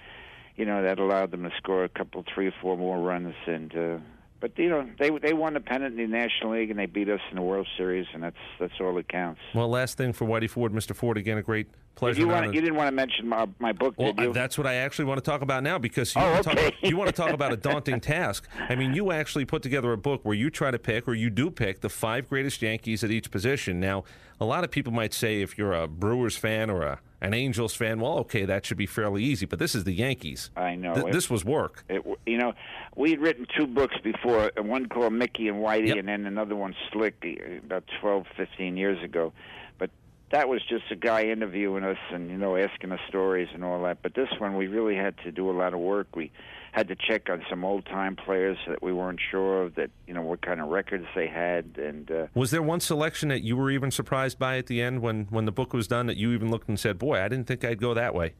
you 0.55 0.65
know, 0.65 0.83
that 0.83 0.99
allowed 0.99 1.31
them 1.31 1.43
to 1.43 1.51
score 1.57 1.83
a 1.85 1.89
couple, 1.89 2.23
three 2.33 2.47
or 2.47 2.53
four 2.61 2.77
more 2.77 2.99
runs, 2.99 3.33
and 3.47 3.73
uh, 3.75 3.97
but 4.39 4.57
you 4.57 4.69
know, 4.69 4.87
they 4.99 5.09
they 5.09 5.33
won 5.33 5.53
the 5.53 5.59
pennant 5.59 5.99
in 5.99 6.11
the 6.11 6.17
National 6.17 6.53
League 6.53 6.69
and 6.69 6.79
they 6.79 6.85
beat 6.85 7.09
us 7.09 7.19
in 7.29 7.35
the 7.35 7.41
World 7.41 7.67
Series, 7.77 8.07
and 8.13 8.23
that's 8.23 8.37
that's 8.59 8.73
all 8.79 8.93
that 8.95 9.09
counts. 9.09 9.41
Well, 9.53 9.67
last 9.69 9.97
thing 9.97 10.13
for 10.13 10.25
Whitey 10.25 10.49
Ford, 10.49 10.71
Mr. 10.71 10.95
Ford, 10.95 11.17
again, 11.17 11.37
a 11.37 11.41
great 11.43 11.67
pleasure. 11.95 12.21
you 12.21 12.27
want 12.27 12.45
honor. 12.45 12.53
you 12.53 12.61
didn't 12.61 12.75
want 12.75 12.87
to 12.87 12.91
mention 12.95 13.27
my 13.27 13.45
my 13.59 13.71
book, 13.73 13.95
Well, 13.97 14.13
did 14.13 14.23
you? 14.23 14.29
uh, 14.29 14.33
that's 14.33 14.57
what 14.57 14.65
I 14.65 14.75
actually 14.75 15.05
want 15.05 15.17
to 15.23 15.29
talk 15.29 15.41
about 15.41 15.63
now 15.63 15.77
because 15.77 16.15
you, 16.15 16.21
Oh, 16.21 16.31
want 16.31 16.43
to 16.43 16.49
okay. 16.51 16.63
talk, 16.71 16.73
you 16.81 16.95
want 16.97 17.07
to 17.09 17.15
talk 17.15 17.31
about 17.31 17.51
a 17.51 17.57
daunting 17.69 17.99
task. 17.99 18.47
I 18.69 18.75
mean, 18.75 18.93
you 18.93 19.11
actually 19.11 19.45
put 19.45 19.61
together 19.61 19.91
a 19.91 19.97
book 19.97 20.21
where 20.23 20.35
you 20.35 20.49
try 20.49 20.71
to 20.71 20.79
pick, 20.79 21.07
or 21.07 21.13
you 21.13 21.29
do 21.29 21.49
pick, 21.51 21.81
the 21.81 21.89
five 21.89 22.29
greatest 22.29 22.61
Yankees 22.61 23.03
at 23.03 23.11
each 23.11 23.29
position. 23.31 23.79
Now, 23.79 24.03
a 24.39 24.45
lot 24.45 24.63
of 24.63 24.71
people 24.71 24.93
might 24.93 25.13
say 25.13 25.41
if 25.41 25.57
you're 25.57 25.73
a 25.73 25.87
Brewers 25.87 26.37
fan 26.37 26.69
or 26.69 26.83
a, 26.83 26.99
an 27.21 27.33
Angels 27.33 27.75
fan, 27.75 27.99
well, 27.99 28.19
okay, 28.19 28.45
that 28.45 28.65
should 28.65 28.77
be 28.77 28.85
fairly 28.85 29.23
easy. 29.23 29.45
But 29.45 29.59
this 29.59 29.75
is 29.75 29.83
the 29.83 29.91
Yankees. 29.93 30.51
I 30.55 30.75
know. 30.75 30.93
Th- 30.93 31.07
It- 31.07 31.11
this 31.11 31.29
was 31.29 31.43
work. 31.43 31.83
It, 31.89 32.03
you 32.25 32.37
know, 32.37 32.53
we 32.95 33.11
had 33.11 33.19
written 33.19 33.45
two 33.57 33.67
books 33.67 33.95
before, 34.03 34.51
one 34.57 34.87
called 34.87 35.13
Mickey 35.13 35.47
and 35.47 35.57
Whitey, 35.57 35.97
and 35.99 36.07
then 36.07 36.25
another 36.25 36.55
one, 36.55 36.75
Slick, 36.91 37.15
uh, 37.25 37.57
about 37.65 37.83
12, 38.01 38.25
15 38.37 38.77
years 38.77 39.03
ago. 39.03 39.33
But 39.77 39.89
that 40.31 40.47
was 40.47 40.61
just 40.67 40.85
a 40.91 40.95
guy 40.95 41.23
interviewing 41.25 41.83
us 41.83 41.97
and, 42.11 42.29
you 42.29 42.37
know, 42.37 42.55
asking 42.55 42.91
us 42.91 42.99
stories 43.07 43.49
and 43.53 43.63
all 43.63 43.81
that. 43.83 44.01
But 44.01 44.13
this 44.13 44.29
one, 44.39 44.55
we 44.55 44.67
really 44.67 44.95
had 44.95 45.17
to 45.25 45.31
do 45.31 45.49
a 45.49 45.53
lot 45.53 45.73
of 45.73 45.79
work. 45.79 46.15
We 46.15 46.31
had 46.71 46.87
to 46.89 46.95
check 46.95 47.29
on 47.29 47.43
some 47.49 47.65
old 47.65 47.85
time 47.85 48.15
players 48.15 48.57
that 48.67 48.81
we 48.81 48.93
weren't 48.93 49.19
sure 49.31 49.63
of, 49.63 49.75
that, 49.75 49.89
you 50.07 50.13
know, 50.13 50.21
what 50.21 50.41
kind 50.41 50.61
of 50.61 50.67
records 50.69 51.05
they 51.15 51.27
had. 51.27 51.77
And, 51.77 52.09
uh, 52.11 52.27
Was 52.33 52.51
there 52.51 52.61
one 52.61 52.79
selection 52.79 53.29
that 53.29 53.41
you 53.43 53.57
were 53.57 53.71
even 53.71 53.91
surprised 53.91 54.37
by 54.37 54.57
at 54.57 54.67
the 54.67 54.81
end 54.81 55.01
when, 55.01 55.25
when 55.29 55.45
the 55.45 55.51
book 55.51 55.73
was 55.73 55.87
done 55.87 56.05
that 56.07 56.17
you 56.17 56.31
even 56.31 56.51
looked 56.51 56.69
and 56.69 56.79
said, 56.79 56.97
boy, 56.99 57.21
I 57.21 57.27
didn't 57.27 57.47
think 57.47 57.63
I'd 57.65 57.79
go 57.81 57.93
that 57.93 58.13
way? 58.13 58.33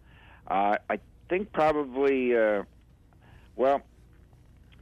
Uh, 0.48 0.78
I 0.90 1.00
think 1.28 1.52
probably, 1.52 2.36
uh, 2.36 2.64
well, 3.56 3.82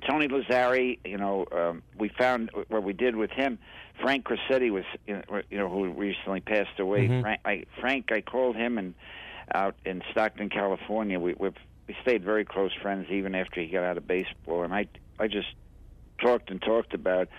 Tony 0.08 0.28
Lazzeri. 0.28 1.00
You 1.06 1.18
know, 1.18 1.46
um, 1.52 1.84
we 1.98 2.10
found 2.10 2.52
what 2.68 2.84
we 2.84 2.94
did 2.94 3.16
with 3.16 3.32
him. 3.32 3.60
Frank 4.02 4.26
Crosetti 4.26 4.72
was, 4.72 4.84
you 5.08 5.22
know, 5.52 5.70
who 5.70 5.90
recently 5.90 6.40
passed 6.40 6.80
away. 6.80 7.08
Mhm. 7.08 7.22
Frank, 7.22 7.42
I, 7.46 7.64
Frank, 7.80 8.12
I 8.12 8.22
called 8.22 8.56
him 8.56 8.78
and 8.78 8.94
out 9.54 9.76
in 9.86 10.04
Stockton, 10.12 10.50
California. 10.50 11.20
We 11.20 11.34
we 11.34 11.50
we 11.88 11.96
stayed 12.02 12.24
very 12.24 12.46
close 12.46 12.72
friends 12.82 13.08
even 13.10 13.36
after 13.36 13.62
he 13.62 13.68
got 13.68 13.84
out 13.84 13.98
of 13.98 14.08
baseball, 14.08 14.64
and 14.64 14.74
I 14.74 14.88
I 15.20 15.28
just 15.28 15.48
talked 16.22 16.50
and 16.52 16.62
talked 16.62 16.94
about. 16.94 17.30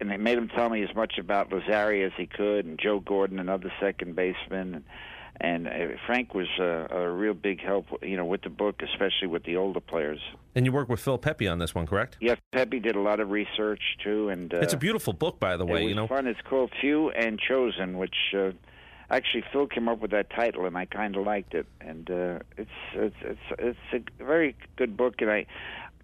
And 0.00 0.10
they 0.10 0.16
made 0.16 0.36
him 0.36 0.48
tell 0.48 0.68
me 0.68 0.82
as 0.82 0.92
much 0.96 1.16
about 1.16 1.50
Lazzeri 1.50 2.04
as 2.04 2.12
he 2.16 2.26
could, 2.26 2.64
and 2.64 2.76
Joe 2.76 2.98
Gordon, 2.98 3.38
another 3.38 3.72
second 3.78 4.16
baseman, 4.16 4.74
and 4.74 4.84
and 5.40 5.66
uh, 5.66 5.96
Frank 6.06 6.34
was 6.34 6.48
uh, 6.58 6.86
a 6.90 7.10
real 7.10 7.34
big 7.34 7.60
help, 7.60 7.86
you 8.02 8.16
know, 8.16 8.24
with 8.24 8.42
the 8.42 8.48
book, 8.48 8.82
especially 8.82 9.28
with 9.28 9.44
the 9.44 9.56
older 9.56 9.80
players. 9.80 10.20
And 10.54 10.64
you 10.64 10.72
worked 10.72 10.88
with 10.88 11.00
Phil 11.00 11.18
Pepe 11.18 11.46
on 11.46 11.58
this 11.58 11.74
one, 11.74 11.86
correct? 11.86 12.16
Yeah, 12.20 12.36
Pepe 12.52 12.80
did 12.80 12.96
a 12.96 13.00
lot 13.00 13.20
of 13.20 13.30
research 13.30 13.80
too, 14.02 14.30
and 14.30 14.52
uh, 14.52 14.58
it's 14.58 14.72
a 14.72 14.78
beautiful 14.78 15.12
book, 15.12 15.38
by 15.38 15.56
the 15.56 15.66
way. 15.66 15.82
it 15.82 15.84
was 15.84 15.88
you 15.90 15.94
know, 15.94 16.06
fun. 16.06 16.26
It's 16.26 16.40
called 16.48 16.72
Few 16.80 17.10
and 17.10 17.38
Chosen, 17.38 17.98
which 17.98 18.14
uh, 18.34 18.52
actually 19.10 19.44
Phil 19.52 19.66
came 19.66 19.88
up 19.88 20.00
with 20.00 20.10
that 20.12 20.30
title, 20.30 20.66
and 20.66 20.76
I 20.76 20.84
kind 20.86 21.16
of 21.16 21.24
liked 21.24 21.54
it. 21.54 21.66
And 21.80 22.10
uh, 22.10 22.38
it's 22.56 22.70
it's 22.94 23.16
it's 23.22 23.40
it's 23.58 23.78
a 24.20 24.24
very 24.24 24.56
good 24.76 24.96
book. 24.96 25.16
And 25.20 25.30
I 25.30 25.46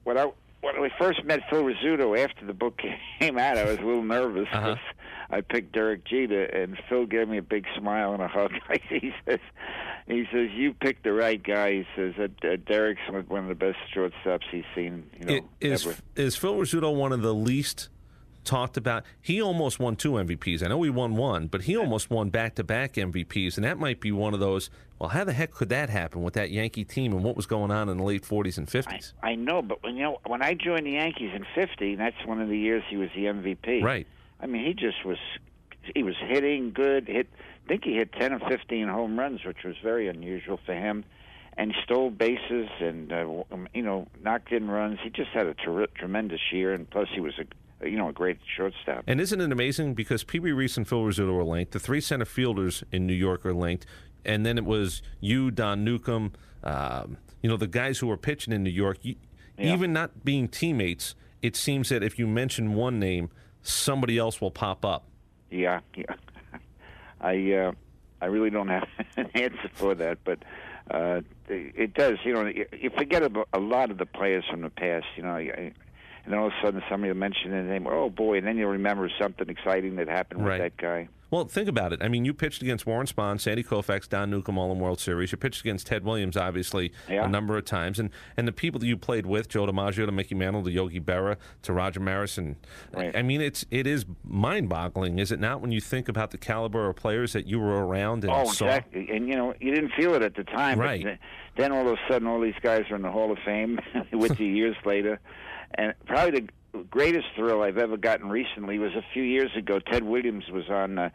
when 0.05 0.19
I 0.19 0.31
when 0.61 0.81
we 0.81 0.91
first 0.99 1.25
met 1.25 1.41
Phil 1.51 1.65
Rizzuto 1.65 2.17
after 2.19 2.45
the 2.47 2.55
book 2.55 2.81
came 3.19 3.39
out, 3.39 3.59
I 3.59 3.65
was 3.65 3.79
a 3.79 3.83
little 3.83 4.03
nervous. 4.03 4.49
Uh-huh. 4.53 4.77
I 5.31 5.41
picked 5.41 5.73
Derek 5.73 6.05
Jeter, 6.05 6.45
and 6.45 6.79
Phil 6.91 7.07
gave 7.07 7.27
me 7.27 7.39
a 7.39 7.43
big 7.43 7.65
smile 7.79 8.13
and 8.13 8.23
a 8.23 8.29
hug. 8.29 8.53
he 8.89 9.13
says, 9.27 9.41
"He 10.07 10.27
says 10.31 10.51
you 10.53 10.75
picked 10.75 11.05
the 11.05 11.13
right 11.15 11.43
guy." 11.43 11.73
He 11.73 11.87
says 11.97 12.13
that 12.19 12.45
uh, 12.45 12.57
Derek's 12.67 13.01
one 13.29 13.43
of 13.45 13.49
the 13.49 13.55
best 13.55 13.79
shortstops 13.95 14.43
he's 14.51 14.65
seen. 14.75 15.09
You 15.19 15.25
know, 15.27 15.33
It- 15.35 15.45
is 15.61 15.87
ever. 15.87 15.97
is 16.17 16.37
Phil 16.37 16.55
Rizzuto 16.55 16.95
one 16.95 17.13
of 17.13 17.23
the 17.23 17.35
least 17.35 17.89
talked 18.45 18.77
about? 18.77 19.05
He 19.21 19.41
almost 19.41 19.79
won 19.79 19.97
two 19.97 20.13
MVPs. 20.13 20.63
I 20.63 20.69
know 20.69 20.83
he 20.83 20.91
won 20.91 21.17
one, 21.17 21.47
but 21.47 21.63
he 21.63 21.77
almost 21.77 22.11
won 22.11 22.31
back 22.31 22.55
to 22.57 22.65
back 22.65 22.95
MVPs, 22.95 23.57
and 23.57 23.65
that 23.65 23.79
might 23.79 24.01
be 24.01 24.13
one 24.13 24.35
of 24.35 24.41
those. 24.41 24.71
Well, 24.99 25.11
how 25.11 25.25
the 25.25 25.33
heck 25.33 25.53
could 25.53 25.69
that 25.71 25.91
happen 25.91 26.23
with 26.23 26.35
that 26.35 26.51
Yankee 26.51 26.85
team 26.85 27.13
and 27.13 27.25
what 27.25 27.37
was 27.37 27.47
going 27.47 27.71
on 27.71 27.89
in 27.89 27.99
the 27.99 28.05
late 28.05 28.23
40s 28.23 28.59
and 28.59 28.69
50s? 28.69 29.13
I 29.23 29.35
know, 29.35 29.61
but 29.61 29.83
when 29.83 29.97
you 29.97 30.03
know 30.03 30.21
when 30.27 30.43
I 30.43 30.55
joined 30.55 30.87
the 30.87 30.93
Yankees 30.93 31.31
in 31.35 31.45
'50, 31.55 31.97
that's 31.97 32.25
one 32.25 32.41
of 32.41 32.49
the 32.49 32.59
years 32.59 32.85
he 32.89 32.97
was 32.97 33.09
the 33.15 33.25
MVP. 33.25 33.83
Right. 33.83 34.07
I 34.41 34.47
mean, 34.47 34.65
he 34.65 34.75
just 34.75 35.05
was. 35.05 35.19
He 35.95 36.03
was 36.03 36.15
hitting 36.17 36.73
good. 36.73 37.09
Hit. 37.09 37.29
I 37.65 37.69
think 37.69 37.85
he 37.85 37.95
hit 37.95 38.13
10 38.13 38.35
or 38.35 38.41
15 38.49 38.89
home 38.89 39.19
runs, 39.19 39.45
which 39.45 39.65
was 39.65 39.77
very 39.83 40.09
unusual 40.09 40.59
for 40.65 40.75
him. 40.75 41.05
And 41.57 41.75
stole 41.85 42.11
bases 42.11 42.69
and 42.81 43.13
uh, 43.13 43.27
you 43.75 43.83
know 43.83 44.09
knocked 44.23 44.53
in 44.53 44.71
runs. 44.71 44.99
He 45.03 45.11
just 45.11 45.31
had 45.31 45.47
a 45.47 45.55
ter- 45.55 45.87
tremendous 45.87 46.41
year, 46.51 46.73
and 46.73 46.89
plus 46.89 47.09
he 47.13 47.21
was 47.21 47.35
a 47.39 47.45
you 47.83 47.97
know 47.97 48.09
a 48.09 48.13
great 48.13 48.39
shortstop. 48.57 49.05
And 49.07 49.21
isn't 49.21 49.41
it 49.41 49.53
amazing 49.53 49.95
because 49.95 50.25
Pee 50.25 50.39
Wee 50.39 50.53
Reese 50.53 50.77
and 50.77 50.87
Phil 50.87 51.03
Rizzuto 51.03 51.39
are 51.39 51.45
linked. 51.45 51.73
The 51.73 51.81
three 51.81 52.01
center 52.01 52.25
fielders 52.25 52.85
in 52.93 53.07
New 53.07 53.15
York 53.15 53.45
are 53.47 53.55
linked, 53.55 53.87
and 54.25 54.45
then 54.45 54.59
it 54.59 54.65
was 54.65 55.03
you, 55.21 55.51
Don 55.51 55.85
Newcombe, 55.85 56.33
um, 56.63 57.19
you 57.43 57.49
know 57.49 57.57
the 57.57 57.67
guys 57.67 57.99
who 57.99 58.07
were 58.07 58.17
pitching 58.17 58.53
in 58.53 58.63
New 58.63 58.71
York. 58.71 58.99
You, 59.03 59.17
Yeah. 59.59 59.75
Even 59.75 59.93
not 59.93 60.25
being 60.25 60.49
teammates, 60.49 61.15
it 61.43 61.57
seems 61.57 61.91
that 61.91 62.03
if 62.03 62.19
you 62.19 62.27
mention 62.27 62.75
one 62.75 62.99
name, 62.99 63.31
somebody 63.63 64.17
else 64.17 64.41
will 64.41 64.51
pop 64.51 64.85
up. 64.85 65.05
Yeah, 65.51 65.81
yeah. 65.95 66.15
I 67.21 67.53
uh, 67.53 67.73
I 68.21 68.27
really 68.27 68.51
don't 68.51 68.69
have 68.69 68.89
an 69.17 69.29
answer 69.35 69.71
for 69.75 69.95
that, 69.97 70.19
but 70.25 70.39
uh, 70.91 71.21
it 71.49 71.95
does. 71.95 72.19
You 72.25 72.33
know, 72.35 72.47
you, 72.47 72.67
you 72.73 72.91
forget 72.91 73.23
about 73.23 73.49
a 73.53 73.59
lot 73.59 73.91
of 73.91 73.99
the 73.99 74.07
players 74.07 74.45
from 74.51 74.63
the 74.63 74.71
past. 74.71 75.07
You 75.17 75.25
know, 75.25 75.37
I, 75.37 75.73
and 76.25 76.33
then 76.33 76.39
all 76.41 76.47
of 76.49 76.53
a 76.53 76.65
sudden 76.67 76.83
somebody 76.89 77.13
will 77.13 77.19
mention 77.21 77.51
their 77.51 77.63
name. 77.63 77.87
Oh 77.87 78.11
boy! 78.11 78.39
And 78.39 78.47
then 78.47 78.57
you'll 78.59 78.71
remember 78.71 79.11
something 79.21 79.49
exciting 79.49 79.97
that 79.97 80.09
happened 80.09 80.45
Right. 80.45 80.61
with 80.61 80.77
that 80.77 80.83
guy. 80.83 81.09
Well, 81.31 81.47
think 81.47 81.67
about 81.67 81.95
it. 81.95 82.03
I 82.03 82.09
mean, 82.09 82.27
you 82.27 82.35
pitched 82.35 82.61
against 82.61 82.85
Warren 82.85 83.07
Spahn, 83.07 83.41
Sandy 83.41 83.63
Koufax, 83.65 84.07
Don 84.07 84.29
Newcombe, 84.29 84.59
all 84.59 84.71
in 84.71 84.79
World 84.79 85.01
Series. 85.01 85.33
You 85.33 85.39
pitched 85.39 85.63
against 85.63 85.87
Ted 85.87 86.05
Williams, 86.05 86.37
obviously, 86.37 86.93
Yeah. 87.09 87.25
a 87.25 87.29
number 87.29 87.57
of 87.57 87.65
times, 87.65 87.99
and 87.99 88.11
and 88.37 88.47
the 88.47 88.53
people 88.53 88.79
that 88.81 88.87
you 88.87 88.99
played 88.99 89.25
with, 89.25 89.49
Joe 89.49 89.65
DiMaggio 89.67 90.05
to 90.05 90.13
Mickey 90.13 90.35
Mantle 90.35 90.63
to 90.65 90.71
Yogi 90.71 91.01
Berra 91.01 91.39
to 91.63 91.73
Roger 91.73 92.01
Maris, 92.01 92.37
and 92.37 92.57
Right. 92.93 93.17
I 93.17 93.23
mean, 93.23 93.41
it's 93.41 93.65
it 93.71 93.87
is 93.87 94.05
mind-boggling, 94.25 95.19
is 95.19 95.33
it 95.33 95.41
not, 95.41 95.63
when 95.63 95.73
you 95.73 95.81
think 95.81 96.09
about 96.09 96.33
the 96.33 96.39
caliber 96.39 96.87
of 96.91 96.97
players 96.97 97.33
that 97.33 97.47
you 97.47 97.59
were 97.61 97.87
around 97.87 98.25
and 98.25 98.33
Oh, 98.33 98.45
saw? 98.45 98.67
exactly. 98.67 99.09
And 99.11 99.27
you 99.27 99.35
know, 99.37 99.55
you 99.59 99.75
didn't 99.75 99.93
feel 99.97 100.15
it 100.15 100.21
at 100.23 100.35
the 100.35 100.45
time. 100.45 100.79
Right. 100.79 101.19
then 101.57 101.71
all 101.73 101.87
of 101.87 101.93
a 101.95 102.01
sudden, 102.13 102.27
all 102.29 102.41
these 102.41 102.55
guys 102.63 102.85
are 102.91 102.97
in 102.97 103.03
the 103.03 103.11
Hall 103.11 103.31
of 103.33 103.39
Fame 103.45 103.79
with 104.13 104.39
you 104.41 104.47
years 104.49 104.77
later. 104.85 105.19
And 105.75 105.95
probably 106.07 106.49
the 106.73 106.79
greatest 106.85 107.27
thrill 107.35 107.63
I've 107.63 107.79
ever 107.79 107.97
gotten 107.97 108.29
recently 108.29 108.79
was 108.79 108.93
a 108.95 109.05
few 109.13 109.23
years 109.23 109.51
ago. 109.57 109.79
Ted 109.79 110.05
Williams 110.05 110.49
was 110.51 110.69
on. 110.69 110.99
Uh, 110.99 111.11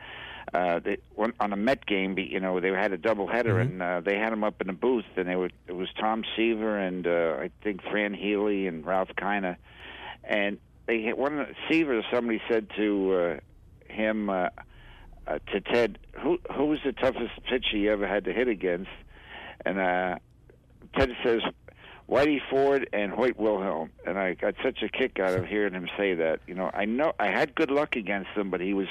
uh, 0.54 0.80
they, 0.80 0.98
on 1.18 1.52
a 1.52 1.58
Met 1.58 1.86
game, 1.86 2.18
you 2.18 2.40
know, 2.40 2.62
they 2.62 2.70
had 2.70 2.94
a 2.94 2.98
doubleheader, 2.98 3.48
Mm-hmm. 3.48 3.82
and 3.82 3.84
uh, 3.84 4.00
they 4.00 4.18
had 4.18 4.32
him 4.32 4.46
up 4.46 4.62
in 4.62 4.68
the 4.68 4.74
booth, 4.74 5.04
and 5.18 5.28
they 5.28 5.36
were 5.36 5.50
it 5.68 5.76
was 5.76 5.90
Tom 6.00 6.24
Seaver 6.36 6.78
and 6.78 7.06
uh, 7.06 7.38
I 7.42 7.52
think 7.64 7.82
Fran 7.84 8.14
Healy 8.14 8.66
and 8.66 8.86
Ralph 8.86 9.10
Kiner, 9.18 9.58
and 10.24 10.58
they 10.86 11.02
had 11.02 11.18
one 11.18 11.54
Seaver. 11.70 12.02
Somebody 12.10 12.42
said 12.48 12.68
to 12.78 13.14
uh, 13.14 13.94
him, 13.94 14.30
uh, 14.30 14.50
uh, 15.28 15.40
to 15.52 15.60
Ted, 15.60 16.00
who 16.14 16.40
who 16.56 16.68
was 16.68 16.80
the 16.86 16.94
toughest 16.94 17.44
pitcher 17.50 17.76
you 17.76 17.92
ever 17.92 18.08
had 18.08 18.24
to 18.24 18.32
hit 18.32 18.48
against? 18.48 18.90
And 19.66 19.80
uh, 19.80 20.16
Ted 20.98 21.12
says, 21.26 21.42
Whitey 22.10 22.40
Ford 22.50 22.90
and 22.94 23.12
Hoyt 23.12 23.38
Wilhelm. 23.38 23.90
And 24.06 24.18
I 24.18 24.34
got 24.34 24.56
such 24.64 24.82
a 24.82 24.90
kick 24.90 25.20
out 25.20 25.34
of 25.34 25.46
hearing 25.46 25.74
him 25.74 25.88
say 25.98 26.14
that. 26.16 26.40
You 26.48 26.56
know, 26.56 26.72
I 26.74 26.86
know 26.86 27.14
I 27.20 27.28
had 27.28 27.54
good 27.56 27.72
luck 27.72 27.96
against 27.96 28.30
him, 28.36 28.50
but 28.50 28.62
he 28.62 28.74
was 28.74 28.88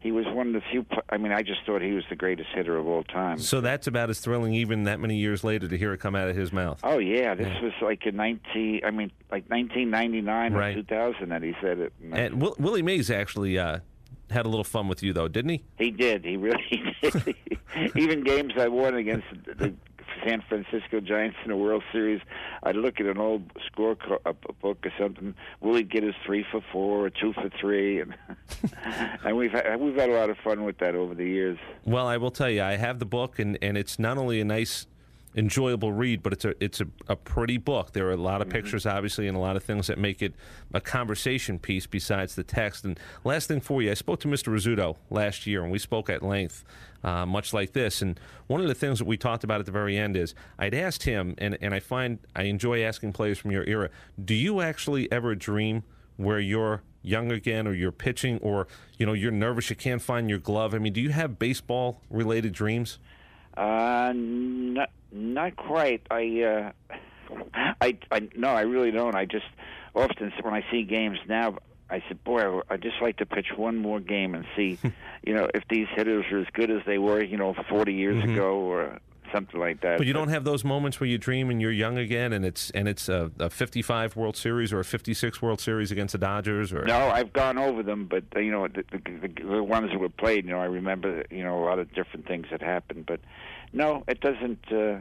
he 0.00 0.12
was 0.12 0.24
one 0.28 0.48
of 0.48 0.52
the 0.54 0.62
few. 0.70 0.84
I 1.10 1.16
mean, 1.18 1.30
I 1.32 1.42
just 1.42 1.60
thought 1.66 1.82
he 1.82 1.92
was 1.92 2.04
the 2.08 2.16
greatest 2.16 2.48
hitter 2.54 2.76
of 2.78 2.86
all 2.86 3.02
time. 3.04 3.38
So 3.38 3.60
that's 3.60 3.86
about 3.86 4.08
as 4.10 4.18
thrilling, 4.20 4.54
even 4.54 4.84
that 4.84 4.98
many 5.00 5.16
years 5.16 5.44
later, 5.44 5.68
to 5.68 5.76
hear 5.76 5.92
it 5.92 5.98
come 6.00 6.14
out 6.16 6.28
of 6.28 6.36
his 6.36 6.52
mouth. 6.52 6.80
Oh 6.82 6.98
yeah, 6.98 7.34
this 7.34 7.52
was 7.62 7.72
like 7.82 8.06
in 8.06 8.16
nineteen. 8.16 8.80
I 8.84 8.90
mean, 8.90 9.10
like 9.30 9.48
nineteen 9.50 9.90
ninety 9.90 10.20
nine 10.20 10.52
Right. 10.54 10.70
or 10.76 10.82
two 10.82 10.86
thousand 10.86 11.30
that 11.30 11.42
he 11.42 11.54
said 11.62 11.78
it. 11.78 11.92
And 12.12 12.40
Will, 12.40 12.56
Willie 12.58 12.82
Mays 12.82 13.10
actually 13.10 13.58
uh, 13.58 13.80
had 14.30 14.46
a 14.46 14.48
little 14.48 14.64
fun 14.64 14.88
with 14.88 15.02
you, 15.02 15.12
though, 15.12 15.28
didn't 15.28 15.50
he? 15.50 15.64
He 15.78 15.90
did. 15.90 16.24
He 16.24 16.36
really 16.36 16.62
did. 17.02 17.34
Even 17.96 18.22
games 18.24 18.52
I 18.58 18.68
won 18.68 18.94
against 18.94 19.26
the 19.58 19.74
San 20.24 20.42
Francisco 20.48 21.00
Giants 21.00 21.36
in 21.44 21.50
the 21.50 21.56
World 21.56 21.82
Series, 21.92 22.20
I'd 22.62 22.76
look 22.76 23.00
at 23.00 23.06
an 23.06 23.18
old 23.18 23.42
score 23.66 23.96
co- 23.96 24.20
a 24.24 24.30
a 24.48 24.52
book 24.52 24.84
or 24.84 24.92
something. 24.98 25.34
Will 25.60 25.74
he 25.74 25.82
get 25.82 26.02
his 26.02 26.14
three 26.24 26.44
for 26.50 26.60
four 26.72 27.04
or 27.06 27.10
two 27.10 27.32
for 27.32 27.50
three? 27.60 28.00
And 28.00 28.14
and 29.24 29.36
we've 29.36 29.52
had, 29.52 29.80
we've 29.80 29.96
had 29.96 30.10
a 30.10 30.14
lot 30.14 30.30
of 30.30 30.36
fun 30.38 30.64
with 30.64 30.78
that 30.78 30.94
over 30.94 31.14
the 31.14 31.26
years. 31.26 31.58
Well, 31.84 32.06
I 32.06 32.16
will 32.16 32.30
tell 32.30 32.50
you, 32.50 32.62
I 32.62 32.76
have 32.76 32.98
the 32.98 33.06
book, 33.06 33.38
and, 33.38 33.58
and 33.62 33.76
it's 33.76 33.98
not 33.98 34.18
only 34.18 34.40
a 34.40 34.44
nice, 34.44 34.86
enjoyable 35.34 35.92
read, 35.92 36.22
but 36.22 36.32
it's 36.32 36.44
a 36.44 36.54
it's 36.62 36.80
a, 36.80 36.86
a 37.08 37.16
pretty 37.16 37.56
book. 37.56 37.92
There 37.92 38.08
are 38.08 38.12
a 38.12 38.16
lot 38.16 38.42
of 38.42 38.48
pictures, 38.48 38.86
obviously, 38.86 39.28
and 39.28 39.36
a 39.36 39.40
lot 39.40 39.56
of 39.56 39.62
things 39.62 39.86
that 39.86 39.98
make 39.98 40.22
it 40.22 40.34
a 40.74 40.80
conversation 40.80 41.58
piece 41.58 41.86
besides 41.86 42.34
the 42.34 42.42
text. 42.42 42.84
And 42.84 42.98
last 43.24 43.48
thing 43.48 43.60
for 43.60 43.82
you, 43.82 43.90
I 43.90 43.94
spoke 43.94 44.20
to 44.20 44.28
Mr. 44.28 44.52
Rizzuto 44.52 44.96
last 45.08 45.46
year, 45.46 45.62
and 45.62 45.70
we 45.70 45.78
spoke 45.78 46.10
at 46.10 46.22
length, 46.22 46.64
uh, 47.04 47.26
much 47.26 47.52
like 47.52 47.72
this. 47.72 48.02
And 48.02 48.18
one 48.48 48.60
of 48.60 48.68
the 48.68 48.74
things 48.74 48.98
that 48.98 49.06
we 49.06 49.16
talked 49.16 49.44
about 49.44 49.60
at 49.60 49.66
the 49.66 49.72
very 49.72 49.96
end 49.96 50.16
is 50.16 50.34
I'd 50.58 50.74
asked 50.74 51.04
him, 51.04 51.34
and, 51.38 51.56
and 51.60 51.74
I 51.74 51.80
find 51.80 52.18
I 52.34 52.44
enjoy 52.44 52.82
asking 52.82 53.12
players 53.12 53.38
from 53.38 53.52
your 53.52 53.64
era, 53.64 53.90
do 54.22 54.34
you 54.34 54.60
actually 54.60 55.10
ever 55.12 55.34
dream 55.34 55.84
where 56.16 56.40
you're 56.40 56.82
young 57.02 57.32
again 57.32 57.66
or 57.66 57.72
you're 57.72 57.92
pitching 57.92 58.36
or 58.38 58.68
you 58.98 59.06
know 59.06 59.14
you're 59.14 59.30
nervous 59.30 59.70
you 59.70 59.76
can't 59.76 60.02
find 60.02 60.28
your 60.28 60.38
glove 60.38 60.74
i 60.74 60.78
mean 60.78 60.92
do 60.92 61.00
you 61.00 61.08
have 61.08 61.38
baseball 61.38 62.02
related 62.10 62.52
dreams 62.52 62.98
Uh, 63.56 64.12
not 64.14 64.90
not 65.12 65.56
quite. 65.56 66.02
I 66.10 66.42
uh, 66.42 66.72
I 67.80 67.98
I 68.10 68.28
no, 68.36 68.48
I 68.48 68.62
really 68.62 68.90
don't. 68.90 69.14
I 69.14 69.24
just 69.24 69.46
often 69.94 70.32
when 70.42 70.54
I 70.54 70.64
see 70.70 70.82
games 70.82 71.18
now, 71.28 71.58
I 71.90 72.02
said, 72.08 72.22
boy, 72.24 72.60
I'd 72.70 72.82
just 72.82 73.02
like 73.02 73.16
to 73.18 73.26
pitch 73.26 73.48
one 73.56 73.76
more 73.76 74.00
game 74.00 74.34
and 74.34 74.44
see, 74.56 74.78
you 75.24 75.34
know, 75.34 75.48
if 75.52 75.64
these 75.68 75.88
hitters 75.94 76.24
are 76.30 76.38
as 76.38 76.46
good 76.52 76.70
as 76.70 76.82
they 76.86 76.98
were, 76.98 77.22
you 77.22 77.36
know, 77.36 77.54
40 77.68 77.92
years 77.92 78.22
ago 78.22 78.58
or 78.58 79.00
something 79.32 79.60
like 79.60 79.80
that. 79.80 79.88
Mm-hmm. 79.88 79.98
but 79.98 80.06
you 80.06 80.12
don't 80.12 80.28
have 80.28 80.44
those 80.44 80.64
moments 80.64 80.98
where 80.98 81.08
you 81.08 81.18
dream 81.18 81.50
and 81.50 81.60
you're 81.60 81.70
young 81.70 81.96
again 81.98 82.32
and 82.32 82.44
it's 82.44 82.70
and 82.70 82.88
it's 82.88 83.08
a, 83.08 83.30
a 83.38 83.48
55 83.48 84.16
world 84.16 84.36
series 84.36 84.72
or 84.72 84.80
a 84.80 84.84
56 84.84 85.40
world 85.40 85.60
series 85.60 85.92
against 85.92 86.12
the 86.12 86.18
dodgers 86.18 86.72
or 86.72 86.84
No, 86.84 86.98
I've 86.98 87.32
gone 87.32 87.56
over 87.56 87.82
them, 87.82 88.06
but 88.06 88.24
you 88.42 88.50
know 88.50 88.66
the, 88.66 88.84
the, 88.90 89.28
the, 89.28 89.44
the 89.44 89.62
ones 89.62 89.90
that 89.90 89.98
were 90.00 90.08
played. 90.08 90.46
You 90.46 90.52
know, 90.52 90.60
I 90.60 90.64
remember 90.64 91.24
you 91.30 91.44
know 91.44 91.62
a 91.62 91.64
lot 91.64 91.78
of 91.78 91.92
different 91.92 92.26
things 92.26 92.46
that 92.50 92.60
happened, 92.60 93.06
but 93.06 93.20
no, 93.72 94.04
it 94.08 94.20
doesn't. 94.20 94.60
Uh, 94.72 94.98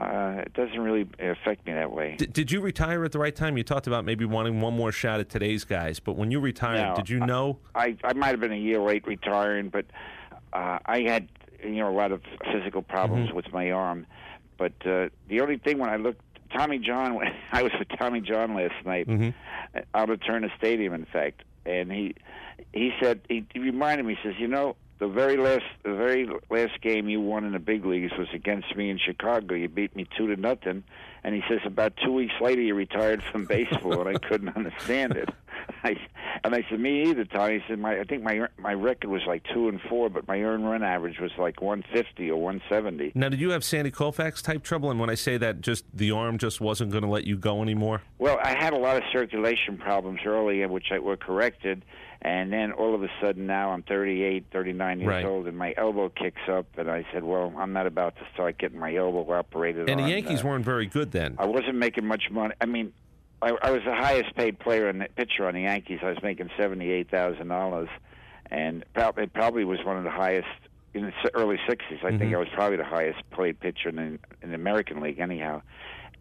uh, 0.00 0.42
it 0.46 0.54
doesn't 0.54 0.80
really 0.80 1.06
affect 1.18 1.66
me 1.66 1.74
that 1.74 1.92
way. 1.92 2.14
D- 2.16 2.26
did 2.26 2.50
you 2.50 2.60
retire 2.60 3.04
at 3.04 3.12
the 3.12 3.18
right 3.18 3.34
time 3.34 3.58
you 3.58 3.64
talked 3.64 3.86
about 3.86 4.04
maybe 4.04 4.24
wanting 4.24 4.60
one 4.62 4.74
more 4.74 4.92
shot 4.92 5.20
at 5.20 5.28
today's 5.28 5.64
guys 5.64 6.00
but 6.00 6.14
when 6.14 6.30
you 6.30 6.40
retired 6.40 6.90
No, 6.90 6.94
did 6.96 7.10
you 7.10 7.20
know 7.20 7.58
I 7.74 7.96
I 8.02 8.14
might 8.14 8.28
have 8.28 8.40
been 8.40 8.52
a 8.52 8.56
year 8.56 8.80
late 8.80 9.06
retiring, 9.06 9.68
but 9.68 9.84
uh, 10.54 10.78
I 10.86 11.00
had 11.02 11.28
you 11.62 11.76
know 11.76 11.90
a 11.90 11.92
lot 11.96 12.12
of 12.12 12.22
physical 12.52 12.80
problems 12.82 13.28
Mm-hmm. 13.28 13.36
with 13.36 13.52
my 13.52 13.70
arm. 13.72 14.06
But 14.56 14.72
uh, 14.86 15.08
the 15.28 15.40
only 15.40 15.58
thing 15.58 15.78
when 15.78 15.90
I 15.90 15.96
looked, 15.96 16.22
Tommy 16.56 16.78
John, 16.78 17.14
when 17.16 17.34
I 17.52 17.62
was 17.62 17.72
with 17.78 17.88
Tommy 17.98 18.20
John 18.22 18.54
last 18.54 18.86
night 18.86 19.06
Mm-hmm. 19.06 19.78
out 19.94 20.08
at 20.08 20.24
Turner 20.24 20.50
Stadium, 20.56 20.94
in 20.94 21.04
fact, 21.04 21.42
and 21.66 21.92
he 21.92 22.14
he 22.72 22.92
said 23.02 23.20
he, 23.28 23.44
he 23.52 23.58
reminded 23.58 24.06
me. 24.06 24.16
He 24.22 24.28
says, 24.30 24.38
you 24.38 24.48
know. 24.48 24.76
The 25.00 25.08
very 25.08 25.38
last, 25.38 25.64
the 25.82 25.94
very 25.94 26.28
last 26.50 26.80
game 26.82 27.08
you 27.08 27.22
won 27.22 27.44
in 27.44 27.52
the 27.52 27.58
big 27.58 27.86
leagues 27.86 28.12
was 28.18 28.28
against 28.34 28.76
me 28.76 28.90
in 28.90 28.98
Chicago. 28.98 29.54
You 29.54 29.66
beat 29.68 29.96
me 29.96 30.06
two 30.16 30.26
to 30.26 30.38
nothing, 30.38 30.84
and 31.24 31.34
he 31.34 31.42
says 31.48 31.60
about 31.64 31.94
two 32.04 32.12
weeks 32.12 32.34
later 32.38 32.60
you 32.60 32.74
retired 32.74 33.22
from 33.32 33.46
baseball, 33.46 34.06
and 34.06 34.14
I 34.14 34.18
couldn't 34.18 34.50
understand 34.56 35.16
it. 35.16 35.30
I, 35.82 35.96
and 36.44 36.54
I 36.54 36.66
said, 36.68 36.80
me 36.80 37.08
either, 37.08 37.24
Tommy. 37.24 37.60
He 37.60 37.64
said, 37.66 37.78
my, 37.78 37.98
I 37.98 38.04
think 38.04 38.22
my 38.22 38.46
my 38.58 38.74
record 38.74 39.08
was 39.08 39.22
like 39.26 39.42
two 39.54 39.68
and 39.68 39.80
four, 39.80 40.10
but 40.10 40.28
my 40.28 40.42
earned 40.42 40.68
run 40.68 40.82
average 40.82 41.18
was 41.18 41.30
like 41.38 41.62
150 41.62 42.30
or 42.30 42.36
170. 42.40 43.12
now 43.14 43.30
did 43.30 43.40
you 43.40 43.50
have 43.50 43.64
sandy 43.64 43.90
koufax 43.90 44.42
type 44.42 44.62
trouble 44.62 44.90
and 44.90 45.00
when 45.00 45.08
i 45.10 45.14
say 45.14 45.36
that 45.36 45.60
just 45.60 45.84
the 45.94 46.10
arm 46.10 46.36
just 46.38 46.60
wasn't 46.60 46.90
going 46.90 47.02
to 47.02 47.08
let 47.08 47.24
you 47.24 47.36
go 47.36 47.62
anymore 47.62 48.02
Well, 48.18 48.38
I 48.42 48.50
had 48.62 48.72
a 48.74 48.78
lot 48.78 48.96
of 48.96 49.02
circulation 49.12 49.76
problems 49.78 50.20
early, 50.26 50.64
which 50.66 50.86
I 50.90 50.98
were 50.98 51.16
corrected, 51.16 51.84
and 52.22 52.52
then 52.52 52.72
all 52.72 52.94
of 52.94 53.02
a 53.02 53.08
sudden 53.20 53.46
now 53.46 53.70
I'm 53.70 53.82
38, 53.82 54.44
39 54.52 55.00
years 55.00 55.08
Right. 55.08 55.24
old, 55.24 55.46
and 55.46 55.56
my 55.56 55.74
elbow 55.76 56.08
kicks 56.10 56.42
up, 56.48 56.66
and 56.76 56.90
I 56.90 57.06
said, 57.12 57.24
well, 57.24 57.52
I'm 57.56 57.72
not 57.72 57.86
about 57.86 58.16
to 58.16 58.22
start 58.34 58.58
getting 58.58 58.78
my 58.78 58.94
elbow 58.94 59.30
operated 59.32 59.82
on 59.84 59.88
and 59.90 60.00
on. 60.00 60.06
the 60.06 60.12
yankees 60.14 60.44
uh, 60.44 60.48
weren't 60.48 60.64
very 60.64 60.86
good 60.86 61.12
then 61.12 61.36
I 61.38 61.46
wasn't 61.46 61.76
making 61.76 62.06
much 62.06 62.24
money. 62.30 62.54
I 62.60 62.66
mean, 62.66 62.92
I, 63.42 63.56
I 63.62 63.70
was 63.70 63.80
the 63.86 63.94
highest 63.94 64.34
paid 64.36 64.58
player 64.58 64.88
and 64.88 65.06
pitcher 65.16 65.46
on 65.46 65.54
the 65.54 65.62
Yankees. 65.62 66.00
I 66.02 66.10
was 66.10 66.22
making 66.22 66.50
seventy 66.58 66.90
eight 66.90 67.10
thousand 67.10 67.48
dollars, 67.48 67.88
and 68.50 68.84
probably 68.92 69.24
it 69.24 69.32
probably 69.32 69.64
was 69.64 69.78
one 69.82 69.96
of 69.96 70.04
the 70.04 70.10
highest 70.10 70.46
in 70.92 71.06
the 71.06 71.12
early 71.34 71.56
'60s. 71.66 72.04
I 72.04 72.18
think 72.18 72.34
I 72.34 72.36
was 72.36 72.48
probably 72.52 72.76
the 72.76 72.84
highest 72.84 73.20
paid 73.30 73.58
pitcher 73.58 73.88
in 73.88 74.18
in 74.42 74.48
the 74.50 74.54
American 74.56 75.00
League, 75.00 75.20
anyhow. 75.20 75.62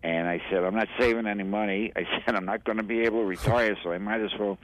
And 0.02 0.30
I 0.30 0.42
said, 0.50 0.64
I'm 0.64 0.76
not 0.76 0.88
saving 0.98 1.28
any 1.28 1.44
money. 1.44 1.92
I 1.96 2.06
said, 2.26 2.36
I'm 2.36 2.46
not 2.46 2.64
going 2.64 2.78
to 2.78 2.84
be 2.84 3.02
able 3.02 3.20
to 3.20 3.26
retire, 3.26 3.76
so 3.84 3.92
I 3.92 3.98
might 3.98 4.22
as 4.22 4.32
well 4.40 4.58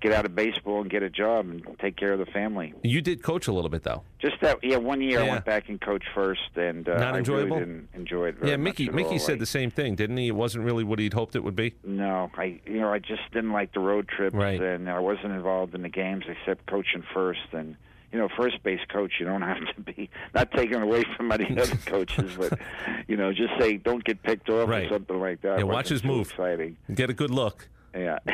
get 0.00 0.12
out 0.12 0.24
of 0.24 0.34
baseball 0.34 0.80
and 0.80 0.88
get 0.90 1.02
a 1.02 1.10
job 1.10 1.46
and 1.48 1.62
take 1.80 1.96
care 1.96 2.12
of 2.14 2.18
the 2.18 2.26
family. 2.26 2.72
you 2.82 3.02
did 3.02 3.22
coach 3.22 3.48
a 3.48 3.52
little 3.52 3.68
bit 3.68 3.82
though 3.82 4.02
Just 4.20 4.40
that, 4.40 4.58
yeah. 4.62 4.76
One 4.76 5.02
year 5.02 5.20
I 5.20 5.28
went 5.28 5.44
back 5.44 5.68
and 5.68 5.78
coached 5.80 6.06
first, 6.14 6.40
and 6.56 6.88
uh, 6.88 6.98
Not 6.98 7.14
I 7.14 7.18
enjoyable? 7.18 7.56
really 7.58 7.66
didn't 7.66 7.88
enjoy 7.94 8.28
it. 8.28 8.36
Yeah 8.42 8.56
mickey 8.56 8.88
mickey 8.88 9.10
all. 9.10 9.18
said 9.18 9.34
I- 9.36 9.38
the 9.40 9.46
same 9.46 9.70
thing 9.70 9.94
didn't 9.96 10.16
he 10.16 10.28
it 10.28 10.34
wasn't 10.36 10.64
really 10.64 10.84
what 10.84 10.98
he'd 11.00 11.12
hoped 11.14 11.34
it 11.36 11.42
would 11.44 11.56
be 11.56 11.74
No, 11.84 12.30
I 12.36 12.60
you 12.64 12.80
know 12.80 12.90
I 12.92 12.98
just 13.00 13.22
didn't 13.32 13.52
like 13.52 13.72
the 13.74 13.80
road 13.80 14.08
trips, 14.08 14.34
Right. 14.34 14.60
and 14.60 14.88
I 14.88 15.00
wasn't 15.00 15.32
involved 15.32 15.74
in 15.74 15.82
the 15.82 15.88
games 15.88 16.24
except 16.28 16.66
coaching 16.66 17.02
first. 17.12 17.40
And 17.52 17.76
you 18.12 18.18
know, 18.18 18.28
first 18.36 18.62
base 18.62 18.80
coach, 18.88 19.12
you 19.20 19.26
don't 19.26 19.42
have 19.42 19.58
to 19.74 19.80
be 19.82 20.08
not 20.34 20.50
taken 20.52 20.82
away 20.82 21.04
from 21.16 21.30
any 21.32 21.50
other 21.60 21.76
coaches, 21.86 22.32
but 22.38 22.58
you 23.06 23.16
know, 23.16 23.32
just 23.32 23.52
say 23.60 23.76
don't 23.76 24.04
get 24.04 24.22
picked 24.22 24.48
off 24.48 24.68
Right. 24.68 24.86
or 24.86 24.94
something 24.94 25.20
like 25.20 25.42
that. 25.42 25.58
Yeah, 25.58 25.64
watch 25.64 25.88
his 25.88 26.02
move. 26.04 26.30
Exciting. 26.30 26.76
get 26.94 27.10
a 27.10 27.14
good 27.14 27.30
look 27.30 27.68
Yeah. 27.94 28.18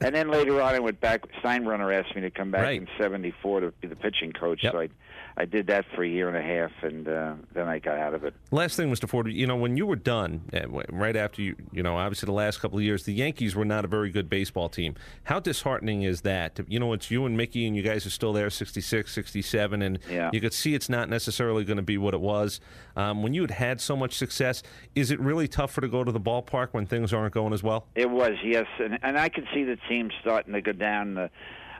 and 0.00 0.14
then 0.14 0.28
later 0.30 0.60
on, 0.60 0.74
I 0.74 0.78
went 0.80 1.00
back. 1.00 1.22
Steinbrenner 1.42 1.92
asked 1.94 2.14
me 2.14 2.22
to 2.22 2.30
come 2.30 2.50
back 2.50 2.62
Right. 2.62 2.80
in 2.80 2.88
'74 2.98 3.60
to 3.60 3.70
be 3.80 3.88
the 3.88 3.96
pitching 3.96 4.32
coach. 4.32 4.62
Yep. 4.62 4.72
So 4.72 4.80
I, 4.80 4.88
I 5.36 5.44
did 5.46 5.66
that 5.66 5.84
for 5.94 6.04
a 6.04 6.08
year 6.08 6.28
and 6.28 6.36
a 6.36 6.42
half, 6.42 6.70
and 6.82 7.08
uh, 7.08 7.34
then 7.54 7.66
I 7.68 7.80
got 7.80 7.98
out 7.98 8.14
of 8.14 8.22
it. 8.24 8.34
Last 8.52 8.76
thing, 8.76 8.88
Mr. 8.88 9.08
Ford, 9.08 9.26
you 9.26 9.48
know, 9.48 9.56
when 9.56 9.76
you 9.76 9.84
were 9.84 9.96
done, 9.96 10.42
uh, 10.52 10.68
right 10.90 11.16
after 11.16 11.42
you, 11.42 11.56
you 11.72 11.82
know, 11.82 11.96
obviously 11.96 12.26
the 12.26 12.32
last 12.32 12.60
couple 12.60 12.78
of 12.78 12.84
years, 12.84 13.02
the 13.02 13.12
Yankees 13.12 13.56
were 13.56 13.64
not 13.64 13.84
a 13.84 13.88
very 13.88 14.10
good 14.10 14.30
baseball 14.30 14.68
team. 14.68 14.94
How 15.24 15.40
disheartening 15.40 16.02
is 16.02 16.20
that? 16.20 16.60
You 16.68 16.78
know, 16.78 16.92
it's 16.92 17.10
you 17.10 17.26
and 17.26 17.36
Mickey, 17.36 17.66
and 17.66 17.74
you 17.74 17.82
guys 17.82 18.06
are 18.06 18.10
still 18.10 18.32
there, 18.32 18.48
66, 18.48 19.12
67, 19.12 19.82
and 19.82 19.98
Yeah. 20.08 20.30
you 20.32 20.40
could 20.40 20.52
see 20.54 20.74
it's 20.74 20.88
not 20.88 21.08
necessarily 21.08 21.64
going 21.64 21.78
to 21.78 21.82
be 21.82 21.98
what 21.98 22.14
it 22.14 22.20
was. 22.20 22.60
Um, 22.96 23.24
when 23.24 23.34
you 23.34 23.42
had 23.42 23.50
had 23.50 23.80
so 23.80 23.96
much 23.96 24.14
success, 24.14 24.62
is 24.94 25.10
it 25.10 25.18
really 25.18 25.48
tougher 25.48 25.80
to 25.80 25.88
go 25.88 26.04
to 26.04 26.12
the 26.12 26.20
ballpark 26.20 26.68
when 26.72 26.86
things 26.86 27.12
aren't 27.12 27.34
going 27.34 27.52
as 27.52 27.62
well? 27.62 27.86
It 27.96 28.08
was, 28.10 28.34
yes, 28.44 28.66
and 28.78 29.00
and 29.02 29.18
I 29.18 29.28
could 29.28 29.46
see 29.52 29.64
the 29.64 29.76
team 29.88 30.10
starting 30.20 30.52
to 30.52 30.60
go 30.60 30.70
down. 30.72 31.14
The, 31.14 31.30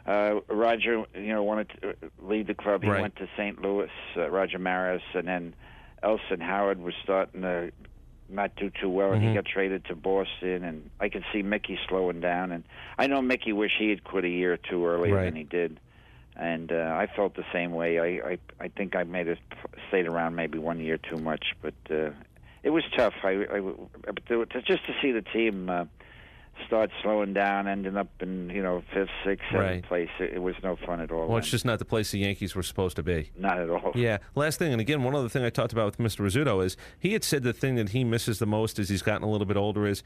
uh, 0.06 0.40
Roger, 0.48 1.04
you 1.14 1.28
know, 1.28 1.42
wanted 1.42 1.68
to 1.80 1.90
uh, 1.90 1.92
leave 2.22 2.46
the 2.46 2.54
club. 2.54 2.82
He 2.82 2.90
Right. 2.90 3.00
went 3.00 3.16
to 3.16 3.28
St. 3.36 3.60
Louis. 3.62 3.90
Uh, 4.16 4.28
Roger 4.30 4.58
Maris, 4.58 5.02
and 5.14 5.26
then 5.26 5.54
Elston 6.02 6.40
Howard 6.40 6.80
was 6.80 6.94
starting 7.02 7.42
to 7.42 7.72
not 8.28 8.56
do 8.56 8.70
too 8.70 8.88
well, 8.88 9.12
and 9.12 9.22
he 9.22 9.28
Mhm. 9.28 9.34
got 9.34 9.44
traded 9.46 9.84
to 9.86 9.94
Boston. 9.94 10.64
And 10.64 10.90
I 11.00 11.08
could 11.08 11.24
see 11.32 11.42
Mickey 11.42 11.78
slowing 11.88 12.20
down. 12.20 12.52
And 12.52 12.64
I 12.98 13.06
know 13.06 13.20
Mickey 13.22 13.52
wished 13.52 13.76
he 13.78 13.90
had 13.90 14.02
quit 14.04 14.24
a 14.24 14.28
year 14.28 14.52
or 14.54 14.56
two 14.56 14.86
earlier 14.86 15.14
Right. 15.16 15.24
than 15.24 15.36
he 15.36 15.44
did. 15.44 15.78
And 16.36 16.72
uh, 16.72 16.92
I 16.98 17.06
felt 17.06 17.34
the 17.34 17.44
same 17.52 17.72
way. 17.72 17.98
I, 18.00 18.30
I 18.32 18.38
I 18.58 18.68
think 18.68 18.96
I 18.96 19.04
made 19.04 19.28
it 19.28 19.38
stayed 19.88 20.06
around 20.06 20.34
maybe 20.34 20.58
one 20.58 20.80
year 20.80 20.98
too 20.98 21.18
much, 21.18 21.54
but 21.62 21.74
uh, 21.90 22.10
it 22.64 22.70
was 22.70 22.82
tough. 22.96 23.14
I, 23.22 23.46
I 23.52 23.60
but 23.60 24.26
to- 24.50 24.62
just 24.62 24.84
to 24.86 24.94
see 25.00 25.12
the 25.12 25.22
team 25.22 25.68
uh, 25.70 25.84
start 26.66 26.90
slowing 27.02 27.32
down, 27.32 27.66
ending 27.68 27.96
up 27.96 28.08
in 28.20 28.50
you 28.50 28.62
know 28.62 28.82
fifth, 28.92 29.10
sixth, 29.24 29.44
seventh 29.50 29.70
Right. 29.70 29.82
place, 29.82 30.08
it, 30.20 30.34
it 30.34 30.42
was 30.42 30.54
no 30.62 30.76
fun 30.76 31.00
at 31.00 31.10
all. 31.10 31.28
Well, 31.28 31.38
it's 31.38 31.50
just 31.50 31.64
not 31.64 31.78
the 31.78 31.84
place 31.84 32.10
the 32.10 32.18
Yankees 32.18 32.54
were 32.54 32.62
supposed 32.62 32.96
to 32.96 33.02
be. 33.02 33.30
not 33.36 33.58
at 33.58 33.70
all. 33.70 33.92
Yeah. 33.94 34.18
Last 34.34 34.58
thing, 34.58 34.72
and 34.72 34.80
again, 34.80 35.02
one 35.02 35.14
other 35.14 35.28
thing 35.28 35.44
I 35.44 35.50
talked 35.50 35.72
about 35.72 35.86
with 35.86 35.98
Mr. 35.98 36.24
Rizzuto 36.24 36.64
is 36.64 36.76
he 36.98 37.12
had 37.12 37.24
said 37.24 37.42
the 37.42 37.52
thing 37.52 37.76
that 37.76 37.90
he 37.90 38.04
misses 38.04 38.38
the 38.38 38.46
most 38.46 38.78
as 38.78 38.88
he's 38.88 39.02
gotten 39.02 39.22
a 39.22 39.30
little 39.30 39.46
bit 39.46 39.56
older 39.56 39.86
is 39.86 40.02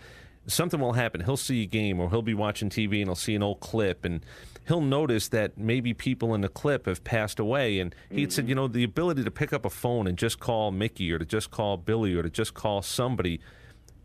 something 0.46 0.80
will 0.80 0.94
happen. 0.94 1.22
He'll 1.22 1.36
see 1.36 1.62
a 1.62 1.66
game 1.66 2.00
or 2.00 2.10
he'll 2.10 2.22
be 2.22 2.34
watching 2.34 2.70
TV 2.70 3.00
and 3.00 3.08
he'll 3.08 3.14
see 3.14 3.34
an 3.34 3.42
old 3.42 3.60
clip 3.60 4.04
and 4.04 4.24
he'll 4.66 4.80
notice 4.80 5.28
that 5.28 5.58
maybe 5.58 5.94
people 5.94 6.34
in 6.34 6.40
the 6.40 6.48
clip 6.48 6.86
have 6.86 7.04
passed 7.04 7.38
away. 7.38 7.78
And 7.78 7.94
he 8.10 8.22
had 8.22 8.32
said, 8.32 8.42
mm-hmm. 8.42 8.48
you 8.50 8.54
know, 8.54 8.68
the 8.68 8.84
ability 8.84 9.24
to 9.24 9.30
pick 9.30 9.52
up 9.52 9.64
a 9.64 9.70
phone 9.70 10.06
and 10.06 10.16
just 10.16 10.40
call 10.40 10.70
Mickey 10.70 11.10
or 11.12 11.18
to 11.18 11.24
just 11.24 11.50
call 11.50 11.76
Billy 11.76 12.14
or 12.14 12.22
to 12.22 12.30
just 12.30 12.54
call 12.54 12.82
somebody, 12.82 13.40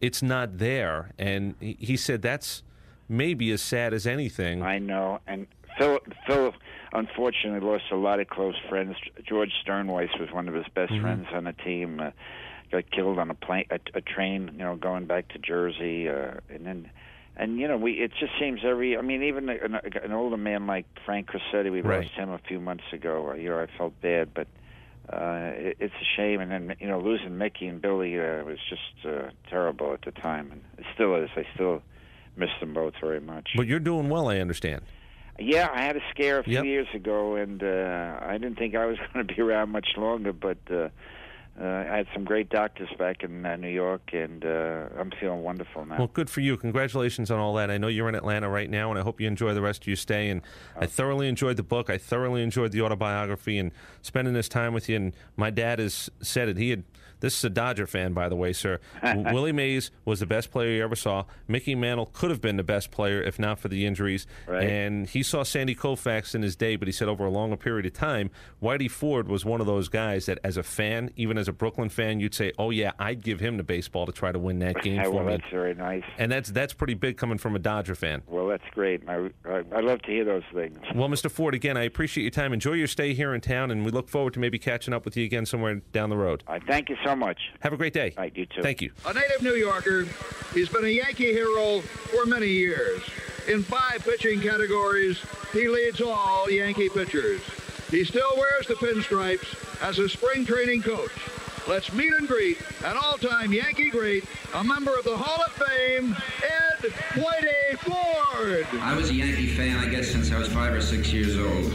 it's 0.04 0.22
not 0.22 0.58
there. 0.58 1.12
And 1.18 1.56
he 1.60 1.96
said 1.96 2.22
that's 2.22 2.62
maybe 3.08 3.52
as 3.52 3.62
sad 3.62 3.94
as 3.94 4.06
anything. 4.06 4.62
I 4.62 4.78
know, 4.78 5.20
and 5.26 5.48
Phil, 5.78 6.00
Phil, 6.28 6.54
unfortunately, 6.92 7.62
lost 7.68 7.86
a 7.92 7.96
lot 7.96 8.20
of 8.20 8.28
close 8.28 8.56
friends. 8.70 8.96
George 9.26 9.52
Stirnweiss 9.66 10.20
was 10.20 10.30
one 10.32 10.48
of 10.50 10.54
his 10.54 10.68
best 10.76 10.92
Mhm. 10.92 11.02
friends 11.02 11.28
on 11.34 11.46
the 11.46 11.54
team. 11.54 12.00
Uh, 12.02 12.12
got 12.70 12.90
killed 12.92 13.18
on 13.20 13.30
a 13.30 13.34
plane, 13.36 13.66
a, 13.72 13.80
a 13.94 14.02
train, 14.02 14.50
you 14.54 14.60
know, 14.66 14.76
going 14.76 15.06
back 15.06 15.28
to 15.30 15.40
Jersey, 15.40 16.10
uh, 16.10 16.40
and 16.50 16.66
then. 16.66 16.90
And 17.36 17.58
you 17.58 17.68
know, 17.68 17.78
we 17.78 17.94
it 17.94 18.12
just 18.20 18.34
seems 18.40 18.60
every. 18.64 18.96
I 18.96 19.02
mean, 19.02 19.24
even 19.24 19.50
an, 19.50 19.74
an 20.04 20.12
older 20.12 20.38
man 20.38 20.68
like 20.68 20.86
Frank 21.04 21.30
Crosetti, 21.32 21.72
we 21.72 21.82
Right. 21.82 22.04
lost 22.04 22.14
him 22.14 22.30
a 22.30 22.38
few 22.38 22.60
months 22.60 22.84
ago. 22.92 23.32
Uh, 23.32 23.34
You 23.36 23.50
know, 23.50 23.60
I 23.60 23.66
felt 23.78 24.00
bad, 24.02 24.36
but 24.36 24.48
uh, 25.12 25.52
it, 25.56 25.78
it's 25.80 25.94
a 25.94 26.06
shame. 26.18 26.40
And 26.42 26.52
then 26.52 26.76
you 26.80 26.88
know, 26.88 27.00
losing 27.00 27.38
Mickey 27.38 27.68
and 27.68 27.82
Billy 27.82 28.20
uh, 28.20 28.44
was 28.44 28.58
just 28.70 29.06
uh, 29.06 29.30
terrible 29.50 29.94
at 29.94 30.02
the 30.04 30.12
time, 30.12 30.52
and 30.52 30.62
it 30.78 30.86
still 30.94 31.16
is. 31.16 31.30
I 31.36 31.46
still 31.56 31.82
miss 32.36 32.50
them 32.60 32.74
both 32.74 32.94
very 33.02 33.20
much. 33.20 33.50
But 33.56 33.68
you're 33.68 33.80
doing 33.80 34.10
well, 34.10 34.28
I 34.30 34.38
understand. 34.40 34.82
Yeah, 35.40 35.70
I 35.74 35.82
had 35.82 35.96
a 35.98 36.02
scare 36.12 36.40
a 36.40 36.44
few 36.44 36.54
Yep. 36.54 36.66
years 36.66 36.88
ago, 36.94 37.36
and 37.36 37.64
uh, 37.64 38.20
I 38.22 38.34
didn't 38.34 38.58
think 38.58 38.76
I 38.76 38.86
was 38.86 38.98
going 39.14 39.28
to 39.28 39.34
be 39.34 39.42
around 39.42 39.70
much 39.72 39.88
longer. 39.98 40.32
But 40.32 40.60
uh, 40.72 40.90
uh, 41.60 41.66
I 41.66 41.98
had 41.98 42.08
some 42.14 42.24
great 42.24 42.50
doctors 42.50 42.90
back 42.98 43.24
in 43.24 43.46
uh, 43.46 43.56
New 43.58 43.70
York, 43.70 44.10
and 44.12 44.44
uh, 44.44 44.86
I'm 44.98 45.12
feeling 45.20 45.44
wonderful 45.44 45.86
now. 45.86 46.00
Well, 46.00 46.10
good 46.12 46.30
for 46.30 46.42
you. 46.42 46.58
Congratulations 46.58 47.30
on 47.30 47.40
all 47.40 47.54
that. 47.56 47.70
I 47.70 47.78
know 47.78 47.88
you're 47.88 48.10
in 48.10 48.16
Atlanta 48.16 48.50
right 48.50 48.70
now, 48.70 48.90
and 48.90 49.00
I 49.00 49.04
hope 49.04 49.22
you 49.22 49.28
enjoy 49.28 49.54
the 49.54 49.62
rest 49.62 49.84
of 49.84 49.88
your 49.88 49.96
stay. 49.96 50.30
And 50.30 50.42
I 50.76 50.88
thoroughly 50.88 51.30
enjoyed 51.30 51.58
the 51.58 51.64
book. 51.64 51.92
I 51.92 52.00
thoroughly 52.00 52.42
enjoyed 52.42 52.72
the 52.72 52.82
autobiography 52.82 53.60
and 53.60 53.72
spending 54.02 54.34
this 54.34 54.50
time 54.50 54.74
with 54.74 54.90
you. 54.90 54.96
And 54.96 55.14
my 55.38 55.52
dad 55.52 55.78
has 55.78 56.10
said 56.22 56.50
it. 56.50 56.58
He 56.58 56.72
had. 56.72 56.84
This 57.24 57.38
is 57.38 57.44
a 57.46 57.50
Dodger 57.50 57.88
fan, 57.88 58.12
by 58.12 58.28
the 58.28 58.36
way, 58.36 58.52
sir. 58.52 58.82
Willie 59.16 59.54
Mays 59.54 59.92
was 60.04 60.20
the 60.20 60.26
best 60.26 60.52
player 60.52 60.72
you 60.72 60.84
ever 60.84 60.96
saw. 60.98 61.24
Mickey 61.48 61.74
Mantle 61.74 62.08
could 62.08 62.30
have 62.32 62.42
been 62.42 62.58
the 62.58 62.64
best 62.64 62.92
player 62.92 63.22
if 63.24 63.40
not 63.40 63.60
for 63.60 63.70
the 63.70 63.86
injuries. 63.86 64.28
Right. 64.46 64.70
And 64.70 65.08
he 65.08 65.24
saw 65.24 65.44
Sandy 65.44 65.74
Koufax 65.74 66.36
in 66.36 66.42
his 66.42 66.58
day, 66.58 66.76
but 66.76 66.86
he 66.90 66.92
said 66.92 67.08
over 67.08 67.24
a 67.26 67.30
longer 67.30 67.56
period 67.56 67.86
of 67.86 67.94
time, 67.94 68.30
Whitey 68.62 68.92
Ford 68.92 69.30
was 69.30 69.46
one 69.46 69.62
of 69.62 69.68
those 69.68 69.88
guys 69.88 70.26
that, 70.26 70.38
as 70.44 70.58
a 70.58 70.64
fan, 70.64 71.12
even 71.16 71.38
as 71.38 71.48
a 71.48 71.54
Brooklyn 71.54 71.88
fan, 71.88 72.20
you'd 72.20 72.36
say, 72.36 72.52
"Oh 72.60 72.72
yeah, 72.72 72.92
I'd 73.00 73.24
give 73.24 73.40
him 73.40 73.56
the 73.56 73.64
baseball 73.64 74.06
to 74.06 74.12
try 74.12 74.34
to 74.34 74.40
win 74.40 74.60
that 74.60 74.76
game 74.84 74.96
Yeah, 74.96 75.04
for 75.06 75.12
well, 75.12 75.24
me." 75.24 75.38
that's 75.38 75.50
very 75.50 75.76
nice. 75.76 76.04
And 76.18 76.30
that's 76.30 76.50
that's 76.52 76.74
pretty 76.74 76.96
big 76.96 77.16
coming 77.16 77.38
from 77.38 77.56
a 77.56 77.60
Dodger 77.60 77.96
fan. 77.96 78.22
Well, 78.28 78.48
that's 78.48 78.68
great. 78.74 79.02
I, 79.08 79.30
I, 79.46 79.64
I 79.74 79.80
love 79.80 80.02
to 80.02 80.12
hear 80.12 80.26
those 80.26 80.44
things. 80.54 80.78
Well, 80.94 81.08
Mr. 81.08 81.32
Ford, 81.32 81.56
again, 81.56 81.78
I 81.78 81.84
appreciate 81.84 82.24
your 82.24 82.32
time. 82.32 82.52
Enjoy 82.52 82.74
your 82.74 82.88
stay 82.88 83.14
here 83.14 83.34
in 83.34 83.40
town, 83.40 83.72
and 83.72 83.86
we 83.86 83.92
look 83.92 84.10
forward 84.10 84.34
to 84.34 84.42
maybe 84.42 84.60
catching 84.60 84.94
up 84.94 85.06
with 85.06 85.16
you 85.16 85.24
again 85.24 85.46
somewhere 85.46 85.76
down 85.94 86.10
the 86.10 86.18
road. 86.18 86.44
I 86.48 86.60
thank 86.60 86.90
you 86.90 86.98
so 87.06 87.13
much. 87.16 87.52
Have 87.62 87.74
a 87.74 87.78
great 87.78 87.94
day. 87.94 88.14
All 88.18 88.24
right, 88.24 88.36
you 88.36 88.46
too. 88.46 88.62
Thank 88.62 88.82
you. 88.82 88.92
A 89.06 89.14
native 89.14 89.42
New 89.42 89.56
Yorker, 89.56 90.06
he's 90.54 90.70
been 90.70 90.86
a 90.86 90.90
Yankee 90.90 91.32
hero 91.34 91.82
for 91.82 92.26
many 92.26 92.48
years. 92.48 93.02
In 93.48 93.62
five 93.62 94.04
pitching 94.04 94.40
categories, 94.40 95.20
he 95.52 95.68
leads 95.68 96.02
all 96.02 96.50
Yankee 96.50 96.90
pitchers. 96.90 97.42
He 97.92 98.04
still 98.04 98.32
wears 98.38 98.68
the 98.68 98.76
pinstripes 98.76 99.82
as 99.84 100.00
a 100.00 100.08
spring 100.08 100.46
training 100.46 100.82
coach. 100.82 101.12
Let's 101.68 101.94
meet 101.94 102.12
and 102.14 102.28
greet 102.28 102.58
an 102.84 102.98
all-time 102.98 103.54
Yankee 103.54 103.90
great, 103.90 104.26
a 104.54 104.64
member 104.64 104.94
of 104.98 105.06
the 105.06 105.16
Hall 105.16 105.44
of 105.46 105.52
Fame, 105.54 106.16
Ed 106.44 106.90
Whitey 107.14 107.78
Ford. 107.78 108.68
I 108.82 108.96
was 108.96 109.10
a 109.10 109.14
Yankee 109.14 109.48
fan, 109.48 109.78
I 109.78 109.88
guess, 109.88 110.10
since 110.10 110.32
I 110.32 110.40
was 110.40 110.50
five 110.50 110.74
or 110.74 110.82
six 110.82 111.14
years 111.14 111.38
old. 111.38 111.72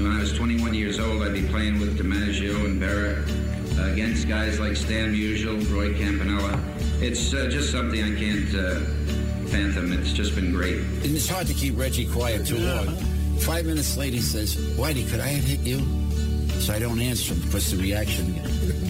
And 0.00 0.02
when 0.02 0.12
I 0.12 0.20
was 0.20 0.32
21 0.34 0.74
years 0.74 0.98
old, 0.98 1.22
I'd 1.22 1.32
be 1.32 1.46
playing 1.46 1.80
with 1.80 1.98
DiMaggio 1.98 2.64
and 2.66 2.80
Berra 2.80 3.22
uh, 3.22 3.59
against 3.92 4.28
guys 4.28 4.60
like 4.60 4.76
Stan 4.76 5.14
Musial, 5.14 5.58
Roy 5.72 5.94
Campanella. 5.94 6.60
It's 7.00 7.32
uh, 7.32 7.48
just 7.48 7.70
something 7.70 8.02
I 8.02 8.14
can't 8.16 8.54
uh, 8.54 8.80
fathom. 9.46 9.92
It's 9.92 10.12
just 10.12 10.34
been 10.34 10.52
great. 10.52 10.76
And 10.76 11.16
it's 11.16 11.28
hard 11.28 11.46
to 11.46 11.54
keep 11.54 11.78
Reggie 11.78 12.06
quiet 12.06 12.46
too 12.46 12.58
long. 12.58 12.96
Five 13.40 13.66
minutes 13.66 13.96
later, 13.96 14.16
he 14.16 14.22
says, 14.22 14.56
Whitey, 14.76 15.08
could 15.10 15.20
I 15.20 15.28
have 15.28 15.44
hit 15.44 15.60
you? 15.60 15.80
So 16.60 16.74
I 16.74 16.78
don't 16.78 17.00
answer 17.00 17.32
him 17.34 17.42
because 17.42 17.70
the 17.70 17.82
reaction. 17.82 18.34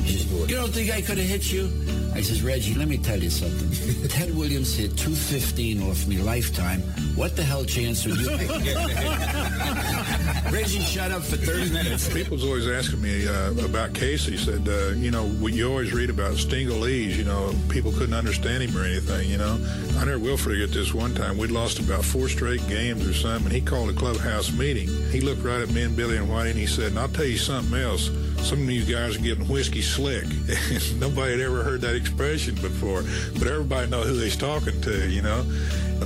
You 0.05 0.57
don't 0.57 0.73
think 0.73 0.91
I 0.91 1.01
could 1.01 1.19
have 1.19 1.27
hit 1.27 1.53
you? 1.53 1.71
I 2.15 2.23
says, 2.23 2.43
Reggie, 2.43 2.75
let 2.75 2.89
me 2.89 2.99
tell 2.99 3.23
you 3.23 3.31
something. 3.31 4.09
Ted 4.09 4.37
Williams 4.37 4.75
hit 4.75 4.97
215 4.97 5.83
off 5.83 6.07
me 6.07 6.19
lifetime. 6.19 6.81
What 7.15 7.37
the 7.37 7.43
hell 7.43 7.65
chance 7.65 8.05
would 8.05 8.19
you 8.19 8.29
have? 8.39 10.53
Reggie 10.53 10.81
shut 10.81 11.13
up 11.13 11.23
for 11.23 11.37
30 11.37 11.71
minutes. 11.71 12.13
People's 12.13 12.45
always 12.45 12.67
asking 12.67 13.01
me 13.01 13.27
uh, 13.29 13.53
about 13.65 13.95
Casey. 13.95 14.37
Said, 14.37 14.69
uh, 14.69 14.91
you 14.97 15.11
know, 15.11 15.25
we, 15.41 15.53
you 15.53 15.69
always 15.69 15.93
read 15.93 16.11
about 16.11 16.35
Stengelese. 16.35 17.17
You 17.17 17.25
know, 17.25 17.55
people 17.69 17.93
couldn't 17.93 18.15
understand 18.15 18.65
him 18.65 18.77
or 18.77 18.85
anything. 18.85 19.31
You 19.31 19.39
know, 19.39 19.59
I 19.99 20.05
never 20.05 20.19
will 20.19 20.37
forget 20.37 20.71
this 20.73 20.93
one 20.93 21.15
time. 21.15 21.39
We'd 21.39 21.51
lost 21.51 21.79
about 21.79 22.05
four 22.05 22.29
straight 22.29 22.67
games 22.69 23.07
or 23.07 23.15
something. 23.15 23.47
And 23.47 23.55
he 23.55 23.61
called 23.61 23.91
a 23.91 23.95
clubhouse 23.95 24.53
meeting. 24.53 24.89
He 25.11 25.21
looked 25.21 25.43
right 25.43 25.61
at 25.61 25.71
me 25.71 25.83
and 25.83 25.97
Billy 25.97 26.17
and 26.17 26.29
Whitey, 26.29 26.51
and 26.51 26.59
he 26.59 26.67
said, 26.67 26.91
and 26.91 26.99
"I'll 26.99 27.09
tell 27.09 27.25
you 27.25 27.39
something 27.39 27.79
else. 27.79 28.11
Some 28.43 28.63
of 28.63 28.71
you 28.71 28.85
guys 28.85 29.17
are 29.17 29.21
getting 29.21 29.47
whiskey 29.47 29.83
slick." 29.83 30.25
Nobody 30.97 31.33
had 31.33 31.41
ever 31.41 31.63
heard 31.63 31.81
that 31.83 31.95
expression 31.95 32.55
before, 32.57 33.03
but 33.39 33.47
everybody 33.47 33.89
know 33.91 34.03
who 34.03 34.19
he's 34.19 34.37
talking 34.37 34.81
to. 34.83 35.09
You 35.09 35.23
know 35.23 35.45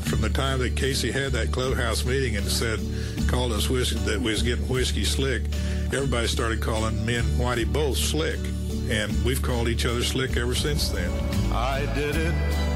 from 0.01 0.21
the 0.21 0.29
time 0.29 0.59
that 0.59 0.77
Casey 0.77 1.11
had 1.11 1.33
that 1.33 1.53
clubhouse 1.53 2.05
meeting 2.05 2.37
and 2.37 2.47
said, 2.47 2.81
called 3.29 3.53
us 3.53 3.69
whiskey, 3.69 3.99
that 4.01 4.21
we 4.21 4.33
was 4.33 4.43
getting 4.43 4.67
whiskey 4.69 5.05
slick, 5.05 5.43
everybody 5.87 6.27
started 6.27 6.61
calling 6.61 7.05
me 7.07 7.17
and 7.17 7.27
Whitey 7.39 7.71
both 7.71 7.97
slick. 7.97 8.39
And 8.91 9.25
we've 9.25 9.41
called 9.41 9.69
each 9.69 9.87
other 9.87 10.03
slick 10.03 10.37
ever 10.37 10.55
since 10.55 10.89
then. 10.91 11.11
I 11.53 11.87
did 11.95 12.17
it 12.17 12.74